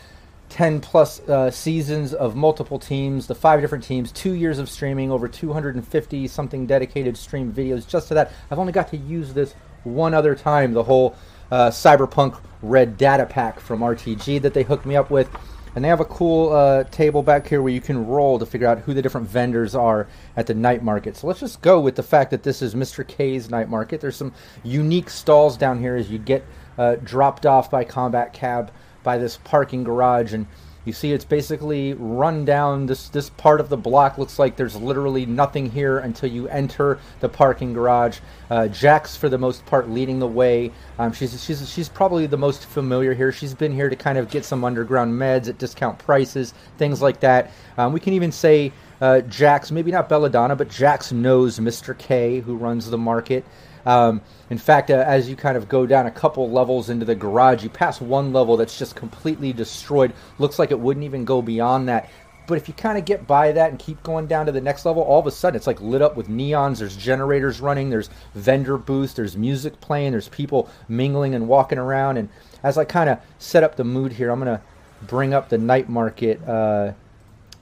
[0.50, 5.12] 10 plus uh, seasons of multiple teams, the five different teams, two years of streaming,
[5.12, 8.32] over 250 something dedicated stream videos just to that.
[8.50, 9.54] I've only got to use this
[9.84, 11.16] one other time, the whole
[11.52, 15.30] uh, Cyberpunk Red data pack from RTG that they hooked me up with.
[15.74, 18.68] And they have a cool uh, table back here where you can roll to figure
[18.68, 21.16] out who the different vendors are at the night market.
[21.16, 23.08] So let's just go with the fact that this is Mr.
[23.08, 24.02] K's night market.
[24.02, 24.34] There's some
[24.64, 26.46] unique stalls down here as you get
[26.78, 28.72] uh, dropped off by Combat Cab
[29.04, 30.46] by this parking garage and
[30.86, 32.86] you see it's basically run down.
[32.86, 37.00] This this part of the block looks like there's literally nothing here until you enter
[37.20, 38.20] the parking garage.
[38.50, 40.72] Uh, jax for the most part leading the way.
[40.98, 43.32] Um, she's she's she's probably the most familiar here.
[43.32, 47.20] She's been here to kind of get some underground meds at discount prices things like
[47.20, 47.52] that.
[47.78, 48.72] Um, we can even say
[49.02, 53.44] uh, jax maybe not belladonna but jax knows mr k who runs the market
[53.86, 57.16] um, in fact, uh, as you kind of go down a couple levels into the
[57.16, 60.14] garage, you pass one level that's just completely destroyed.
[60.40, 62.10] Looks like it wouldn't even go beyond that.
[62.48, 64.86] But if you kind of get by that and keep going down to the next
[64.86, 66.80] level, all of a sudden it's like lit up with neons.
[66.80, 67.90] There's generators running.
[67.90, 69.14] There's vendor booths.
[69.14, 70.12] There's music playing.
[70.12, 72.18] There's people mingling and walking around.
[72.18, 72.30] And
[72.64, 74.62] as I kind of set up the mood here, I'm gonna
[75.04, 76.94] bring up the night market uh,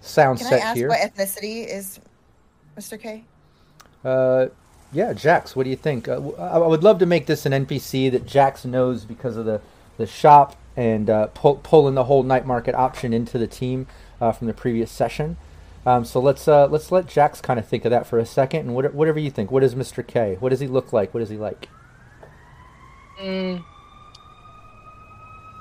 [0.02, 0.88] sound Can I ask here.
[0.88, 2.00] what ethnicity is
[2.78, 3.00] Mr.
[3.00, 3.26] K?
[4.04, 4.48] Uh,
[4.92, 6.08] yeah, Jax, what do you think?
[6.08, 9.62] Uh, I would love to make this an NPC that Jax knows because of the,
[9.98, 13.86] the shop and uh, pull, pulling the whole night market option into the team
[14.20, 15.38] uh, from the previous session.
[15.86, 18.62] Um, so let's uh, let's let Jax kind of think of that for a second,
[18.62, 19.50] and what, whatever you think.
[19.50, 20.06] What is Mr.
[20.06, 20.38] K?
[20.40, 21.14] What does he look like?
[21.14, 21.70] What is he like?
[23.20, 23.64] Mm,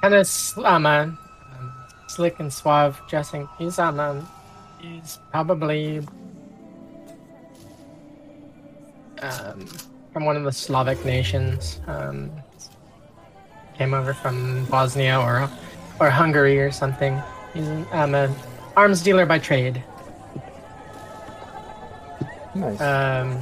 [0.02, 0.28] kind of
[0.64, 1.16] um, uh, um,
[2.08, 3.48] slick and suave dressing.
[3.58, 4.28] He's um, um
[4.80, 6.00] he's probably
[9.22, 9.66] um,
[10.12, 11.80] from one of the Slavic nations.
[11.86, 12.30] Um,
[13.78, 15.48] came over from Bosnia or
[16.00, 17.20] or Hungary or something.
[17.54, 18.34] He's um, an
[18.76, 19.82] arms dealer by trade.
[22.54, 22.80] Nice.
[22.80, 23.40] Um,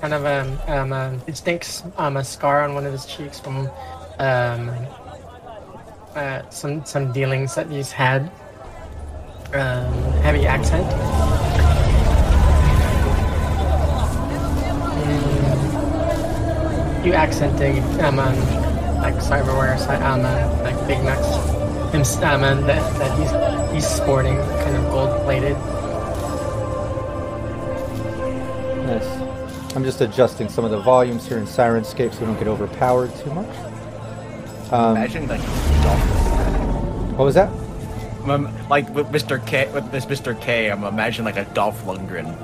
[0.00, 3.68] kind of um, um, a distinct um, a scar on one of his cheeks from
[4.18, 4.70] um,
[6.14, 8.30] uh, some some dealings that he's had.
[9.52, 9.92] Um,
[10.22, 10.86] heavy accent.
[17.08, 18.36] You accenting um, um,
[19.00, 21.36] like cyberware, cy- um, uh, like big nuts.
[21.94, 25.56] Him, s- um, that, that he's he's sporting, kind of gold plated.
[28.86, 29.74] Nice.
[29.74, 33.14] I'm just adjusting some of the volumes here in Syrinscape so we don't get overpowered
[33.16, 33.56] too much.
[34.70, 35.40] Um, Imagine like
[35.82, 37.12] Dolph.
[37.16, 37.48] what was that?
[38.28, 39.44] Um, like with Mr.
[39.46, 40.38] K, with this Mr.
[40.38, 42.36] K, I'm imagining like a Dolph Lundgren.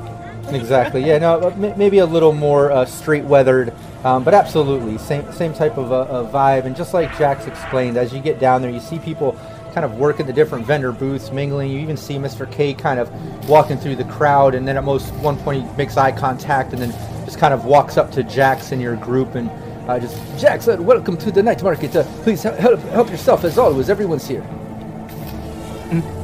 [0.54, 1.04] Exactly.
[1.04, 1.18] Yeah.
[1.18, 1.38] No.
[1.50, 3.74] uh, Maybe a little more uh, straight weathered,
[4.04, 6.66] um, but absolutely same same type of uh, uh, vibe.
[6.66, 9.36] And just like Jax explained, as you get down there, you see people
[9.72, 11.70] kind of working the different vendor booths, mingling.
[11.70, 12.50] You even see Mr.
[12.50, 13.10] K kind of
[13.48, 16.82] walking through the crowd, and then at most one point he makes eye contact, and
[16.82, 16.90] then
[17.24, 19.50] just kind of walks up to Jax in your group and.
[19.84, 21.94] Uh, just Jax, uh, welcome to the night market.
[21.94, 23.90] Uh, please help help yourself as always.
[23.90, 24.42] Everyone's here.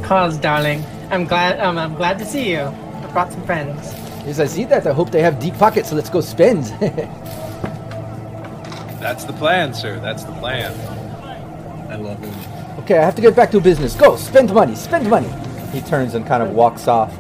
[0.02, 1.60] Cause, darling, I'm glad.
[1.60, 2.60] Um, I'm glad to see you.
[2.60, 3.92] I brought some friends.
[4.26, 4.86] Yes, I see that.
[4.86, 6.74] I hope they have deep pockets, so let's go spend.
[9.00, 9.98] That's the plan, sir.
[9.98, 10.72] That's the plan.
[11.90, 12.80] I love him.
[12.84, 13.96] Okay, I have to get back to business.
[13.96, 15.30] Go, spend money, spend money.
[15.72, 17.10] He turns and kind of walks off.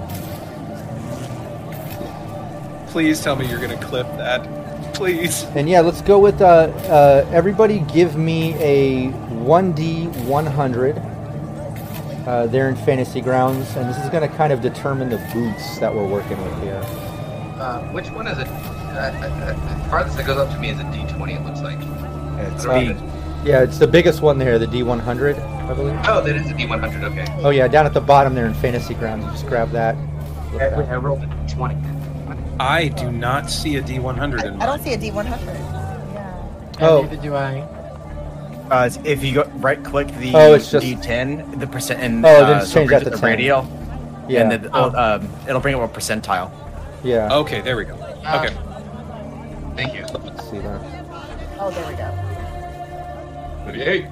[2.90, 4.94] Please tell me you're gonna clip that.
[4.94, 5.44] Please.
[5.54, 7.80] And yeah, let's go with uh, uh, everybody.
[7.92, 10.98] Give me a 1d 100.
[12.26, 15.78] Uh, they're in Fantasy Grounds, and this is going to kind of determine the boots
[15.78, 16.82] that we're working with here.
[17.58, 18.46] Uh, which one is it?
[18.90, 21.36] Uh, uh, uh, farthest that goes up to me is a D20.
[21.40, 21.78] It looks like.
[22.52, 22.92] It's I don't me.
[22.94, 23.42] know.
[23.44, 25.98] Yeah, it's the biggest one there, the D100, I believe.
[26.06, 27.02] Oh, that is a D100.
[27.04, 27.26] Okay.
[27.42, 29.24] Oh yeah, down at the bottom there in Fantasy Grounds.
[29.24, 29.96] You just grab that.
[30.52, 30.92] Look I, at wait, that.
[30.92, 32.56] I rolled a D20.
[32.60, 35.40] I do not see a D100 in I don't see a D100.
[36.12, 36.76] Yeah.
[36.80, 37.02] Oh.
[37.02, 37.60] Neither do I.
[38.70, 42.28] Uh, if you go right click the Oh, it's just- D10, the percent, and Oh,
[42.46, 43.24] then uh, so change that it to the 10.
[43.30, 43.66] radio,
[44.28, 46.50] Yeah, and then it'll, um, it'll bring up a percentile.
[47.02, 47.32] yeah.
[47.38, 47.94] Okay, there we go.
[47.94, 48.54] Uh, Okay.
[49.76, 50.04] Thank you.
[50.06, 50.80] Let's see that.
[51.58, 52.10] Oh, there we go.
[53.66, 54.06] 38.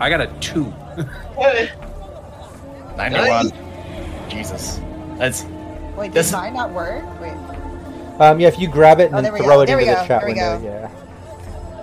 [0.00, 0.72] I got a two.
[2.96, 3.52] 91.
[4.28, 4.80] Jesus,
[5.18, 5.44] that's
[5.96, 7.04] Wait, did This- mine not work?
[7.20, 7.32] Wait.
[8.20, 9.60] Um, yeah, if you grab it and Oh, then there we throw go.
[9.62, 10.06] it There into we the go.
[10.06, 10.64] chat There we window, go.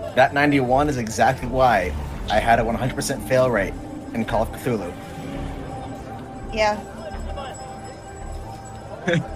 [0.05, 0.13] yeah.
[0.15, 1.91] that 91 is exactly why
[2.29, 3.73] I had a 100% fail rate
[4.13, 4.91] in Call of Cthulhu.
[6.53, 6.79] Yeah.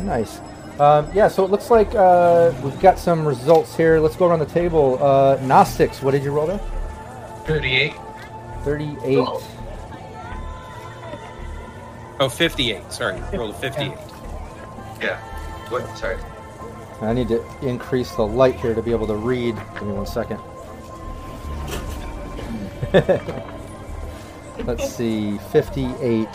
[0.00, 0.40] Nice.
[0.78, 3.98] Um, yeah, so it looks like uh, we've got some results here.
[3.98, 5.02] Let's go around the table.
[5.02, 6.60] Uh, Gnostics, what did you roll there?
[7.46, 7.94] 38.
[8.62, 9.18] 38.
[12.18, 12.92] Oh, 58.
[12.92, 13.92] Sorry, rolled a 58.
[15.00, 15.18] Yeah.
[15.68, 15.96] What?
[15.96, 16.18] Sorry.
[17.00, 19.54] I need to increase the light here to be able to read.
[19.74, 20.40] Give me one second.
[24.66, 26.28] Let's see, 58.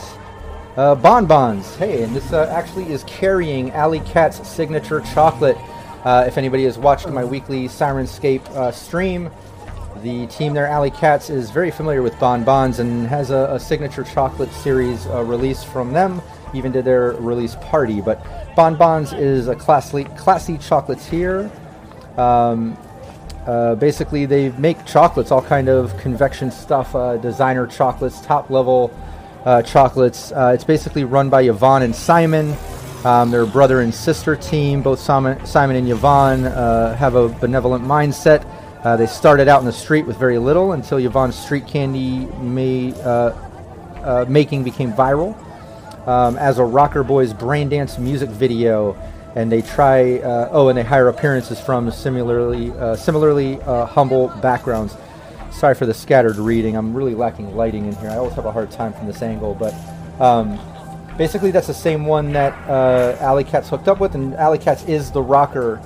[0.77, 1.75] Uh, bonbons.
[1.75, 5.57] Hey, and this uh, actually is carrying Alley Cat's signature chocolate.
[6.05, 9.29] Uh, if anybody has watched my weekly Syrinscape uh, stream,
[10.01, 14.05] the team there, Alley Cats, is very familiar with bonbons and has a, a signature
[14.05, 16.21] chocolate series uh, release from them.
[16.53, 17.99] Even did their release party.
[17.99, 18.25] But
[18.55, 21.51] bonbons is a classy, classy chocolatier.
[22.17, 22.77] Um,
[23.45, 28.89] uh, basically, they make chocolates, all kind of convection stuff, uh, designer chocolates, top level
[29.45, 30.31] uh, chocolates.
[30.31, 32.55] Uh, it's basically run by Yvonne and Simon.
[33.03, 34.81] Um, they're a brother and sister team.
[34.81, 38.45] Both Simon, Simon and Yvonne uh, have a benevolent mindset.
[38.83, 42.93] Uh, they started out in the street with very little until Yvonne's street candy may,
[43.01, 43.31] uh,
[44.03, 45.35] uh, making became viral
[46.07, 48.95] um, as a Rocker Boys brain dance music video.
[49.33, 50.19] And they try,
[50.51, 54.97] oh, and they hire appearances from similarly, similarly humble backgrounds.
[55.51, 56.75] Sorry for the scattered reading.
[56.75, 58.09] I'm really lacking lighting in here.
[58.09, 59.73] I always have a hard time from this angle, but
[60.19, 60.59] um,
[61.17, 64.83] basically that's the same one that uh, Alley Cats hooked up with, and Alley Cats
[64.85, 65.81] is the rocker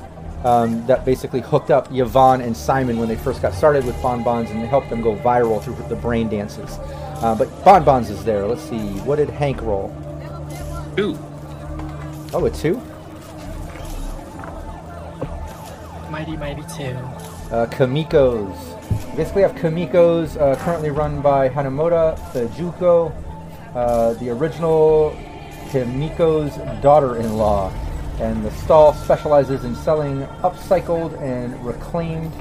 [0.45, 4.51] um, that basically hooked up Yvonne and Simon when they first got started with Bonbons
[4.51, 6.77] and helped them go viral through the brain dances.
[7.21, 8.45] Uh, but Bonbons is there.
[8.45, 8.77] Let's see.
[8.99, 9.89] What did Hank roll?
[10.95, 11.17] Two.
[12.31, 12.81] Oh, a two?
[16.11, 16.83] Mighty Mighty 2.
[17.51, 18.74] Uh, Kamiko's.
[19.15, 23.13] We basically have Kamiko's uh, currently run by Hanamoto Fujuko,
[23.73, 25.15] uh, the original
[25.69, 27.69] Kamiko's daughter-in-law.
[28.19, 32.33] And the stall specializes in selling upcycled and reclaimed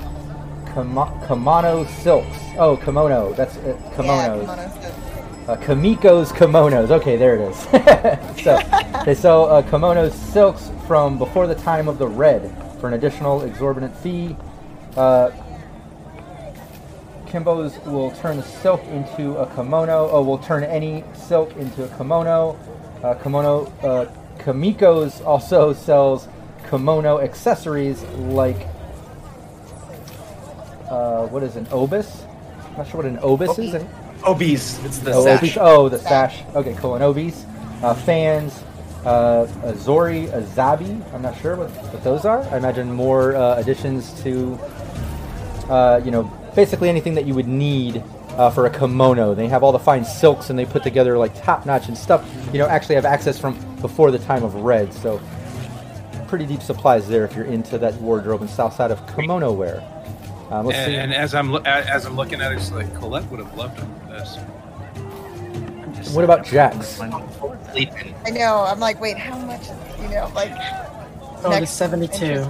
[0.75, 2.37] kimo- kimono silks.
[2.59, 3.33] Oh, kimono.
[3.35, 4.41] That's uh, Yeah, kimonos.
[4.41, 5.49] kimono stuff.
[5.49, 6.91] Uh, Kamiko's kimonos.
[6.91, 7.57] Okay, there it is.
[8.43, 8.59] so
[9.05, 13.43] they sell uh, kimonos silks from before the time of the red for an additional
[13.43, 14.35] exorbitant fee.
[14.97, 15.31] Uh,
[17.35, 20.09] Kamiko's will turn the silk into a kimono.
[20.09, 22.57] Oh, will turn any silk into a kimono.
[23.03, 23.67] Uh, kimono.
[23.83, 24.07] Uh,
[24.39, 26.29] Kamiko's also sells
[26.71, 28.69] kimono accessories like
[30.89, 32.25] uh, what is an obis?
[32.71, 33.85] I'm not sure what an obis is.
[34.25, 34.79] Obese.
[34.85, 35.41] It's the Oh, sash.
[35.41, 35.59] obis.
[35.61, 36.43] oh, the sash.
[36.55, 36.95] Okay, cool.
[36.95, 37.45] And obis,
[37.83, 38.63] uh, fans,
[39.05, 41.03] uh, a Zori, a Zabi.
[41.13, 42.43] I'm not sure what, what those are.
[42.45, 44.57] I imagine more uh, additions to,
[45.69, 49.35] uh, you know, basically anything that you would need uh, for a kimono.
[49.35, 52.29] They have all the fine silks and they put together like top notch and stuff.
[52.53, 54.93] You know, actually have access from before the time of red.
[54.93, 55.21] So
[56.27, 59.83] pretty deep supplies there if you're into that wardrobe and south side of kimono wear.
[60.51, 60.97] Um, let's And, see.
[60.97, 63.79] and as I'm lo- as I'm looking at it, it's like Colette would have loved
[64.11, 64.37] this.
[66.15, 67.01] What about Jax?
[67.01, 67.09] I
[68.31, 68.65] know.
[68.69, 69.63] I'm like, wait, how much?
[70.03, 70.53] You know, like.
[71.43, 72.47] Oh, next it's 72.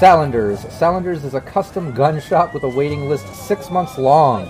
[0.00, 0.60] Salanders.
[0.70, 4.48] Salanders is a custom gun shop with a waiting list six months long.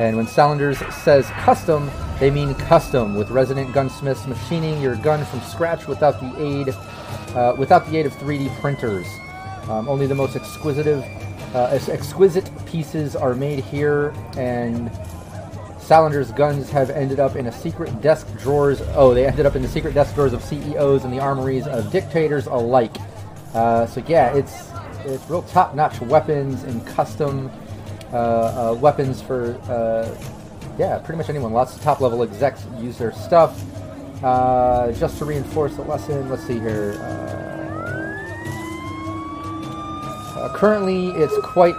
[0.00, 1.88] And when Salanders says custom,
[2.18, 6.70] they mean custom, with resident gunsmiths machining your gun from scratch without the aid,
[7.36, 9.06] uh, without the aid of 3D printers.
[9.68, 10.88] Um, only the most exquisite,
[11.54, 14.90] uh, exquisite pieces are made here, and
[15.78, 18.82] Salander's guns have ended up in a secret desk drawers.
[18.96, 21.92] Oh, they ended up in the secret desk drawers of CEOs and the armories of
[21.92, 22.96] dictators alike.
[23.54, 24.67] Uh, so yeah, it's
[25.04, 27.50] it's real top-notch weapons and custom
[28.12, 30.08] uh, uh, weapons for uh,
[30.78, 31.52] yeah, pretty much anyone.
[31.52, 33.62] Lots of top-level execs use their stuff.
[34.22, 36.94] Uh, just to reinforce the lesson, let's see here.
[40.36, 41.74] Uh, currently, it's quite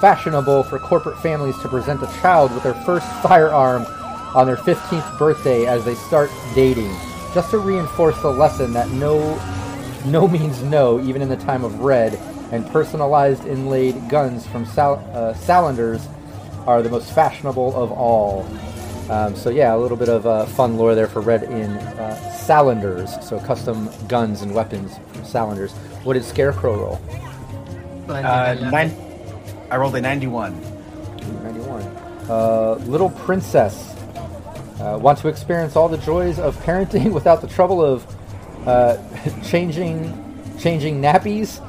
[0.00, 3.84] fashionable for corporate families to present a child with their first firearm
[4.34, 6.94] on their 15th birthday as they start dating,
[7.32, 9.18] just to reinforce the lesson that no,
[10.06, 12.14] no means no, even in the time of red,
[12.52, 16.06] and personalized inlaid guns from sal- uh, Salanders
[16.66, 18.46] are the most fashionable of all.
[19.10, 22.16] Um, so yeah, a little bit of uh, fun lore there for red in uh,
[22.44, 25.72] Salanders, so custom guns and weapons from Salanders.
[26.02, 27.00] What did Scarecrow roll?
[28.08, 28.94] Uh, nine.
[29.70, 30.60] I rolled a 91.
[31.42, 31.82] 91.
[32.28, 33.94] Uh, Little Princess.
[34.80, 38.15] Uh, want to experience all the joys of parenting without the trouble of
[38.66, 38.96] uh,
[39.44, 40.22] changing
[40.58, 41.60] changing nappies.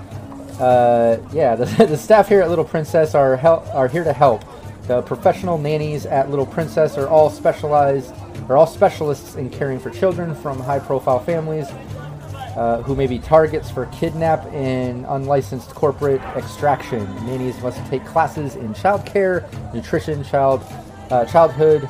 [0.60, 4.44] Uh, yeah, the, the staff here at Little Princess are hel- are here to help.
[4.88, 8.14] The professional nannies at Little Princess are all specialized,
[8.48, 11.68] are all specialists in caring for children from high-profile families
[12.56, 17.04] uh, who may be targets for kidnap and unlicensed corporate extraction.
[17.26, 20.64] Nannies must take classes in child care, nutrition, child,
[21.12, 21.88] uh, childhood,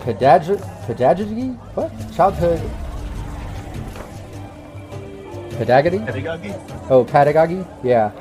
[0.00, 1.92] pedag- pedagogy, what?
[2.16, 2.60] Childhood
[5.56, 5.98] pedagogy.
[5.98, 6.52] Pedagogy.
[6.90, 7.64] Oh, pedagogy.
[7.82, 8.12] Yeah.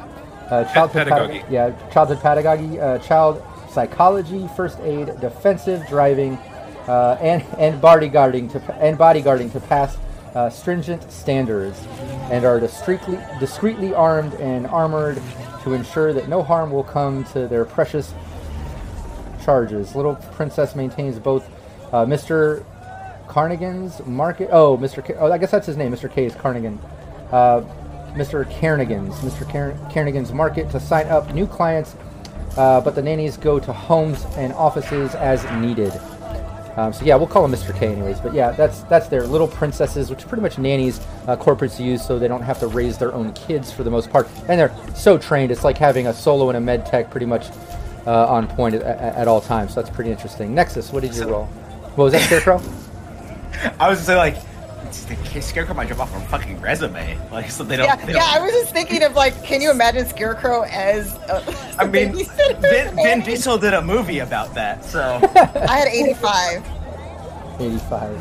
[0.50, 1.40] Uh, childhood pedagogy.
[1.40, 3.42] peda- yeah, childhood pedagogy, uh, child
[3.72, 6.36] psychology, first aid, defensive driving,
[6.88, 9.98] uh, and and bodyguarding to and bodyguarding to pass
[10.36, 11.82] uh, stringent standards,
[12.30, 15.20] and are discreetly discreetly armed and armored
[15.64, 18.14] to ensure that no harm will come to their precious
[19.44, 19.96] charges.
[19.96, 21.50] Little Princess maintains both
[21.94, 22.64] uh, Mr.
[23.28, 24.50] Carnigan's market.
[24.52, 25.04] Oh, Mr.
[25.04, 25.92] K- oh, I guess that's his name.
[25.92, 26.12] Mr.
[26.12, 26.80] K is Carnigan.
[27.34, 27.66] Uh,
[28.14, 28.46] Mr.
[28.60, 29.50] Carnigan's, Mr.
[29.52, 31.96] Car- Carnigan's market to sign up new clients,
[32.58, 35.92] uh, but the nannies go to homes and offices as needed.
[36.76, 37.76] Um, so yeah, we'll call them Mr.
[37.76, 38.20] K anyways.
[38.20, 42.20] But yeah, that's that's their little princesses, which pretty much nannies uh, corporates use, so
[42.20, 45.18] they don't have to raise their own kids for the most part, and they're so
[45.18, 45.52] trained.
[45.52, 47.48] It's like having a solo and a med tech pretty much
[48.06, 49.74] uh, on point at, at, at all times.
[49.74, 50.54] So that's pretty interesting.
[50.54, 51.46] Nexus, what did you roll?
[51.96, 52.58] What was that, Scarecrow?
[53.80, 54.38] I was gonna say like,
[55.34, 57.86] the Scarecrow might jump off a fucking resume, like so they don't.
[57.88, 58.20] Yeah, they yeah.
[58.20, 61.16] don't- I was just thinking of like, can you imagine Scarecrow as?
[61.30, 61.44] A,
[61.80, 62.62] I mean, babysitter?
[62.62, 66.64] Vin, Vin Diesel did a movie about that, so I had 85.
[67.60, 68.20] 85.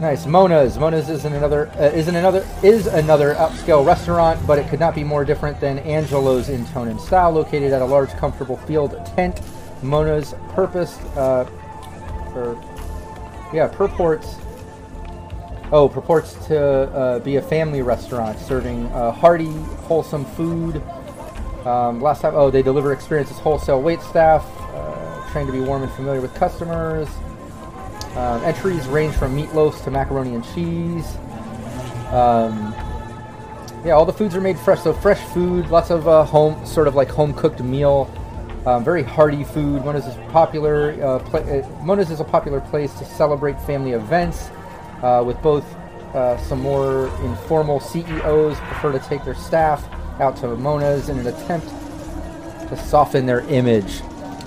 [0.00, 0.24] Nice.
[0.24, 0.78] Mona's.
[0.78, 5.04] Mona's isn't another uh, isn't another is another upscale restaurant, but it could not be
[5.04, 7.30] more different than Angelo's in tone and style.
[7.32, 9.42] Located at a large, comfortable field tent,
[9.82, 11.46] Mona's purpose, uh,
[12.34, 12.58] or
[13.52, 14.36] yeah, purports.
[15.72, 19.52] Oh, purports to uh, be a family restaurant serving uh, hearty,
[19.86, 20.82] wholesome food.
[21.64, 24.44] Um, last time, oh, they deliver experiences wholesale wait staff,
[24.74, 27.08] uh, trained to be warm and familiar with customers.
[28.16, 31.06] Um, entries range from meatloafs to macaroni and cheese.
[32.10, 32.74] Um,
[33.84, 34.80] yeah, all the foods are made fresh.
[34.80, 38.12] So fresh food, lots of uh, home, sort of like home cooked meal.
[38.66, 39.84] Um, very hearty food.
[39.84, 41.00] Mona's is popular.
[41.00, 44.50] Uh, pla- uh, Mona's is a popular place to celebrate family events.
[45.02, 45.64] Uh, with both
[46.14, 49.88] uh, some more informal CEOs prefer to take their staff
[50.20, 51.68] out to Mona's in an attempt
[52.68, 54.02] to soften their image.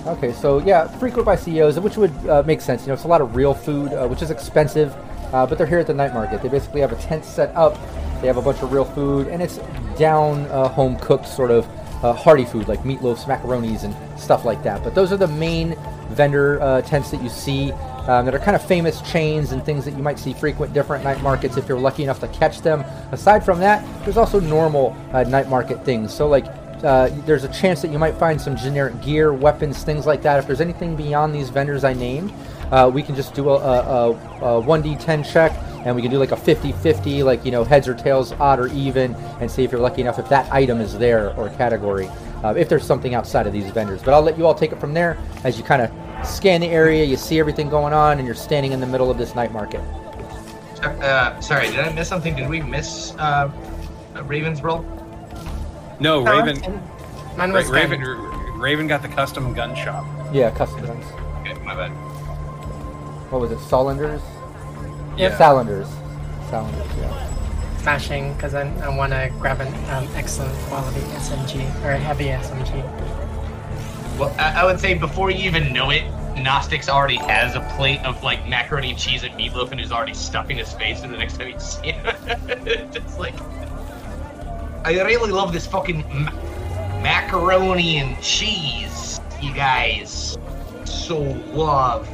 [0.06, 2.82] Okay, so yeah, frequent by CEOs, which would uh, make sense.
[2.82, 4.94] You know, it's a lot of real food, uh, which is expensive,
[5.32, 6.42] uh, but they're here at the night market.
[6.42, 7.74] They basically have a tent set up.
[8.20, 9.58] They have a bunch of real food, and it's
[9.98, 11.66] down uh, home cooked sort of
[12.02, 14.84] hearty food like meatloafs, macaronis, and stuff like that.
[14.84, 15.74] But those are the main
[16.10, 17.72] vendor tents that you see
[18.08, 21.04] um, that are kind of famous chains and things that you might see frequent different
[21.04, 22.80] night markets if you're lucky enough to catch them.
[23.12, 26.12] Aside from that, there's also normal uh, night market things.
[26.12, 26.46] So like
[26.82, 30.38] uh, there's a chance that you might find some generic gear, weapons, things like that.
[30.38, 32.32] If there's anything beyond these vendors I named,
[32.70, 35.52] uh, we can just do a, a, a, a 1d10 check
[35.84, 38.68] and we can do like a 50-50 like you know heads or tails odd or
[38.68, 42.08] even and see if you're lucky enough if that item is there or category
[42.42, 44.80] uh, if there's something outside of these vendors but i'll let you all take it
[44.80, 45.90] from there as you kind of
[46.24, 49.18] scan the area you see everything going on and you're standing in the middle of
[49.18, 49.80] this night market
[50.82, 52.36] Uh, sorry, did I miss something?
[52.36, 53.50] Did we miss uh,
[54.24, 54.82] Raven's roll?
[55.98, 56.60] No, No, Raven.
[57.38, 58.00] Mine Ra- was Raven.
[58.58, 60.04] Raven got the custom gun shop.
[60.32, 61.04] yeah custom guns
[61.40, 61.90] Okay, my bad.
[63.30, 64.20] what was it Salanders
[65.16, 65.32] Yep.
[65.38, 65.88] Salanders
[66.50, 67.30] Salanders yeah
[67.78, 72.26] smashing because I, I want to grab an um, excellent quality SMG or a heavy
[72.26, 72.72] SMG.
[74.18, 76.04] Well, I, I would say before you even know it,
[76.36, 80.14] Gnostics already has a plate of like macaroni and cheese and meatloaf, and is already
[80.14, 81.02] stuffing his face.
[81.02, 83.34] And the next time you see it, just like
[84.84, 86.32] I really love this fucking ma-
[87.02, 90.36] macaroni and cheese, you guys
[90.84, 91.20] so
[91.52, 92.08] love.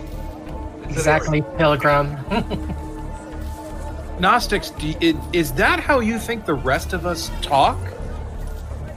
[0.84, 2.16] It's Exactly, Pilgrim.
[4.20, 7.78] Gnostics, do you- is that how you think the rest of us talk?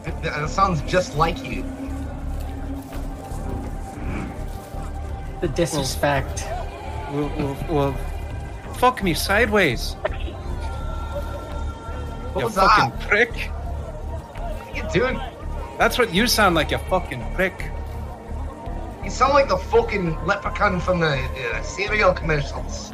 [0.03, 1.63] That that sounds just like you.
[5.43, 6.45] The disrespect.
[7.11, 7.93] Well, well, well
[8.75, 9.95] fuck me sideways.
[12.31, 12.99] What you fucking that?
[13.01, 13.33] prick.
[13.35, 15.19] What are you doing?
[15.77, 17.71] That's what you sound like, you fucking prick.
[19.03, 22.93] You sound like the fucking leprechaun from the uh, cereal commercials.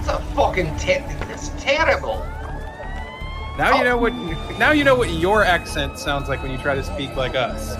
[0.00, 2.26] It's a fucking te- it's terrible.
[3.56, 4.12] Now you know what.
[4.58, 7.76] Now you know what your accent sounds like when you try to speak like us.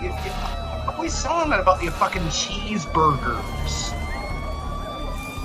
[0.00, 0.32] You, you,
[0.88, 3.92] always selling about your fucking cheeseburgers.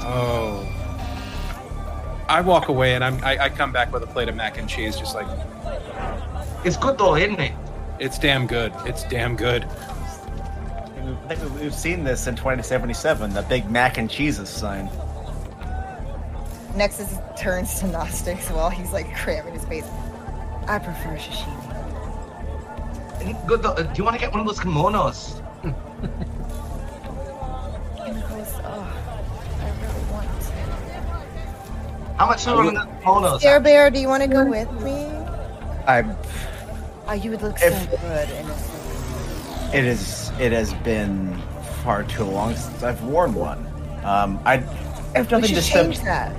[0.06, 0.68] Oh.
[2.30, 4.68] I walk away and I'm, I, I come back with a plate of mac and
[4.68, 5.28] cheese, just like
[6.64, 7.54] It's good though, isn't it?
[8.00, 8.74] it's damn good.
[8.86, 9.66] It's damn good.
[11.30, 14.90] I think we've seen this in 2077, the big mac and cheeses sign.
[16.76, 19.86] Nexus turns to Gnostics while he's like cramming his face.
[20.68, 21.63] I prefer sashimi.
[23.48, 23.62] Good.
[23.62, 25.40] Do you want to get one of those kimonos?
[25.64, 25.74] And
[28.66, 28.84] oh,
[29.60, 30.52] I really want to.
[32.18, 33.40] How much are one of the kimonos?
[33.40, 35.06] Scare Bear, do you want to go with me?
[35.88, 36.16] I'm.
[37.08, 39.74] Oh, you would look so good in this.
[39.74, 40.32] It is.
[40.40, 41.38] It has been
[41.84, 43.66] far too long since I've worn one.
[44.04, 44.54] Um, I.
[45.16, 45.84] I have We nothing should to say.
[45.84, 46.36] change that.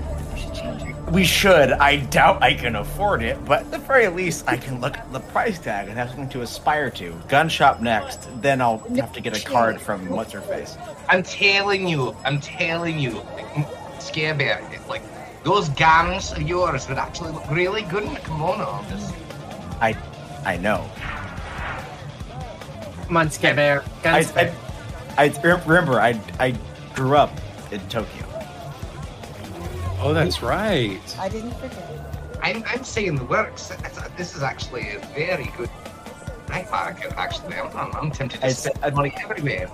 [1.11, 1.71] We should change it.
[1.71, 1.73] We should.
[1.73, 5.13] I doubt I can afford it, but at the very least, I can look at
[5.13, 7.13] the price tag and have something to aspire to.
[7.29, 10.77] Gun shop next, then I'll have to get a card from what's her face.
[11.09, 13.23] I'm telling you, I'm telling you,
[13.99, 15.03] Scare Bear, like
[15.45, 18.85] those gams of yours would actually look really good in a kimono.
[18.89, 19.15] Just-
[19.81, 19.97] I,
[20.45, 20.89] I know.
[23.07, 23.85] Come on, Scare Bear.
[24.05, 26.01] I, I, I remember.
[26.01, 26.55] I, I
[26.95, 27.31] grew up
[27.71, 28.34] in Tokyo.
[30.05, 31.01] Oh, that's right.
[31.19, 31.89] I didn't forget.
[32.43, 33.71] I'm, I'm saying the works.
[33.71, 35.71] It's- This is actually a very good
[36.51, 37.13] night market.
[37.17, 39.71] Actually, I'm, I'm, I'm tempted to I spend said- money everywhere.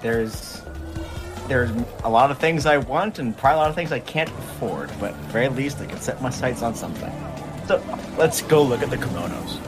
[0.00, 0.62] There's,
[1.46, 1.70] there's
[2.04, 4.90] a lot of things I want and probably a lot of things I can't afford,
[4.98, 7.12] but at the very least, I can set my sights on something.
[7.68, 7.82] So
[8.16, 9.60] let's go look at the kimonos.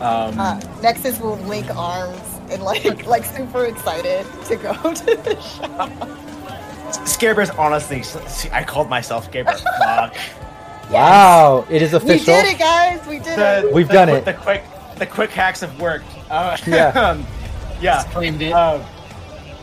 [0.00, 5.40] Um, Uh, Nexus will link arms and like like super excited to go to the
[5.40, 5.90] shop.
[6.92, 9.58] Scarebear's honestly, see, I called myself Scarebear.
[9.78, 10.16] Fuck.
[10.90, 12.34] Wow, it is official.
[12.34, 12.42] We official.
[12.42, 13.06] did it, guys.
[13.06, 13.74] We did The- it.
[13.74, 14.24] We've the done quick- it.
[14.24, 14.64] The quick,
[14.98, 16.06] the quick hacks have worked.
[16.30, 16.88] Uh, Yeah.
[16.94, 17.26] um,
[17.80, 18.04] yeah.
[18.04, 18.52] claimed it.
[18.52, 18.80] Uh,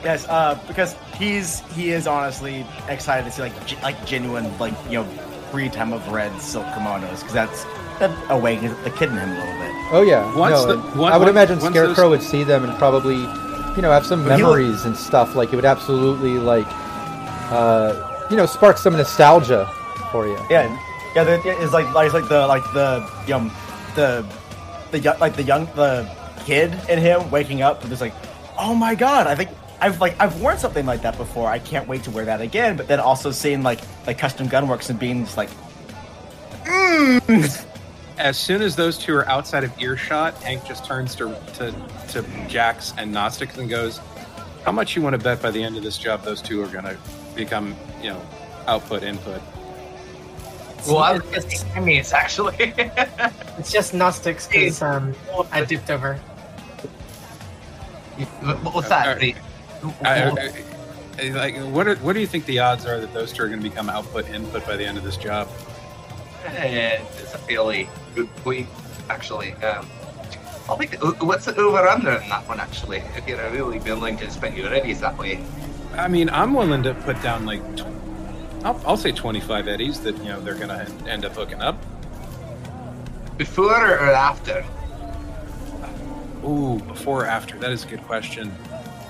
[0.03, 4.73] yes, uh, because he's he is honestly excited to see like ge- like genuine like
[4.89, 5.03] you know
[5.51, 7.63] free time of red silk kimonos because that's
[7.99, 9.71] that awakens the kid in him a little bit.
[9.91, 10.35] Oh yeah.
[10.35, 13.15] Once no, the- one- I would one- imagine Scarecrow those- would see them and probably,
[13.15, 15.35] you know, have some But he would- memories and stuff.
[15.35, 16.67] Like it would absolutely like,
[17.51, 19.65] uh, you know, spark some nostalgia
[20.11, 20.37] for you.
[20.49, 20.69] Yeah,
[21.15, 21.23] yeah.
[21.23, 23.51] The, it's like like it's like the like the you know,
[23.95, 24.25] the
[24.91, 26.09] the like the young the
[26.45, 28.13] kid in him waking up and just like,
[28.57, 29.49] oh my god, I think.
[29.81, 31.49] I've like I've worn something like that before.
[31.49, 32.77] I can't wait to wear that again.
[32.77, 35.49] But then also seeing like like custom gunworks and being just like,
[36.63, 37.67] mm.
[38.17, 41.75] As soon as those two are outside of earshot, Hank just turns to to,
[42.09, 43.99] to Jax and Gnostics and goes,
[44.63, 46.67] "How much you want to bet by the end of this job those two are
[46.67, 46.97] going to
[47.35, 48.21] become, you know,
[48.67, 49.41] output input?"
[50.87, 52.73] Well, I was just the enemies actually.
[53.57, 55.13] It's just Gnostics because um,
[55.51, 56.15] I dipped over.
[58.41, 59.07] What- What's that?
[59.07, 59.35] Uh, The-
[60.03, 60.53] I, I-
[61.19, 63.47] I- like, what are, what do you think the odds are that those two are
[63.47, 65.47] going to become output input by the end of this job?
[66.45, 68.67] Eh, it's a fairly good point,
[69.09, 69.53] actually.
[69.63, 69.87] Um,
[70.67, 73.03] I'll think, what's the over under in that one, actually?
[73.15, 75.43] If you're really willing to spend your eddies that way.
[75.97, 77.85] I mean, I'm willing to put down like, tw-
[78.65, 81.77] I'll, I'll say 25 eddies that you know they're going to end up hooking up.
[83.37, 84.65] Before or after?
[86.45, 87.57] Ooh, before or after?
[87.57, 88.51] That is a good question.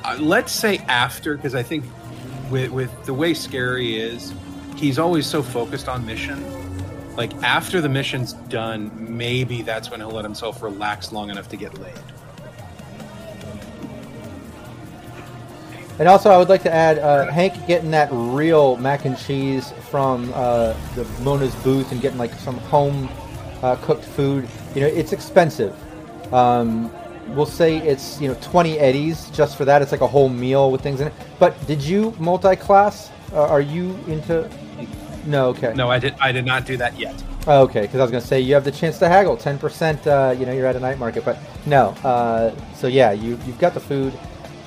[0.03, 1.85] Uh, let's say after, because I think
[2.49, 4.33] with with the way Scary is,
[4.75, 6.43] he's always so focused on mission.
[7.15, 11.57] Like after the mission's done, maybe that's when he'll let himself relax long enough to
[11.57, 11.93] get laid.
[15.99, 19.71] And also, I would like to add uh, Hank getting that real mac and cheese
[19.91, 23.09] from uh, the Mona's booth and getting like some home
[23.61, 24.47] uh, cooked food.
[24.73, 25.75] You know, it's expensive.
[26.33, 26.91] Um,
[27.29, 29.81] we'll say it's you know 20 eddies just for that.
[29.81, 31.13] It's like a whole meal with things in it.
[31.39, 33.11] But did you multi-class?
[33.31, 34.49] Uh, are you into?
[35.25, 35.73] No, okay.
[35.75, 36.15] No, I did.
[36.19, 37.23] I did not do that yet.
[37.45, 39.59] Oh, okay, because I was going to say you have the chance to haggle ten
[39.59, 40.05] percent.
[40.07, 41.89] Uh, you know, you're at a night market, but no.
[42.03, 44.13] Uh, so yeah, you you've got the food.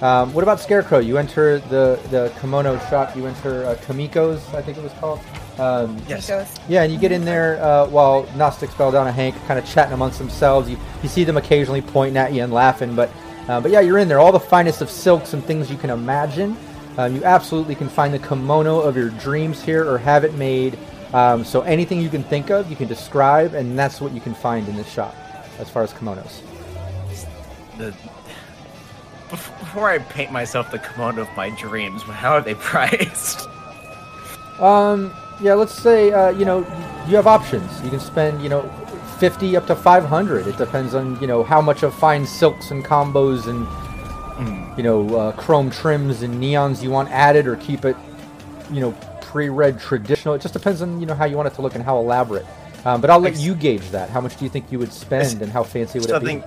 [0.02, 0.98] Um, what about Scarecrow?
[0.98, 3.16] You enter the the kimono shop.
[3.16, 5.20] You enter uh, Kamiko's, I think it was called.
[5.58, 6.28] Um, yes.
[6.68, 10.18] Yeah, and you get in there uh, while Gnostic Spelldowner Hank kind of chatting amongst
[10.18, 10.68] themselves.
[10.68, 13.10] You you see them occasionally pointing at you and laughing, but
[13.48, 14.20] uh, but yeah, you're in there.
[14.20, 16.56] All the finest of silks and things you can imagine.
[16.98, 20.78] Um, you absolutely can find the kimono of your dreams here, or have it made.
[21.14, 24.34] Um, so anything you can think of, you can describe, and that's what you can
[24.34, 25.14] find in this shop
[25.58, 26.40] as far as kimonos.
[27.78, 28.10] the bef-
[29.30, 33.48] before I paint myself the kimono of my dreams, how are they priced?
[34.58, 36.58] Um, yeah, let's say uh, you know
[37.08, 37.82] you have options.
[37.82, 38.62] You can spend you know
[39.18, 40.46] fifty up to five hundred.
[40.46, 43.66] It depends on you know how much of fine silks and combos and
[44.76, 47.96] you know uh, chrome trims and neons you want added, or keep it
[48.70, 50.34] you know pre-read traditional.
[50.34, 52.46] It just depends on you know how you want it to look and how elaborate.
[52.84, 54.10] Um, but I'll let you gauge that.
[54.10, 56.26] How much do you think you would spend, and how fancy would so it be?
[56.26, 56.40] I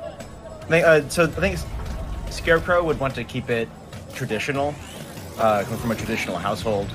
[0.70, 1.60] think, uh, so I think
[2.44, 3.68] Scarecrow would want to keep it
[4.14, 4.74] traditional,
[5.38, 6.90] uh, coming from a traditional household,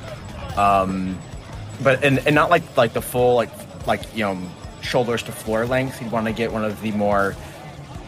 [0.56, 1.18] um,
[1.82, 3.50] but and, and not like like the full like
[3.86, 4.38] like you know
[4.80, 5.98] shoulders to floor length.
[5.98, 7.36] He'd want to get one of the more,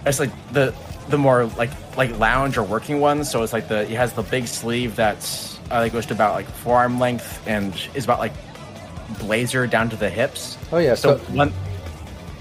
[0.06, 0.74] it's like the
[1.10, 3.30] the more like like lounge or working ones.
[3.30, 6.34] So it's like the it has the big sleeve that's uh, that goes to about
[6.34, 8.32] like forearm length and is about like
[9.20, 10.56] blazer down to the hips.
[10.72, 11.52] Oh yeah, So, so- one.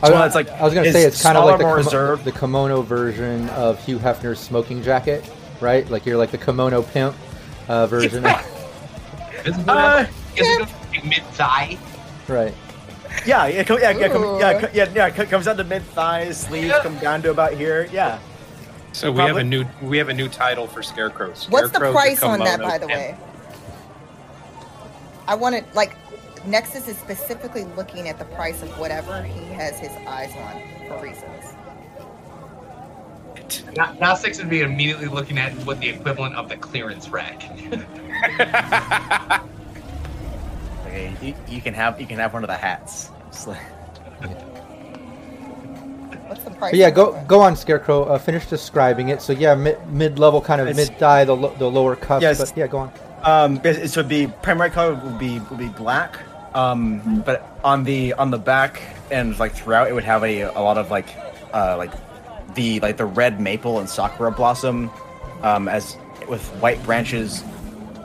[0.01, 1.63] I, So one that's like I was going to say it's kind of like the,
[1.63, 5.29] more kimo- the kimono version of Hugh Hefner's smoking jacket,
[5.61, 5.89] right?
[5.89, 7.15] Like you're like the kimono pimp
[7.67, 10.05] uh, version, Does it go, Uh,
[10.35, 11.77] does mid thigh?
[12.27, 12.53] right?
[13.25, 15.09] Yeah, yeah, come, yeah, yeah, come, yeah, co- yeah, yeah.
[15.09, 17.87] co- Comes down to mid thighs, sleeves come down to about here.
[17.91, 18.19] Yeah.
[18.91, 21.27] So we have a new we have a new title for Scarecrow.
[21.29, 22.99] What's the Scarecrow price on that, by the Pimp.
[22.99, 23.17] way?
[25.27, 25.95] I wanted like
[26.47, 31.03] Nexus is specifically looking at the price of whatever he has his eyes on for
[31.03, 31.53] reasons.
[33.75, 37.43] Now, now Six would be immediately looking at what the equivalent of the clearance rack.
[40.87, 43.09] Okay, you, you can have you can have one of the hats.
[43.27, 43.59] It's like-
[46.27, 46.71] What's the price?
[46.71, 47.27] But yeah, go that?
[47.27, 48.03] go on, Scarecrow.
[48.05, 49.21] Uh, finish describing it.
[49.21, 52.21] So yeah, mid mid level kind of mid thigh, the lo- the lower cuff.
[52.21, 52.37] Yes.
[52.39, 52.91] But yeah, go on.
[53.23, 56.17] Um, it- so be primary color would be would be black.
[56.55, 60.61] Um, but on the on the back and like throughout, it would have a, a
[60.61, 61.07] lot of like
[61.53, 61.91] uh like
[62.55, 64.89] the like the red maple and sakura blossom,
[65.43, 65.97] um, as
[66.29, 67.43] with white branches,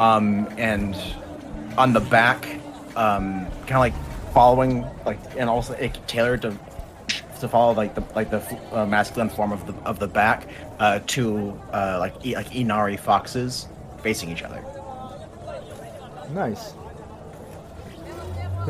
[0.00, 0.96] um, and
[1.78, 2.44] on the back,
[2.96, 3.94] um, kind of like
[4.32, 6.56] following like and also it tailored to
[7.40, 10.48] to follow like the like the uh, masculine form of the of the back
[10.80, 13.68] uh, to uh, like e- like inari foxes
[14.02, 14.64] facing each other.
[16.32, 16.74] Nice.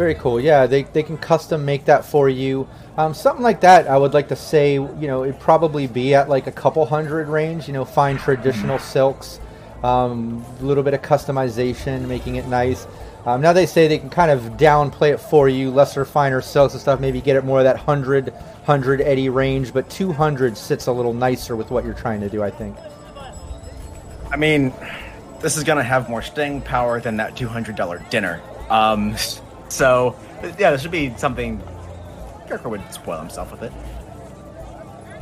[0.00, 0.40] Very cool.
[0.40, 2.66] Yeah, they, they can custom make that for you.
[2.96, 6.26] Um, something like that, I would like to say, you know, it'd probably be at
[6.26, 9.40] like a couple hundred range, you know, fine traditional silks,
[9.82, 12.86] um, a little bit of customization, making it nice.
[13.26, 16.72] Um, now they say they can kind of downplay it for you, lesser, finer silks
[16.72, 20.86] and stuff, maybe get it more of that 100, 100 eddy range, but 200 sits
[20.86, 22.74] a little nicer with what you're trying to do, I think.
[24.30, 24.72] I mean,
[25.40, 28.40] this is gonna have more staying power than that two hundred dollar dinner.
[28.70, 29.14] Um,
[29.70, 30.16] so
[30.58, 31.62] yeah, this should be something.
[32.46, 33.72] Kirker would spoil himself with it.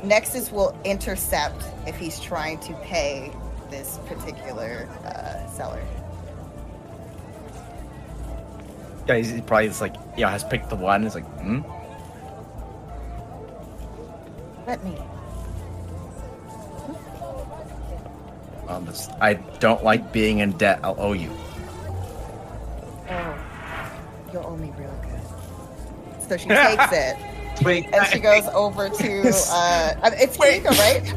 [0.03, 3.33] Nexus will intercept if he's trying to pay
[3.71, 5.83] this particular uh, seller.
[9.07, 11.05] Yeah, he's, he probably just like know has picked the one.
[11.05, 11.61] It's like, hmm.
[14.67, 14.97] Let me.
[18.69, 20.81] Um, this, I don't like being in debt.
[20.83, 21.31] I'll owe you.
[23.11, 23.48] Oh,
[24.33, 26.29] you'll owe me real good.
[26.29, 27.17] So she takes it
[27.63, 29.19] Wait, and she goes over to.
[29.51, 31.15] Uh, it's Kimiko, right?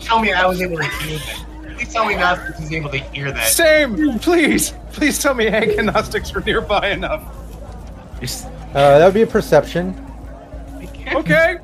[0.00, 1.46] tell me I was able to hear that.
[1.76, 3.48] Please tell me Gnostic was able to hear that.
[3.48, 7.22] Same, please, please tell me Hank and Gnostics were nearby enough.
[8.74, 9.94] Uh, that would be a perception.
[11.14, 11.58] Okay,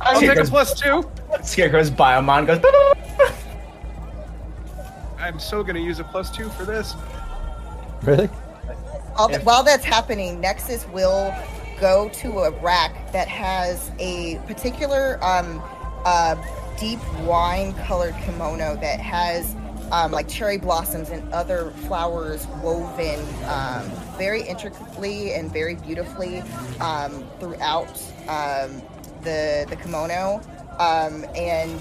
[0.00, 1.10] I'll take a Scarecrow's- plus two.
[1.42, 2.60] Scarecrow's biomon goes.
[5.18, 6.94] I'm so gonna use a plus two for this.
[8.02, 8.28] Really?
[9.16, 11.34] All that, while that's happening, Nexus will
[11.80, 15.62] go to a rack that has a particular um,
[16.04, 16.36] uh,
[16.78, 19.54] deep wine colored kimono that has
[19.90, 23.82] um, like cherry blossoms and other flowers woven um,
[24.16, 26.40] very intricately and very beautifully
[26.80, 27.90] um, throughout
[28.28, 28.80] um,
[29.22, 30.40] the, the kimono.
[30.78, 31.80] Um, and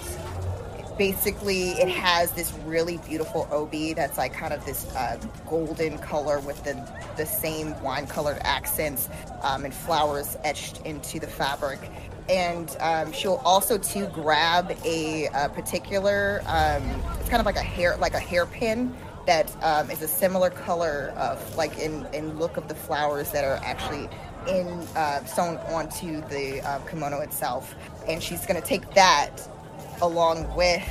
[0.98, 6.40] basically it has this really beautiful obi that's like kind of this uh, golden color
[6.40, 6.74] with the
[7.18, 9.10] the same wine colored accents
[9.42, 11.80] um, and flowers etched into the fabric.
[12.30, 16.42] And um, she'll also too grab a, uh particular.
[16.46, 16.84] Um,
[17.20, 18.96] it's kind of like a hair like a hairpin
[19.28, 23.44] that um, is a similar color of like in in look of the flowers that
[23.44, 24.10] are actually
[24.48, 27.76] in uh, sewn onto the uh, kimono itself.
[28.08, 29.48] And she's gonna take that
[30.02, 30.88] along with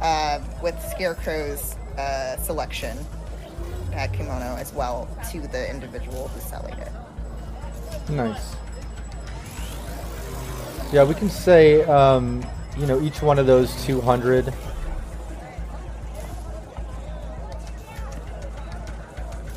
[0.00, 2.98] uh, with Scarecrow's uh, selection
[3.94, 6.92] uh, kimono as well to the individual who's selling it.
[8.10, 8.56] Nice.
[10.92, 12.44] Yeah, we can say, um,
[12.78, 14.52] you know, each one of those 200.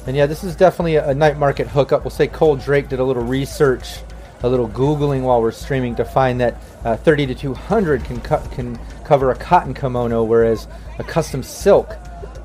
[0.08, 2.04] And yeah, this is definitely a, a night market hookup.
[2.04, 3.98] We'll say Cole Drake did a little research,
[4.46, 8.48] a little Googling while we're streaming to find that uh, 30 to 200 can, co-
[8.52, 10.68] can cover a cotton kimono, whereas
[11.00, 11.98] a custom silk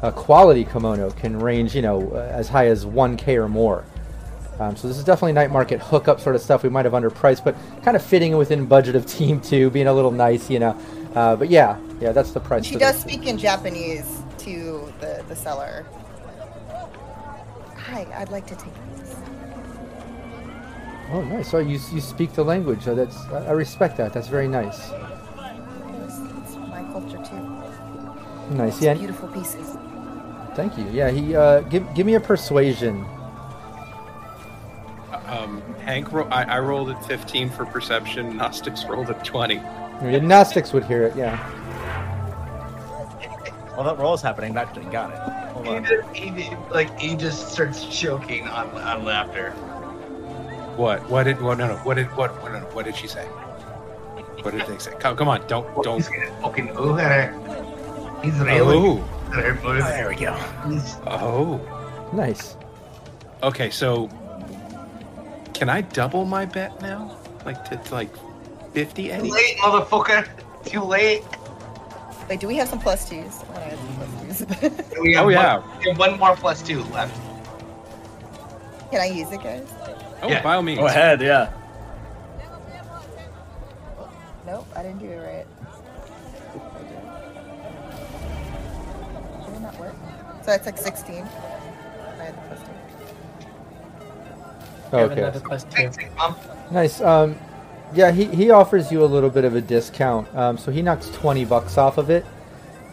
[0.02, 3.84] a quality kimono can range, you know, uh, as high as 1K or more.
[4.58, 6.62] Um, so this is definitely night market hookup sort of stuff.
[6.62, 9.92] We might have underpriced, but kind of fitting within budget of Team Two, being a
[9.92, 10.78] little nice, you know.
[11.14, 12.66] Uh, but yeah, yeah, that's the price.
[12.66, 13.02] She does this.
[13.02, 15.86] speak in Japanese to the, the seller.
[17.76, 18.99] Hi, I'd like to take this.
[21.12, 21.50] Oh, nice.
[21.50, 22.82] So you you speak the language.
[22.82, 24.12] So that's I I respect that.
[24.12, 24.78] That's very nice.
[24.78, 28.54] It's, it's my culture too.
[28.54, 28.74] Nice.
[28.74, 28.94] It's Yeah.
[28.94, 29.76] beautiful pieces.
[30.54, 30.86] Thank you.
[30.92, 31.10] Yeah.
[31.10, 33.04] He uh, give give me a persuasion.
[35.26, 38.36] Um, Hank, ro- I, I rolled at 15 for perception.
[38.36, 39.56] Gnostics rolled at 20.
[40.02, 41.14] The Gnostics would hear it.
[41.16, 41.38] Yeah.
[43.76, 44.52] Well, that roll is happening.
[44.52, 45.18] Back to got it.
[45.52, 45.84] Hold He on.
[45.84, 49.54] just, he, he- like he just starts choking on on laughter.
[50.80, 51.08] What?
[51.10, 51.40] What did?
[51.42, 51.58] What?
[51.58, 51.76] No, no.
[51.76, 52.06] What did?
[52.16, 52.30] What?
[52.42, 53.24] What, no, no, what did she say?
[54.40, 54.92] What did they say?
[54.98, 55.46] Come, come on!
[55.46, 55.96] Don't, don't.
[55.96, 56.08] He's
[56.40, 58.20] fucking ooh at her.
[58.22, 58.98] He's really Oh,
[59.34, 59.58] at her.
[59.62, 60.34] But There we go.
[61.06, 61.60] oh.
[62.14, 62.56] Nice.
[63.42, 64.08] Okay, so
[65.52, 67.14] can I double my bet now?
[67.44, 68.10] Like to, to like
[68.72, 69.30] 50 too Eddie?
[69.30, 70.26] late, motherfucker.
[70.64, 71.22] Too late.
[72.30, 73.42] Wait, do we have some plus twos?
[73.54, 74.80] I some plus twos.
[75.00, 75.62] We have Oh, yeah.
[75.78, 77.14] We have one more plus two left.
[78.90, 79.68] Can I use it, guys?
[80.22, 80.42] Oh, Yeah.
[80.42, 80.78] by all means.
[80.78, 81.20] Go ahead.
[81.20, 81.50] Yeah.
[84.46, 85.46] Nope, I didn't do it right.
[86.78, 86.90] Did.
[89.46, 89.94] Did it not work?
[90.40, 91.16] So that's like 16.
[91.16, 92.66] I had the plus two.
[94.96, 95.20] Have Okay.
[95.20, 95.70] another plus two.
[95.70, 95.98] Thanks,
[96.72, 97.00] Nice.
[97.00, 97.36] Um,
[97.94, 100.26] yeah, he, he offers you a little bit of a discount.
[100.36, 102.24] Um, so he knocks 20 bucks off of it.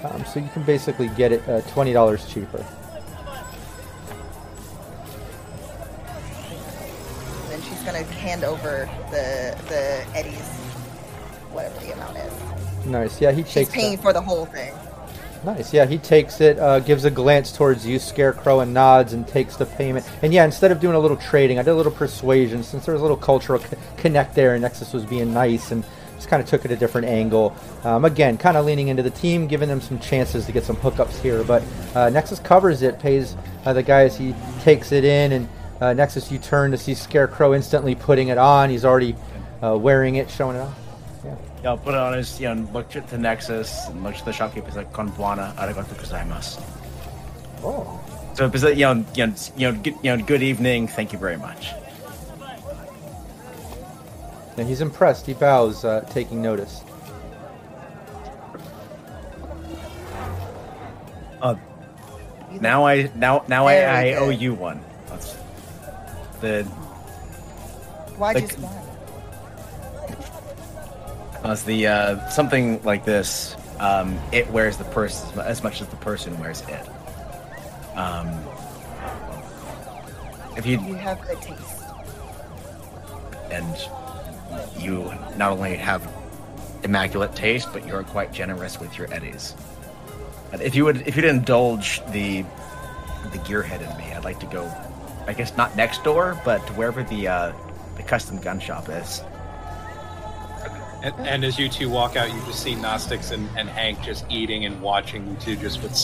[0.04, 2.64] Um, so you can basically get it uh, $20 cheaper.
[8.38, 10.40] Hand over the the eddies,
[11.52, 12.86] whatever the amount is.
[12.86, 13.20] Nice.
[13.22, 14.00] Yeah, he She's takes paying it.
[14.00, 14.74] for the whole thing.
[15.44, 15.74] Nice.
[15.74, 19.56] Yeah, he takes it, uh, gives a glance towards you, Scarecrow, and nods and takes
[19.56, 20.06] the payment.
[20.22, 22.94] And yeah, instead of doing a little trading, I did a little persuasion since there
[22.94, 25.84] was a little cultural co- connect there, and Nexus was being nice and
[26.16, 27.56] just kind of took it a different angle.
[27.84, 30.76] Um, again, kind of leaning into the team, giving them some chances to get some
[30.78, 31.44] hookups here.
[31.44, 33.36] But uh, Nexus covers it, pays
[33.66, 35.48] uh, the guy as he takes it in, and
[35.82, 38.70] uh, Nexus, you turn to see Scarecrow instantly putting it on.
[38.70, 39.16] He's already
[39.62, 40.78] uh, wearing it, showing it off.
[41.24, 41.36] Yeah.
[41.64, 44.26] Yeah, I'll put it on his, you know, looked at the Nexus and looked at
[44.26, 44.68] the shopkeeper.
[44.68, 46.62] He's like, Konbanwa, arigato gozaimasu.
[47.64, 48.00] Oh.
[48.36, 50.88] So, it's like, you know, you know, you know, good, you know, good evening.
[50.88, 51.74] Thank you very much.
[54.58, 55.26] And he's impressed.
[55.26, 56.82] He bows, uh, taking notice.
[61.42, 61.56] Uh,
[62.60, 64.84] now I now now I, I owe you one.
[65.08, 65.36] That's
[66.42, 66.66] the
[68.12, 68.84] you Like- smile?
[71.44, 73.56] as the uh, something like this.
[73.80, 76.90] Um, it wears the purse as much as the person wears it.
[77.96, 78.28] Um,
[80.58, 81.84] if you You have good taste.
[83.52, 83.78] and
[84.80, 86.12] you not only have
[86.84, 89.54] immaculate taste, but you're quite generous with your eddies.
[90.54, 92.44] If you would, if you'd indulge the
[93.32, 94.64] the gearhead in me, I'd like to go.
[95.28, 97.52] I guess not next door, but to wherever the uh,
[97.98, 99.22] the custom gun shop is.
[101.04, 104.26] And, and as you two walk out, you just see Gnostics and, and Hank just
[104.32, 105.96] eating and watching you two just with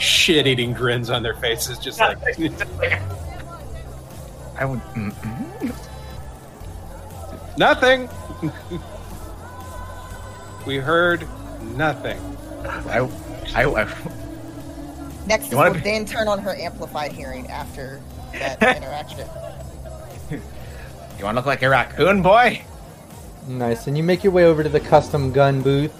[0.00, 2.18] shit eating grins on their faces, just like.
[4.58, 4.80] I would.
[4.94, 5.72] mm-mm.
[7.56, 8.08] Nothing.
[10.66, 11.26] we heard
[11.76, 12.18] nothing.
[12.66, 13.08] I,
[13.54, 13.84] I, I,
[15.26, 18.00] Nexus You wanna will be- then turn on her amplified hearing after
[18.32, 19.26] that interaction.
[20.30, 22.62] you want to look like a raccoon boy?
[23.48, 23.86] Nice.
[23.86, 25.92] And you make your way over to the custom gun booth.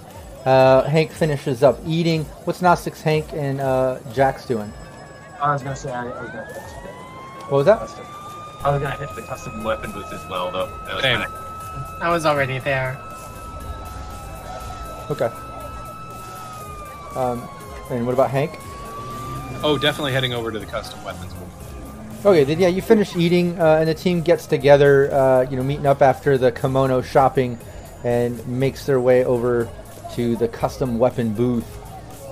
[0.46, 2.24] Uh, Hank finishes up eating.
[2.44, 4.72] What's Gnostics Hank and uh, Jax doing?
[5.40, 6.56] I was gonna say I, I was gonna hit
[7.50, 7.78] What was that?
[8.62, 10.66] I was gonna hit the custom weapon booth as well, though.
[10.86, 11.20] That was Same.
[11.20, 12.98] kinda- I was already there.
[15.10, 15.28] Okay.
[17.16, 17.48] Um,
[17.90, 18.52] and what about Hank?
[19.62, 21.39] Oh, definitely heading over to the custom weapons booth.
[22.22, 25.62] Okay, then yeah, you finish eating, uh, and the team gets together, uh, you know,
[25.62, 27.58] meeting up after the kimono shopping,
[28.04, 29.70] and makes their way over
[30.16, 31.66] to the custom weapon booth.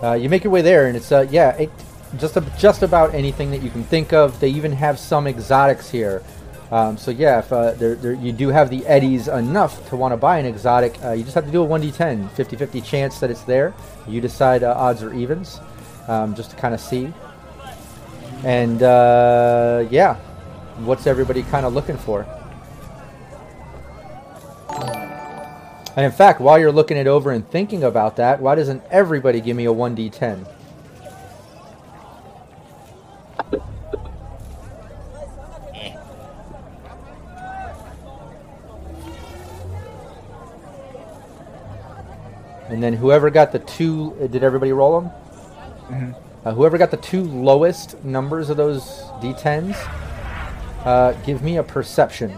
[0.03, 1.71] Uh, you make your way there, and it's uh, yeah, it,
[2.19, 4.39] just a, just about anything that you can think of.
[4.41, 6.23] They even have some exotics here.
[6.71, 10.13] Um, so yeah, if uh, there, there, you do have the eddies enough to want
[10.13, 13.31] to buy an exotic, uh, you just have to do a 1d10, 50-50 chance that
[13.31, 13.73] it's there.
[14.07, 15.61] You decide odds or evens,
[16.09, 17.11] um, just to kind of see.
[18.45, 20.15] And uh, yeah,
[20.79, 22.27] what's everybody kind of looking for?
[25.97, 29.41] And in fact, while you're looking it over and thinking about that, why doesn't everybody
[29.41, 30.47] give me a 1d10?
[42.69, 45.11] And then whoever got the two, uh, did everybody roll them?
[45.89, 46.28] Mm-hmm.
[46.49, 49.77] Uh, whoever got the two lowest numbers of those d10s,
[50.87, 52.31] uh, give me a perception.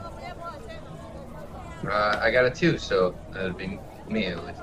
[1.84, 3.78] Uh, I got a two, so that'd be
[4.08, 4.60] me at least.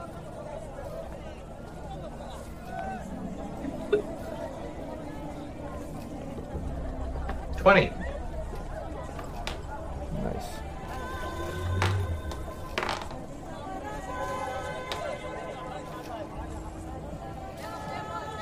[7.55, 7.93] Twenty.
[10.23, 10.59] Nice.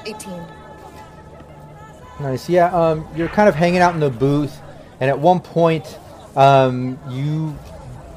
[0.07, 0.54] Eighteen.
[2.25, 2.49] Nice.
[2.49, 2.75] Yeah.
[2.75, 4.59] Um, you're kind of hanging out in the booth,
[4.99, 5.99] and at one point,
[6.35, 7.55] um, you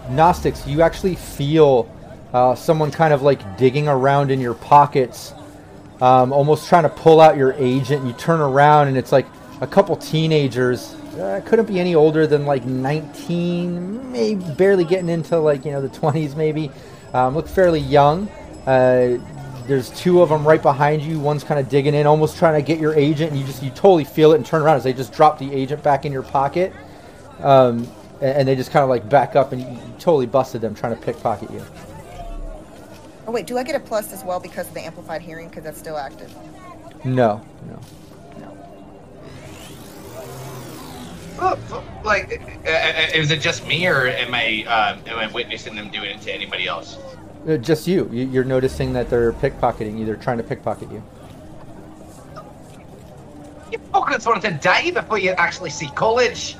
[0.08, 1.94] Gnostics, you actually feel
[2.32, 5.34] uh, someone kind of like digging around in your pockets,
[6.00, 8.06] um, almost trying to pull out your agent.
[8.06, 9.26] You turn around, and it's like
[9.60, 10.94] a couple teenagers.
[11.18, 15.82] Uh, couldn't be any older than like 19, maybe barely getting into like you know
[15.82, 16.70] the 20s, maybe.
[17.12, 18.30] Um, look fairly young.
[18.66, 19.18] Uh,
[19.68, 21.20] there's two of them right behind you.
[21.20, 23.70] One's kind of digging in, almost trying to get your agent, and you just you
[23.70, 26.22] totally feel it and turn around as they just drop the agent back in your
[26.22, 26.72] pocket,
[27.40, 27.86] um,
[28.20, 30.74] and, and they just kind of like back up, and you, you totally busted them
[30.74, 31.62] trying to pickpocket you.
[33.26, 35.48] Oh wait, do I get a plus as well because of the amplified hearing?
[35.48, 36.34] Because that's still active.
[37.04, 37.78] No, no.
[41.40, 45.76] F- like, uh, uh, is it just me, or am I um, am I witnessing
[45.76, 46.98] them doing it to anybody else?
[47.48, 48.08] Uh, just you.
[48.12, 48.26] you.
[48.26, 50.04] You're noticing that they're pickpocketing you.
[50.04, 51.02] They're trying to pickpocket you.
[53.72, 56.56] You fuckers want to die before you actually see college.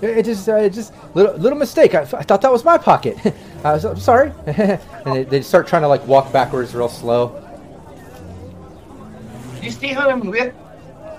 [0.00, 1.96] It, just, uh, it just little little mistake.
[1.96, 3.16] I, I thought that was my pocket.
[3.64, 4.32] I was, I'm sorry.
[4.46, 7.44] and they, they start trying to like walk backwards real slow.
[9.58, 10.54] Do you see who I'm with?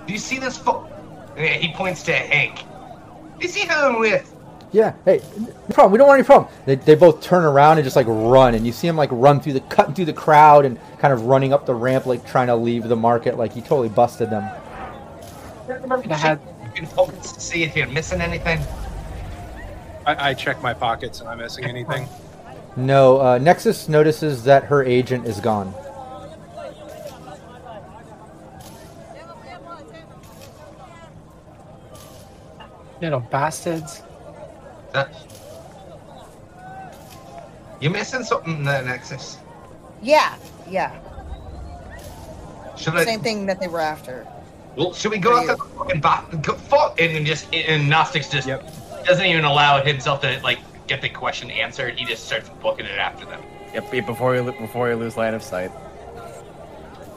[0.08, 0.90] Do you see this fuck?
[1.36, 2.60] Yeah, he points to Hank.
[2.60, 4.34] Do you see who I'm with?
[4.72, 4.94] Yeah.
[5.04, 5.92] Hey, no problem.
[5.92, 6.52] We don't want any problem.
[6.66, 9.40] They, they both turn around and just like run, and you see them like run
[9.40, 12.48] through the cutting through the crowd and kind of running up the ramp, like trying
[12.48, 13.38] to leave the market.
[13.38, 14.44] Like he totally busted them.
[15.70, 16.40] I had.
[16.64, 18.60] You can focus to see if you're missing anything.
[20.06, 21.20] I, I check my pockets.
[21.22, 22.08] Am I missing anything?
[22.76, 23.20] No.
[23.20, 25.74] Uh, Nexus notices that her agent is gone.
[33.02, 34.04] Little bastards.
[34.94, 35.16] Uh, that...
[37.80, 39.38] You missing something there, Nexus?
[40.02, 40.36] Yeah,
[40.70, 41.00] yeah.
[42.78, 43.04] Should I?
[43.04, 44.26] Same thing that they were after.
[44.76, 46.42] Well, should we go after the fucking bot?
[46.42, 51.10] Go, fuck, and just and Gnostics just doesn't even allow himself to like get the
[51.10, 52.00] question answered.
[52.00, 53.42] He just starts booking it after them.
[53.74, 55.72] Yep, yep, before you before you lose line of sight.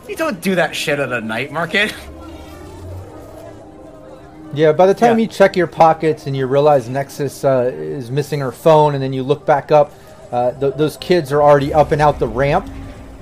[0.09, 1.95] You don't do that shit at a night market.
[4.55, 8.41] Yeah, by the time you check your pockets and you realize Nexus uh, is missing
[8.41, 9.93] her phone, and then you look back up,
[10.31, 12.69] uh, th- those kids are already up and out the ramp.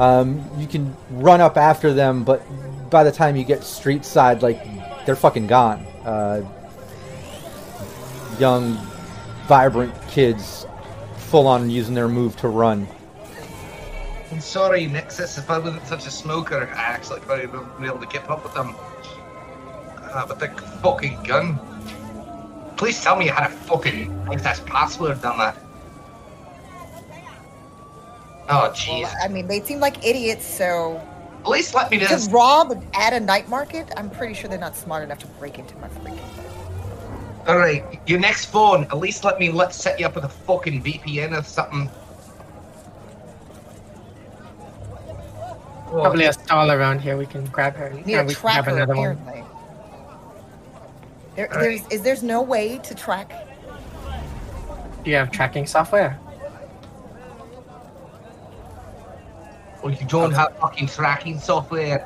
[0.01, 2.43] Um, you can run up after them, but
[2.91, 4.61] by the time you get street side, like
[5.07, 5.87] they're fucking gone.
[6.05, 6.43] Uh,
[8.41, 8.77] young,
[9.47, 10.67] vibrant kids,
[11.17, 12.89] full on using their move to run.
[14.33, 15.39] I'm sorry, Nexus.
[15.39, 18.43] If I wasn't such a smoker, I actually probably wouldn't be able to keep up
[18.43, 18.75] with them.
[20.13, 20.49] Uh, with the
[20.83, 21.59] fucking gun.
[22.77, 25.57] Please tell me you had a fucking access password on that.
[28.49, 29.03] Oh, jeez.
[29.03, 31.01] Well, I mean, they seem like idiots, so.
[31.41, 32.33] At least let me to just.
[32.33, 33.91] rob at a night market.
[33.97, 36.19] I'm pretty sure they're not smart enough to break into my freaking.
[37.47, 38.85] All right, your next phone.
[38.85, 41.89] At least let me let set you up with a fucking VPN or something.
[45.89, 47.17] Probably a stall around here.
[47.17, 47.91] We can grab her.
[47.91, 49.19] Need and a we can have tracker, another one.
[51.33, 51.59] Apparently.
[51.59, 53.33] There, there's, is there's no way to track?
[55.05, 56.19] Do you have tracking software?
[59.83, 62.01] Well, you don't have fucking tracking software.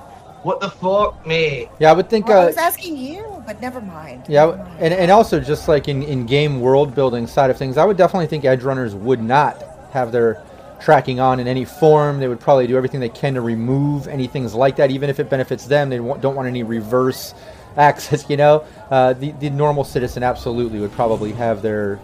[0.44, 1.70] What the fuck, mate?
[1.80, 2.28] Yeah, I would think.
[2.28, 4.24] Well, I Uh, was asking you, but never mind.
[4.28, 7.84] Yeah, and, and also just like in, in game world building side of things, I
[7.84, 9.60] would definitely think edge runners would not
[9.90, 10.42] have their
[10.80, 12.20] tracking on in any form.
[12.20, 15.18] They would probably do everything they can to remove any things like that, even if
[15.18, 15.88] it benefits them.
[15.88, 17.34] They don't want any reverse
[17.76, 18.28] access.
[18.30, 22.00] You know, uh, the the normal citizen absolutely would probably have their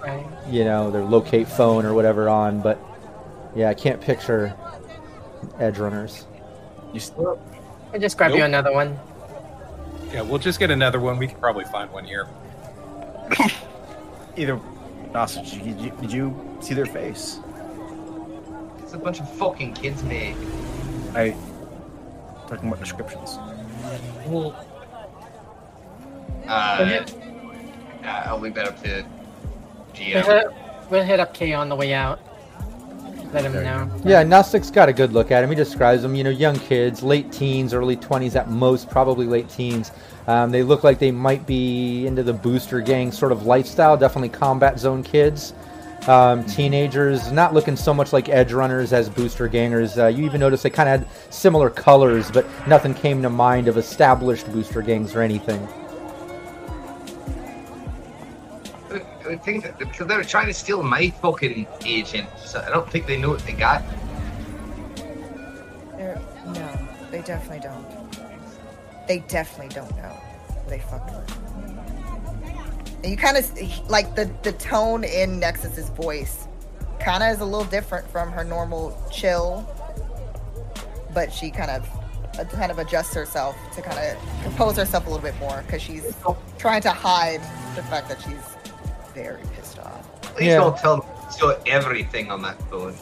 [0.00, 0.24] Right.
[0.48, 2.78] you know their locate phone or whatever on, but
[3.56, 4.54] yeah, I can't picture
[5.58, 6.26] edge runners.
[6.92, 7.40] You still.
[7.92, 8.98] I just grab you another one.
[10.12, 11.18] Yeah, we'll just get another one.
[11.18, 12.28] We can probably find one here.
[14.36, 14.60] Either.
[15.12, 17.38] Nasa, did you, did you- did you see their face?
[18.82, 20.36] It's a bunch of fucking kids, mate.
[21.14, 21.34] I.
[22.48, 23.38] Talking about descriptions.
[26.48, 27.04] Uh,
[28.02, 29.04] yeah, I'll leave that up to
[29.88, 30.24] We'll GM.
[30.24, 30.46] hit,
[30.90, 32.20] we'll hit up K on the way out.
[33.32, 33.90] let him know.
[34.04, 35.50] Yeah, Gnostic's got a good look at him.
[35.50, 39.48] He describes them, you know, young kids, late teens, early 20s at most, probably late
[39.48, 39.90] teens.
[40.28, 44.28] Um, they look like they might be into the booster gang sort of lifestyle, definitely
[44.28, 45.54] combat zone kids.
[46.08, 49.98] Um, teenagers, not looking so much like edge runners as booster gangers.
[49.98, 53.66] Uh, you even notice they kind of had similar colors, but nothing came to mind
[53.66, 55.66] of established booster gangs or anything.
[59.30, 62.90] I- think that because they were trying to steal my fucking agent, so I don't
[62.90, 63.82] think they know what they got.
[65.96, 67.86] They're, no, they definitely don't.
[69.06, 70.16] They definitely don't know.
[70.68, 71.36] They fucked with.
[73.02, 76.48] And you kind of like the the tone in Nexus's voice,
[76.98, 79.68] kind of is a little different from her normal chill.
[81.14, 81.88] But she kind of
[82.38, 85.80] uh, kind of adjusts herself to kind of compose herself a little bit more because
[85.80, 86.14] she's
[86.58, 87.40] trying to hide
[87.74, 88.55] the fact that she's
[89.16, 90.04] very pissed off.
[90.36, 90.58] Please Yeah.
[90.58, 92.94] don't tell me you stole everything on that phone.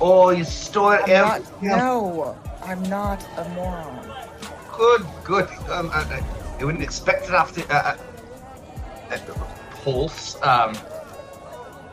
[0.00, 1.68] Oh, you stole I'm not, everything.
[1.68, 4.12] no, I'm not a moron.
[4.76, 5.48] Good, good.
[5.70, 6.22] Um, I, I,
[6.60, 7.96] I wouldn't expect it after uh,
[9.10, 9.18] uh, uh,
[9.82, 10.36] Pulse.
[10.42, 10.76] Um,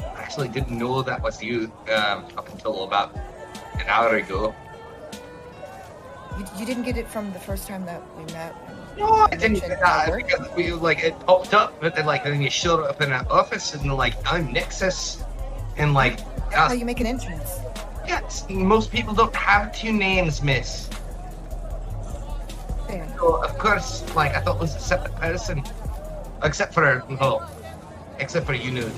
[0.01, 3.15] I actually didn't know that was you um, up until about
[3.79, 4.53] an hour ago.
[6.37, 8.53] You, you didn't get it from the first time that we met.
[8.97, 10.27] No, I didn't mentioned get that my work?
[10.27, 13.25] because we like it popped up, but then like then you showed up in an
[13.27, 15.23] office and like I'm Nexus,
[15.77, 16.17] and like
[16.49, 17.59] That's how uh, you make an entrance.
[18.07, 20.89] yes, most people don't have two names, Miss.
[22.87, 23.07] Fair.
[23.17, 25.63] So of course, like I thought it was a separate person,
[26.43, 27.49] except for well,
[28.19, 28.89] except for you know.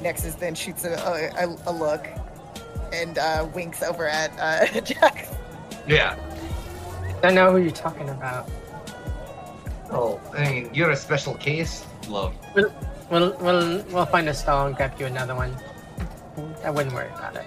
[0.00, 0.92] Nexus then shoots a,
[1.36, 2.06] a, a look
[2.92, 5.34] and uh, winks over at uh, Jax.
[5.88, 6.14] Yeah.
[7.22, 8.48] Don't know who you're talking about.
[9.90, 12.34] Oh, I mean, you're a special case, love.
[12.54, 12.72] We'll
[13.10, 15.56] we'll we'll, we'll find a stall and grab you another one.
[16.64, 17.44] I wouldn't worry about it.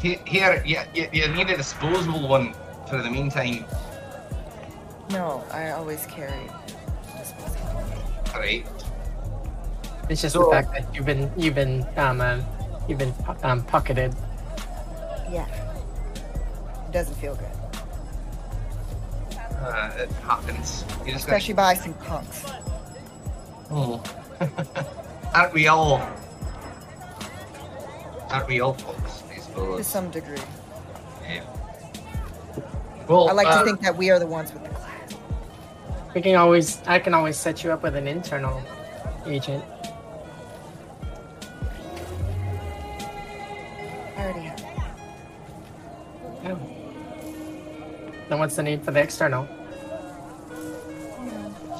[0.00, 2.54] He- Here, you, you, you need a disposable one
[2.88, 3.64] for the meantime,
[5.10, 6.48] No, I always carry
[7.18, 7.82] disposable.
[8.34, 8.64] right?
[10.08, 12.40] It's just So- the fact that you've been you've been um uh,
[12.88, 14.14] you've been um pocketed.
[15.30, 15.46] Yeah.
[16.86, 17.49] It doesn't feel good.
[19.60, 20.84] Uh, it happens.
[21.04, 22.44] You just gotta Especially by some punks.
[23.70, 24.02] Oh.
[25.34, 26.00] Aren't we all?
[28.30, 30.38] Aren't we all folks, I To some degree.
[31.28, 31.44] Yeah.
[33.08, 35.14] Well, I like uh, to think that we are the ones with the class.
[36.14, 38.62] We can always I can always set you up with an internal
[39.26, 39.64] agent.
[48.30, 49.48] Then what's the need for the external?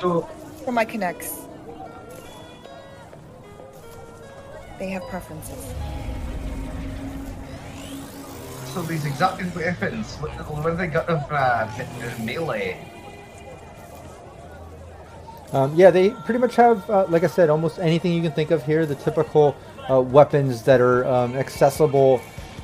[0.01, 0.23] So,
[0.65, 1.47] For my connects.
[4.81, 5.73] They have preferences.
[8.75, 11.69] so these exotic weapons, what, what have they got of uh,
[12.25, 12.77] melee?
[15.53, 18.51] Um, yeah, they pretty much have, uh, like I said, almost anything you can think
[18.51, 18.87] of here.
[18.87, 19.57] The typical
[19.89, 22.21] uh, weapons that are um, accessible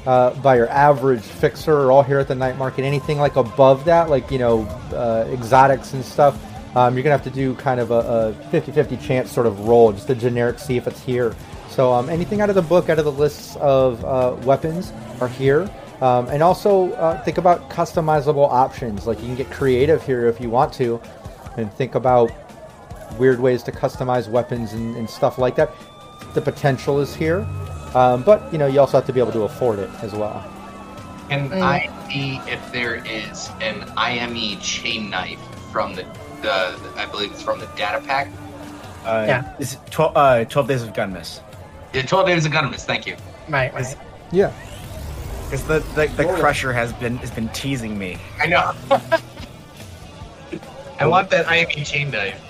[0.06, 2.84] uh, by your average fixer are all here at the night market.
[2.84, 4.62] Anything like above that, like you know,
[4.92, 6.38] uh, exotics and stuff,
[6.76, 9.92] um, you're gonna have to do kind of a, a 50-50 chance sort of roll,
[9.92, 11.34] just a generic see if it's here.
[11.68, 15.28] So um, anything out of the book, out of the lists of uh, weapons, are
[15.28, 15.70] here.
[16.00, 19.06] Um, and also uh, think about customizable options.
[19.06, 21.00] Like you can get creative here if you want to,
[21.56, 22.30] and think about
[23.18, 25.72] weird ways to customize weapons and, and stuff like that.
[26.34, 27.46] The potential is here,
[27.96, 30.44] um, but you know you also have to be able to afford it as well.
[31.28, 31.62] Can Mm.
[31.62, 35.40] I see if there is an IME chain knife
[35.72, 36.04] from the,
[36.42, 38.28] the, I believe it's from the data pack?
[39.04, 39.54] Uh, Yeah.
[39.58, 41.40] Is 12, uh, 12 days of Gunmas.
[41.92, 43.16] Yeah, 12 days of Gunmas, thank you.
[43.48, 43.96] Right, right.
[44.30, 44.52] Yeah.
[45.44, 48.18] Because the, the, the crusher has been has been teasing me.
[48.40, 48.72] I know.
[51.00, 52.40] I want that IME chain knife.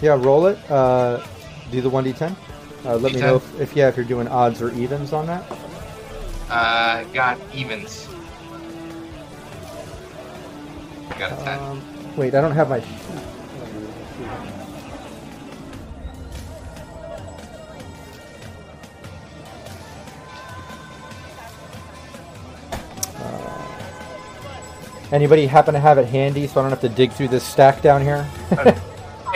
[0.00, 0.58] Yeah, roll it.
[0.70, 1.22] Uh,
[1.70, 2.36] do the one d10.
[2.84, 3.22] Uh, let me D10.
[3.22, 5.44] know if, if yeah if you're doing odds or evens on that.
[6.50, 8.08] Uh, got evens.
[11.18, 11.58] Got a 10.
[11.60, 12.82] Um, wait, I don't have my.
[23.16, 23.60] Uh,
[25.12, 27.82] Anybody happen to have it handy so I don't have to dig through this stack
[27.82, 28.26] down here?
[28.50, 28.76] I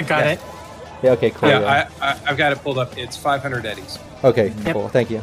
[0.03, 0.31] got Yeah.
[0.33, 0.41] it.
[1.03, 1.49] Yeah, okay, cool.
[1.49, 1.91] yeah, yeah.
[2.01, 2.97] I, I, I've got it pulled up.
[2.99, 3.99] It's 500 eddies.
[4.25, 4.73] Okay, Yep.
[4.75, 4.89] cool.
[4.89, 5.23] Thank you.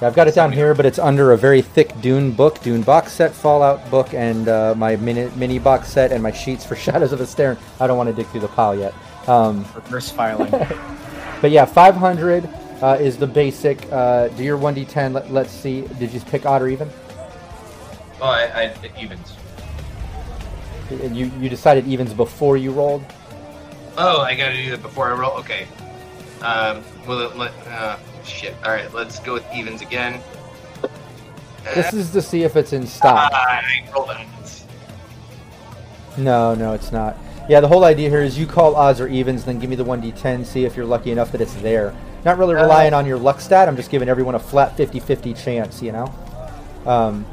[0.00, 2.82] Yeah, I've got it down here, but it's under a very thick Dune book, Dune
[2.82, 6.76] box set, Fallout book, and uh, my mini, mini box set, and my sheets for
[6.86, 7.58] Shadows of Esteren.
[7.80, 8.94] I don't want to dig through the pile yet.
[9.26, 10.50] Um, Reverse filing.
[11.42, 12.48] but yeah, 500
[12.80, 13.90] uh, is the basic.
[13.92, 15.12] Uh, do your 1d10.
[15.12, 15.82] Let, let's see.
[15.98, 16.88] Did you pick odd or even?
[18.20, 19.34] Oh, I, I evens.
[20.90, 23.04] And you you decided evens before you rolled.
[23.98, 25.32] Oh, I gotta do that before I roll.
[25.32, 25.66] Okay.
[26.40, 26.84] Um.
[27.06, 28.54] Well, let, uh, shit.
[28.64, 30.20] All right, let's go with evens again.
[31.74, 33.30] This is to see if it's in stock.
[33.32, 34.64] Ah, I rolled evens.
[36.16, 37.16] No, no, it's not.
[37.48, 39.84] Yeah, the whole idea here is you call odds or evens, then give me the
[39.84, 41.94] 1d10, see if you're lucky enough that it's there.
[42.24, 45.32] Not really relying on your luck stat, I'm just giving everyone a flat 50 50
[45.34, 46.12] chance, you know?
[46.84, 47.24] Um,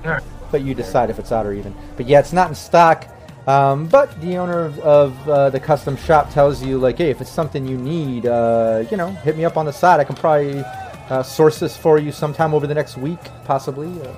[0.51, 1.75] but you decide if it's odd or even.
[1.97, 3.07] But yeah, it's not in stock.
[3.47, 7.21] Um, but the owner of, of uh, the custom shop tells you, like, hey, if
[7.21, 9.99] it's something you need, uh, you know, hit me up on the side.
[9.99, 10.63] I can probably
[11.09, 13.87] uh, source this for you sometime over the next week, possibly.
[14.01, 14.13] Uh,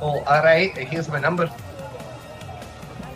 [0.00, 0.70] Oh, all right.
[0.78, 1.50] Here's my number.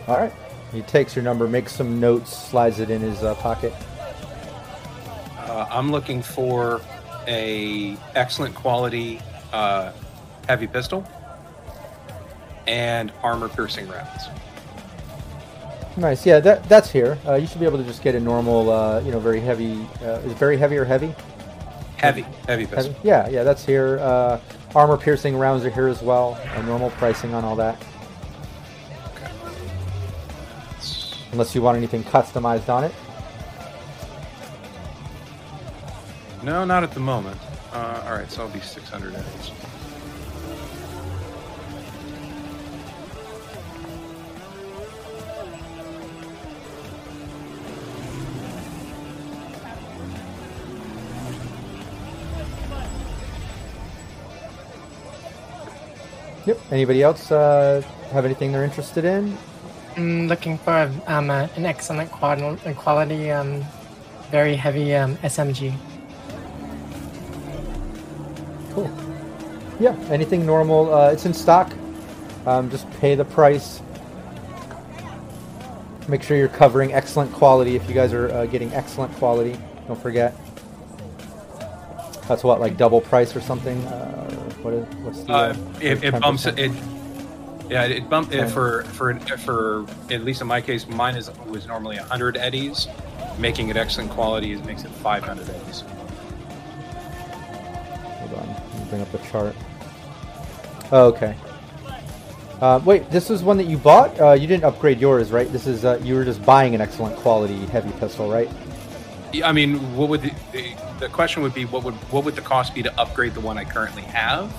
[0.07, 0.33] all right.
[0.73, 3.71] He takes your number, makes some notes, slides it in his uh, pocket.
[5.37, 6.81] Uh, I'm looking for
[7.25, 9.21] a excellent quality
[9.53, 9.93] uh,
[10.49, 11.07] heavy pistol
[12.67, 14.23] and armor piercing rounds.
[15.95, 16.25] Nice.
[16.25, 17.17] Yeah, that that's here.
[17.25, 19.87] Uh, you should be able to just get a normal, uh, you know, very heavy.
[20.01, 21.13] Uh, is it very heavy or heavy?
[21.97, 22.93] Heavy, heavy pistol.
[22.93, 23.07] Heavy?
[23.07, 23.99] Yeah, yeah, that's here.
[23.99, 24.39] Uh,
[24.75, 26.39] armor piercing rounds are here as well.
[26.55, 27.81] Uh, normal pricing on all that.
[31.31, 32.93] Unless you want anything customized on it.
[36.43, 37.39] No, not at the moment.
[37.71, 39.51] Uh, all right, so I'll be 600 eddies.
[56.45, 56.59] Yep.
[56.71, 59.37] Anybody else uh, have anything they're interested in?
[59.95, 63.63] I'm looking for um, uh, an excellent qual- quality, um,
[64.29, 65.73] very heavy um, SMG.
[68.73, 68.91] Cool.
[69.79, 69.95] Yeah.
[70.09, 70.93] Anything normal?
[70.93, 71.71] Uh, it's in stock.
[72.45, 73.81] Um, just pay the price.
[76.09, 77.77] Make sure you're covering excellent quality.
[77.77, 79.57] If you guys are uh, getting excellent quality,
[79.87, 80.35] don't forget.
[82.27, 83.77] That's what, like double price or something.
[83.85, 84.29] Uh,
[84.61, 85.33] what is what's the?
[85.33, 86.71] Uh, it, it bumps it.
[87.69, 91.67] Yeah, it bumped it for for for at least in my case, mine is was
[91.67, 92.87] normally 100 eddies.
[93.37, 95.81] Making it excellent quality is makes it 500 eddies.
[98.19, 99.55] Hold on, let me bring up the chart.
[100.91, 101.35] Oh, okay.
[102.61, 104.17] Uh, wait, this is one that you bought.
[104.21, 105.51] Uh, you didn't upgrade yours, right?
[105.51, 108.49] This is uh, you were just buying an excellent quality heavy pistol, right?
[109.33, 111.65] Yeah, I mean, what would the, the, the question would be?
[111.65, 114.53] What would what would the cost be to upgrade the one I currently have?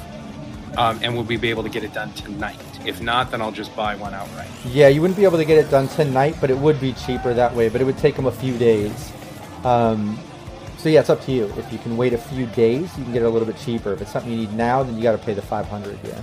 [0.76, 2.60] Um, and would we be able to get it done tonight?
[2.84, 4.48] If not, then I'll just buy one outright.
[4.66, 7.32] Yeah, you wouldn't be able to get it done tonight, but it would be cheaper
[7.32, 7.68] that way.
[7.68, 9.12] But it would take them a few days.
[9.64, 10.18] Um,
[10.76, 11.46] so yeah, it's up to you.
[11.56, 13.92] If you can wait a few days, you can get it a little bit cheaper.
[13.92, 15.98] If it's something you need now, then you got to pay the 500.
[16.04, 16.20] Yeah.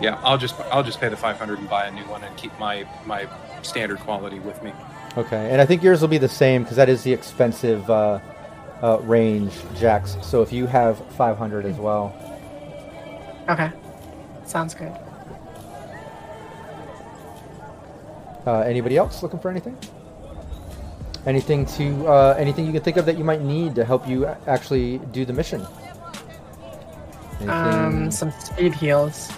[0.00, 2.56] Yeah, I'll just I'll just pay the 500 and buy a new one and keep
[2.58, 3.26] my my
[3.62, 4.72] standard quality with me.
[5.16, 8.18] Okay, and I think yours will be the same because that is the expensive uh,
[8.82, 10.16] uh, range, Jax.
[10.22, 12.14] So if you have 500 as well,
[13.48, 13.70] Okay,
[14.44, 14.92] sounds good.
[18.46, 19.76] uh, anybody else looking for anything?
[21.26, 24.26] Anything to uh, anything you can think of that you might need to help you
[24.46, 25.66] actually do the mission?
[27.40, 27.50] Anything?
[27.50, 29.30] Um, some speed heals.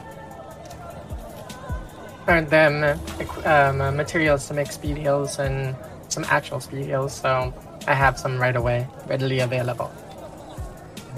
[2.29, 3.01] Or them
[3.47, 5.75] um, materials to make speed heals and
[6.09, 7.15] some actual speed heals.
[7.15, 7.55] So
[7.87, 9.91] I have some right away, readily available.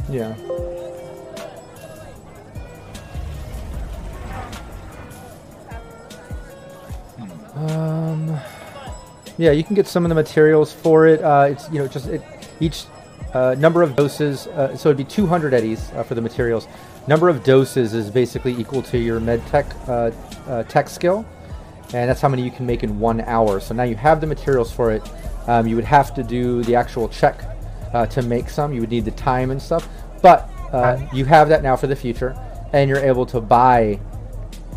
[0.09, 0.35] Yeah.
[7.57, 8.39] Um,
[9.37, 11.23] yeah, you can get some of the materials for it.
[11.23, 12.23] Uh, it's you know just it,
[12.61, 12.85] each
[13.35, 14.47] uh, number of doses.
[14.49, 16.67] Uh, so it'd be 200 eddies uh, for the materials.
[17.07, 20.11] Number of doses is basically equal to your med tech uh,
[20.47, 21.25] uh, tech skill,
[21.93, 23.61] and that's how many you can make in one hour.
[23.61, 25.03] So now you have the materials for it.
[25.47, 27.43] Um, you would have to do the actual check
[27.93, 28.73] uh, to make some.
[28.73, 29.89] You would need the time and stuff,
[30.23, 32.37] but uh, you have that now for the future,
[32.73, 33.99] and you're able to buy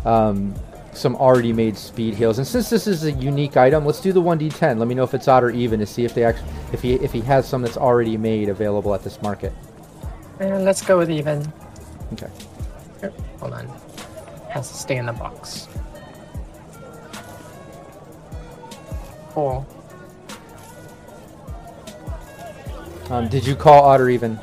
[0.04, 0.54] um,
[0.96, 2.38] some already made speed heals.
[2.38, 4.78] And since this is a unique item, let's do the 1d10.
[4.78, 6.94] Let me know if it's odd or even to see if they actually if he
[6.94, 9.52] if he has some that's already made available at this market.
[10.40, 11.52] And let's go with even.
[12.12, 12.30] Okay.
[13.00, 13.68] Here, Hold on.
[14.50, 15.68] Has to stay in the box.
[19.30, 19.66] Cool.
[23.10, 24.38] Um, did you call odd or even?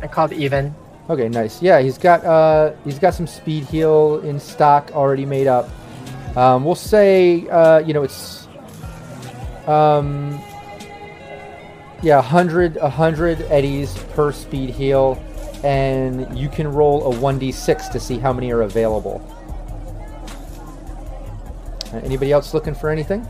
[0.00, 0.74] I called even.
[1.08, 1.62] Okay, nice.
[1.62, 5.68] Yeah, he's got uh, he's got some speed heal in stock already made up.
[6.36, 8.48] Um, we'll say uh, you know it's
[9.66, 10.40] um,
[12.02, 15.22] Yeah, 100, a 100 eddies per speed heal,
[15.64, 19.22] and you can roll a 1d6 to see how many are available.
[21.92, 23.26] Uh, anybody else looking for anything?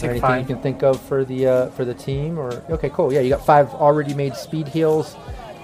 [0.00, 0.40] Or take anything five.
[0.40, 2.38] you can think of for the uh, for the team?
[2.38, 3.12] Or okay, cool.
[3.12, 5.16] Yeah, you got five already made speed heals,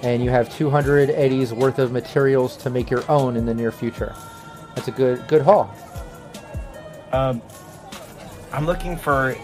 [0.03, 3.73] and you have 200 eddies worth of materials to make your own in the near
[3.73, 4.15] future.
[4.75, 5.75] That's a good good haul.
[7.13, 7.41] Um,
[8.53, 9.37] I'm looking for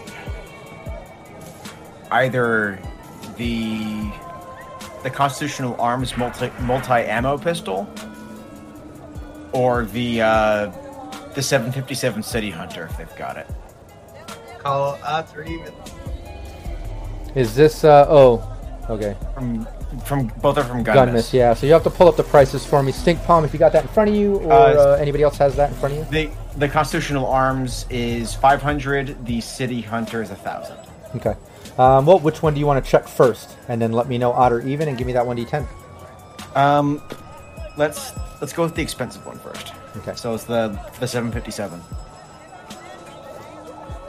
[2.11, 2.79] either
[3.37, 4.11] the
[5.03, 7.87] the Constitutional Arms multi multi ammo pistol
[9.51, 10.71] or the uh,
[11.33, 13.47] the 757 City Hunter if they've got it.
[14.63, 15.73] Call odds or even.
[17.35, 17.83] Is this?
[17.83, 18.41] Uh, oh,
[18.89, 19.15] okay.
[19.33, 19.67] From
[20.05, 21.13] from both are from Gunmas.
[21.13, 21.33] Gunmas.
[21.33, 21.53] yeah.
[21.53, 22.91] So you have to pull up the prices for me.
[22.91, 24.55] Stink Palm, if you got that in front of you, or Uh,
[24.93, 26.05] uh, anybody else has that in front of you.
[26.27, 29.25] The the Constitutional Arms is 500.
[29.25, 30.77] The City Hunter is a thousand.
[31.15, 31.35] Okay.
[31.77, 34.31] Um, well, which one do you want to check first, and then let me know
[34.31, 35.67] odd or even, and give me that one d10.
[36.55, 37.01] Um,
[37.77, 38.11] let's
[38.41, 39.73] let's go with the expensive one first.
[39.97, 40.13] Okay.
[40.15, 40.69] So it's the
[40.99, 41.81] the 757.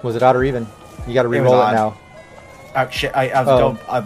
[0.05, 0.67] Was it odd or even?
[1.09, 1.73] You got to re-roll it, odd.
[1.75, 1.99] now.
[2.77, 3.11] Oh shit!
[3.17, 3.73] I, I was Oh.
[3.73, 4.03] go, uh,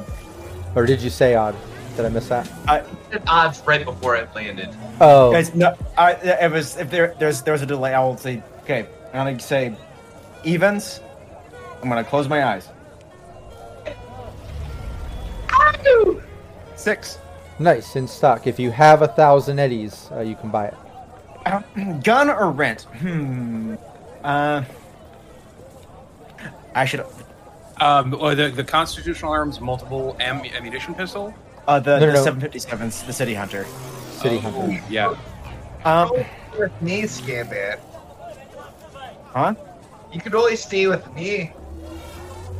[0.74, 1.56] Or did you say odd?
[1.96, 2.48] Did I miss that?
[2.68, 4.68] I, Did odds right before it landed.
[5.00, 7.94] Oh, Guys, no, I, it was if there there's there was a delay.
[7.94, 8.86] I will say okay.
[9.12, 9.74] I'm gonna say
[10.44, 11.00] evens.
[11.82, 12.68] I'm gonna close my eyes.
[16.76, 17.18] Six.
[17.58, 18.46] nice in stock.
[18.46, 20.74] If you have a thousand eddies, uh, you can buy it.
[21.44, 21.60] Uh,
[22.04, 22.82] gun or rent?
[23.00, 23.74] Hmm.
[24.22, 24.62] Uh.
[26.74, 27.04] I should.
[27.80, 31.32] Um, or the the Constitutional Arms multiple am- ammunition pistol.
[31.66, 32.38] Uh, the, No, no, the no.
[32.48, 33.64] 757's the City Hunter.
[34.10, 34.82] City Oh, Hunter.
[34.90, 35.14] Yeah.
[35.84, 36.10] Um.
[36.58, 37.78] With me, Scambat.
[39.32, 39.54] Huh?
[40.12, 41.52] You could only stay with me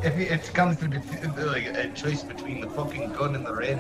[0.05, 0.99] if it it comes to be
[1.43, 3.79] like a choice between the fucking gun and the red.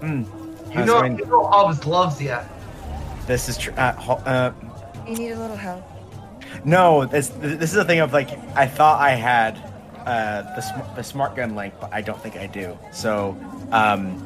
[0.00, 0.24] Mm.
[0.24, 1.18] You That's know, right.
[1.18, 2.38] you know, always loves you.
[3.26, 3.74] This is true.
[3.74, 3.92] Uh,
[4.26, 4.52] uh,
[5.06, 5.84] You need a little help.
[6.64, 9.56] No, this this is the thing of like I thought I had
[10.06, 12.78] uh, the sm- the smart gun link, but I don't think I do.
[12.92, 13.36] So
[13.70, 14.18] um,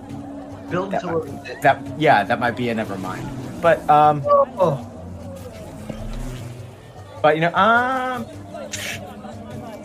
[0.71, 1.63] Build that, towards it.
[1.63, 3.27] that yeah, that might be a never mind.
[3.63, 4.79] But um, Oh,
[7.23, 8.25] but you know um,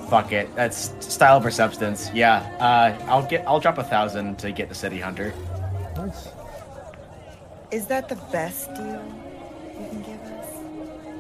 [0.09, 0.53] fuck it.
[0.55, 2.09] That's style over substance.
[2.13, 2.39] Yeah.
[2.59, 5.33] Uh, I'll get I'll drop a thousand to get the City Hunter.
[5.95, 6.29] Nice.
[7.71, 9.01] Is that the best deal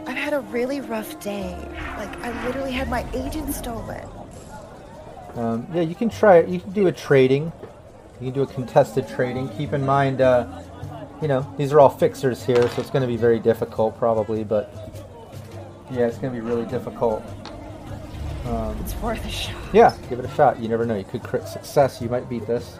[0.07, 1.55] I've had a really rough day.
[1.97, 4.07] Like, I literally had my agent stolen.
[5.35, 6.49] Um, yeah, you can try it.
[6.49, 7.51] You can do a trading.
[8.19, 9.49] You can do a contested trading.
[9.49, 10.61] Keep in mind, uh,
[11.21, 14.43] you know, these are all fixers here, so it's going to be very difficult, probably.
[14.43, 14.73] But
[15.91, 17.23] yeah, it's going to be really difficult.
[18.45, 19.55] Um, It's worth a shot.
[19.71, 20.59] yeah, give it a shot.
[20.59, 20.97] You never know.
[20.97, 22.01] You could crit success.
[22.01, 22.79] You might beat this.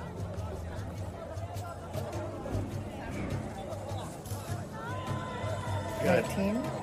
[6.01, 6.25] Good.
[6.37, 6.80] 19.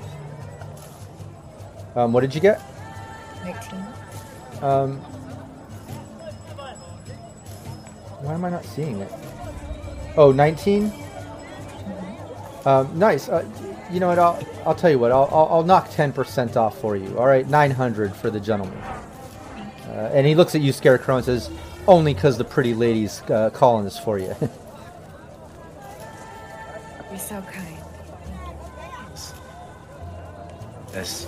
[1.98, 2.62] Um, what did you get?
[3.44, 3.84] 19.
[4.62, 4.98] Um,
[8.22, 9.12] why am I not seeing it?
[10.16, 10.92] Oh, 19?
[12.64, 13.28] Um, nice.
[13.28, 13.44] Uh,
[13.90, 14.20] you know what?
[14.20, 15.10] I'll, I'll tell you what.
[15.10, 17.18] I'll, I'll, I'll knock 10% off for you.
[17.18, 18.78] All right, 900 for the gentleman.
[18.78, 21.50] Uh, and he looks at you, Scarecrow, and says,
[21.88, 24.36] only because the pretty lady's uh, calling this for you.
[27.10, 27.76] You're so kind.
[30.92, 31.26] This.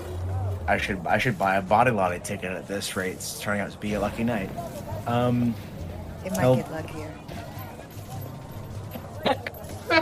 [0.70, 3.14] I should I should buy a body lottery ticket at this rate.
[3.14, 4.50] It's turning out to be a lucky night.
[5.06, 5.52] Um.
[6.24, 6.56] It might Oh.
[6.56, 7.10] get luckier.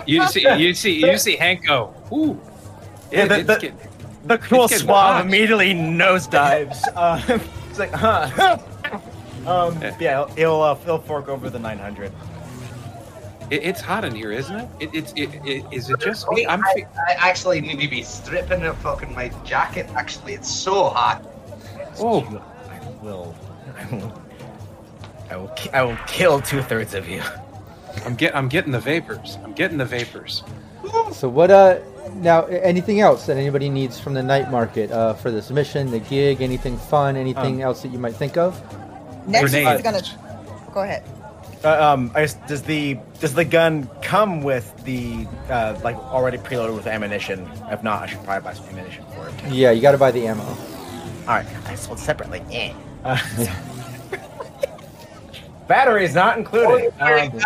[0.07, 1.95] You see, you see, you see Hank go.
[2.13, 2.39] Ooh.
[3.11, 3.79] Yeah, It- the- the- getting-
[4.25, 6.83] The cool It's getting suave immediately nosedives.
[6.97, 7.39] uh,
[7.71, 8.59] it's like, huh.
[9.47, 12.13] um, yeah, he'll he'll, uh, he'll fork over the 900.
[13.51, 14.69] It- it's hot in here, isn't it?
[14.81, 16.47] it, it's it, it is it just me?
[16.47, 16.63] I'm.
[16.65, 19.87] I, I actually need to be stripping of fucking my jacket.
[19.95, 21.25] Actually, it's so hot.
[21.99, 22.21] Oh,
[22.71, 23.35] I will.
[23.79, 24.23] I will.
[25.31, 27.23] I will, I will kill two thirds of you.
[28.07, 29.39] I'm get I'm getting the vapors.
[29.45, 30.43] I'm getting the vapors.
[31.13, 31.81] so what, uh,
[32.15, 35.99] now, anything else that anybody needs from the night market uh, for this mission, the
[35.99, 38.59] gig, anything fun, anything Um, else that you might think of?
[39.27, 39.81] Next Grenades.
[39.81, 40.73] is gonna.
[40.73, 41.03] Go ahead.
[41.65, 46.39] Uh, um, I guess, does the does the gun come with the uh, like already
[46.39, 47.49] preloaded with ammunition?
[47.71, 49.39] If not, I should probably buy some ammunition for it.
[49.39, 49.55] Too.
[49.55, 50.45] Yeah, you got to buy the ammo.
[50.45, 50.57] All
[51.27, 52.43] right, I sold separately.
[52.53, 52.73] Eh.
[53.05, 53.19] Uh,
[55.69, 56.93] battery is not included.
[57.01, 57.41] Um,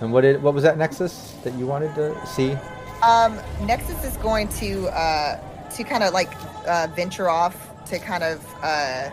[0.00, 2.56] And what did what was that Nexus that you wanted to see?
[3.02, 5.40] Um, Nexus is going to uh,
[5.70, 6.32] to kind of like
[6.66, 9.10] uh, venture off to kind of uh,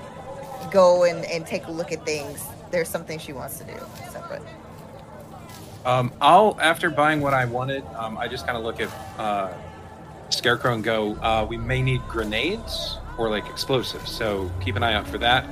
[0.72, 3.73] go and, and take a look at things, there's something she wants to do
[4.10, 4.41] separate.
[5.85, 8.89] Um, I'll after buying what I wanted, um, I just kind of look at
[9.19, 9.52] uh,
[10.30, 14.93] Scarecrow and go, uh, we may need grenades or like explosives, so keep an eye
[14.93, 15.45] out for that.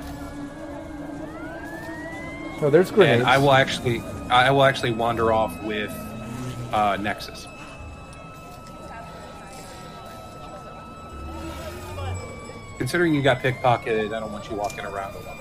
[2.62, 3.20] Oh, there's grenades.
[3.20, 5.90] And I will actually, I will actually wander off with
[6.72, 7.46] uh, Nexus.
[12.78, 15.39] Considering you got pickpocketed, I don't want you walking around alone.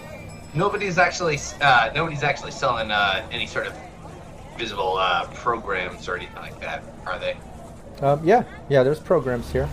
[0.53, 3.73] Nobody's actually uh, nobody's actually selling uh, any sort of
[4.57, 7.37] visible uh, programs or anything like that, are they?
[8.01, 8.83] Um, yeah, yeah.
[8.83, 9.69] There's programs here.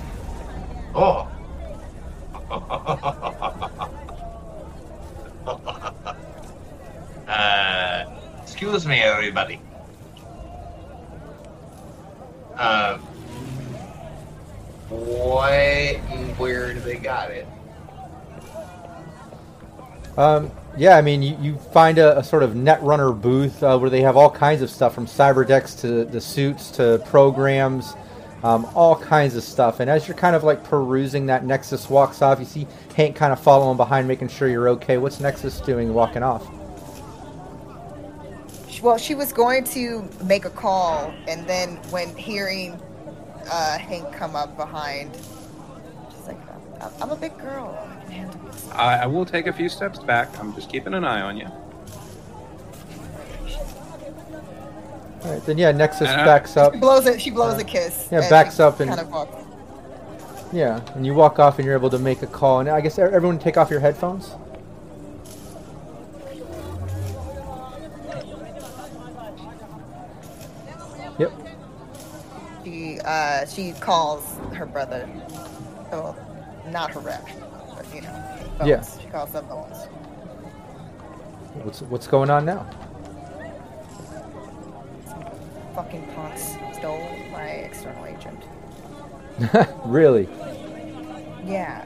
[0.94, 1.28] Oh.
[7.26, 8.04] uh,
[8.42, 9.60] excuse me, everybody.
[12.54, 12.98] Uh,
[14.88, 15.96] what
[16.38, 17.46] where do they got it?
[20.16, 23.88] Um, yeah, I mean, you, you find a, a sort of Netrunner booth uh, where
[23.88, 27.94] they have all kinds of stuff from cyber decks to the suits to programs,
[28.42, 29.80] um, all kinds of stuff.
[29.80, 32.38] And as you're kind of like perusing that, Nexus walks off.
[32.38, 34.98] You see Hank kind of following behind, making sure you're okay.
[34.98, 36.46] What's Nexus doing walking off?
[38.82, 42.80] Well, she was going to make a call, and then when hearing
[43.50, 45.12] uh, Hank come up behind,
[46.10, 46.38] she's like,
[46.80, 47.95] "I'm, I'm a big girl.
[48.06, 50.38] I can handle this." I, I will take a few steps back.
[50.38, 51.46] I'm just keeping an eye on you.
[55.24, 56.72] All right, then yeah, Nexus And I- backs up.
[56.74, 57.20] She blows it.
[57.20, 58.08] She blows a kiss.
[58.12, 59.42] yeah, backs she up and- kind of walks.
[60.52, 62.60] Yeah, and you walk off and you're able to make a call.
[62.60, 64.30] And I guess e- everyone take off your headphones.
[71.18, 71.32] Yep.
[72.64, 75.08] She uh, she calls her brother.
[75.92, 76.14] Oh,
[76.70, 77.26] not her rep,
[77.76, 78.12] but you know.
[78.58, 78.68] Bones.
[78.68, 78.82] Yeah.
[79.02, 79.86] She calls them Bones.
[81.62, 82.66] What's what's going on now?
[85.74, 86.98] Fucking punks stole
[87.32, 88.42] my external agent.
[89.84, 90.28] really?
[91.44, 91.84] Yeah.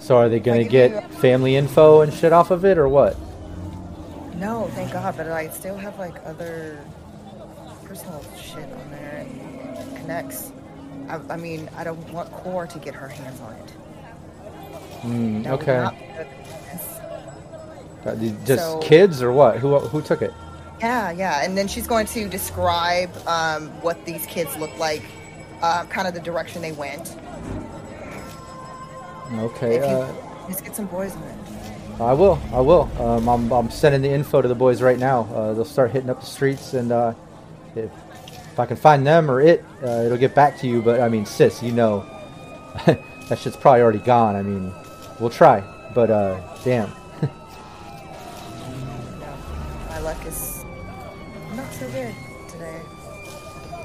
[0.00, 2.88] So are they gonna Like, get you- family info and shit off of it, or
[2.88, 3.16] what?
[4.36, 6.78] No, thank God, but I still have like other
[7.84, 10.52] personal shit on there and connects.
[11.08, 13.72] I, I mean, I don't want Core to get her hands on it.
[15.04, 15.76] Would okay.
[15.78, 16.26] not be good.
[18.04, 19.58] Uh, Just So- kids or what?
[19.58, 20.32] Who who took it?
[20.80, 25.02] Yeah, yeah, and then she's going to describe um, what these kids look like,
[25.62, 27.14] uh, kind of the direction they went.
[29.38, 29.76] Okay.
[29.76, 30.12] You Uh,
[30.48, 32.00] just get some boys in it.
[32.00, 32.40] I will.
[32.52, 32.90] I will.
[32.98, 35.28] Um, I'm, I'm sending the info to the boys right now.
[35.32, 37.14] Uh, they'll start hitting up the streets, and uh,
[37.76, 37.90] if,
[38.52, 40.82] if I can find them or it, uh, it'll get back to you.
[40.82, 42.04] But I mean, sis, you know,
[42.86, 44.34] that shit's probably already gone.
[44.34, 44.72] I mean,
[45.20, 45.62] we'll try,
[45.94, 46.90] but uh, damn.
[49.88, 50.64] My luck is
[51.54, 52.14] not so good
[52.48, 52.80] today,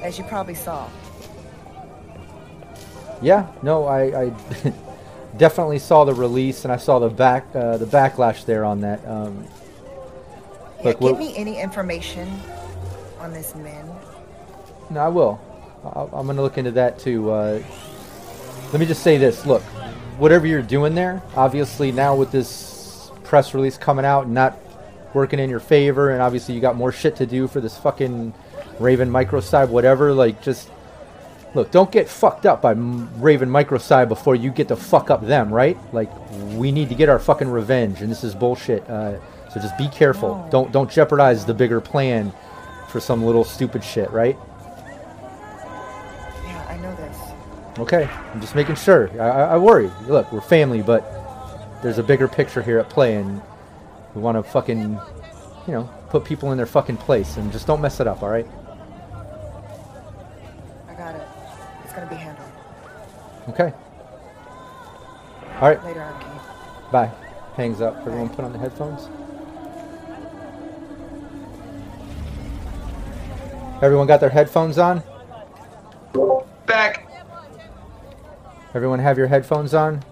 [0.02, 0.88] as you probably saw.
[3.20, 3.46] Yeah.
[3.62, 4.32] No, I, I
[5.36, 9.04] definitely saw the release, and I saw the back uh, the backlash there on that.
[9.06, 9.44] Um,
[10.78, 12.28] Yeah, look, give me any information
[13.20, 13.84] on this man.
[14.90, 15.40] No, I will.
[15.84, 17.30] I- I'm going to look into that too.
[17.30, 17.60] Uh,
[18.72, 19.44] let me just say this.
[19.46, 19.62] Look,
[20.18, 24.58] whatever you're doing there, obviously now with this press release coming out and not
[25.14, 28.34] working in your favor, and obviously you got more shit to do for this fucking
[28.78, 30.12] Raven Microcyb, whatever.
[30.12, 30.70] Like, just
[31.54, 35.52] look, don't get fucked up by Raven Microcyb before you get to fuck up them,
[35.52, 35.78] right?
[35.92, 36.10] Like,
[36.54, 38.88] we need to get our fucking revenge, and this is bullshit.
[38.88, 39.18] Uh,
[39.50, 40.46] so just be careful.
[40.50, 42.32] Don't don't jeopardize the bigger plan
[42.88, 44.36] for some little stupid shit, right?
[47.78, 49.08] Okay, I'm just making sure.
[49.20, 49.90] I, I, I worry.
[50.08, 51.02] Look, we're family, but
[51.82, 53.40] there's a bigger picture here at play, and
[54.14, 55.00] we want to fucking,
[55.66, 58.22] you know, put people in their fucking place, and just don't mess it up.
[58.22, 58.46] All right?
[60.88, 61.22] I got it.
[61.84, 62.48] It's gonna be handled
[63.48, 63.72] Okay.
[65.60, 65.82] All right.
[65.84, 66.30] later on, King.
[66.90, 67.10] Bye.
[67.54, 67.96] Hangs up.
[67.98, 69.08] Everyone, put on the headphones.
[73.82, 75.02] Everyone got their headphones on.
[76.66, 77.07] Back.
[78.74, 80.02] Everyone have your headphones on.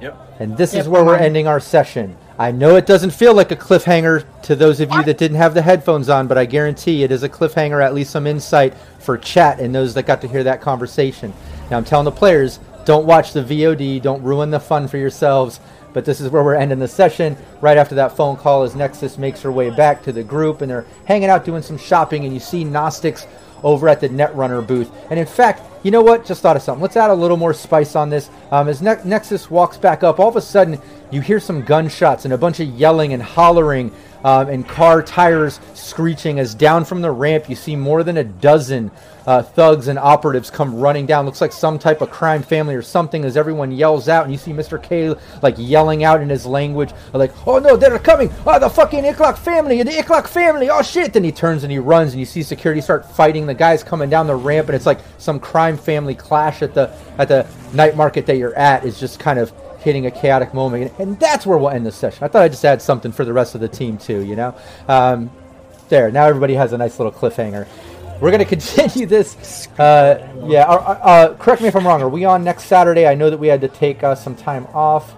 [0.00, 0.36] Yep.
[0.40, 1.22] And this is where we're on.
[1.22, 2.16] ending our session.
[2.38, 5.54] I know it doesn't feel like a cliffhanger to those of you that didn't have
[5.54, 9.16] the headphones on, but I guarantee it is a cliffhanger, at least some insight for
[9.16, 11.32] chat and those that got to hear that conversation.
[11.70, 15.60] Now, I'm telling the players don't watch the VOD, don't ruin the fun for yourselves.
[15.92, 17.36] But this is where we're ending the session.
[17.60, 20.70] Right after that phone call, as Nexus makes her way back to the group, and
[20.70, 23.26] they're hanging out doing some shopping, and you see Gnostics
[23.62, 24.90] over at the Netrunner booth.
[25.10, 26.24] And in fact, you know what?
[26.24, 26.82] Just thought of something.
[26.82, 28.30] Let's add a little more spice on this.
[28.50, 30.80] Um, as ne- Nexus walks back up, all of a sudden
[31.10, 33.92] you hear some gunshots and a bunch of yelling and hollering
[34.24, 38.24] um, and car tires screeching as down from the ramp you see more than a
[38.24, 38.90] dozen
[39.26, 41.24] uh, thugs and operatives come running down.
[41.24, 44.38] Looks like some type of crime family or something as everyone yells out, and you
[44.38, 44.82] see Mr.
[44.82, 48.32] K like yelling out in his language, like, "Oh no, they're coming!
[48.46, 49.82] Oh, the fucking Iklok family!
[49.82, 50.70] The Iklok family!
[50.70, 53.54] Oh shit!" Then he turns and he runs, and you see security start fighting the
[53.54, 57.28] guys coming down the ramp, and it's like some crime family clash at the at
[57.28, 61.18] the night market that you're at is just kind of hitting a chaotic moment, and
[61.18, 62.24] that's where we'll end the session.
[62.24, 64.54] I thought I'd just add something for the rest of the team too, you know.
[64.88, 65.30] Um,
[65.88, 67.66] there, now everybody has a nice little cliffhanger.
[68.20, 69.68] We're going to continue this.
[69.78, 72.00] Uh, yeah, uh, uh, correct me if I'm wrong.
[72.02, 73.06] Are we on next Saturday?
[73.06, 75.14] I know that we had to take uh, some time off.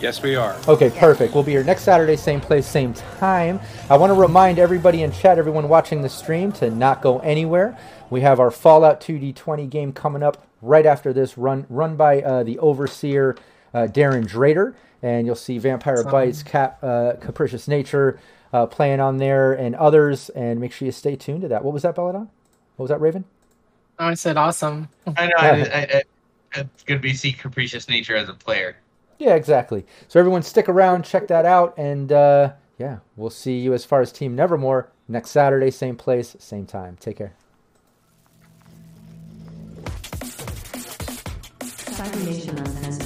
[0.00, 0.56] Yes, we are.
[0.68, 1.34] Okay, perfect.
[1.34, 3.60] We'll be here next Saturday, same place, same time.
[3.90, 7.76] I want to remind everybody in chat, everyone watching the stream, to not go anywhere.
[8.12, 12.42] We have our Fallout 2D20 game coming up right after this, run run by uh,
[12.42, 13.36] the overseer
[13.72, 16.10] uh, Darren Drader, and you'll see Vampire Awesome.
[16.10, 18.20] Bites, Cap, uh, Capricious Nature
[18.52, 20.28] uh, playing on there, and others.
[20.28, 21.64] And make sure you stay tuned to that.
[21.64, 22.28] What was that, Belladon?
[22.76, 23.24] What was that, Raven?
[23.98, 24.90] Oh, I said awesome.
[25.16, 25.34] I know.
[25.38, 26.02] I, I,
[26.54, 28.76] I, it's gonna be see capricious nature as a player.
[29.20, 29.86] Yeah, exactly.
[30.08, 34.02] So everyone, stick around, check that out, and uh, yeah, we'll see you as far
[34.02, 36.98] as Team Nevermore next Saturday, same place, same time.
[37.00, 37.32] Take care.
[42.02, 43.01] Psychonation on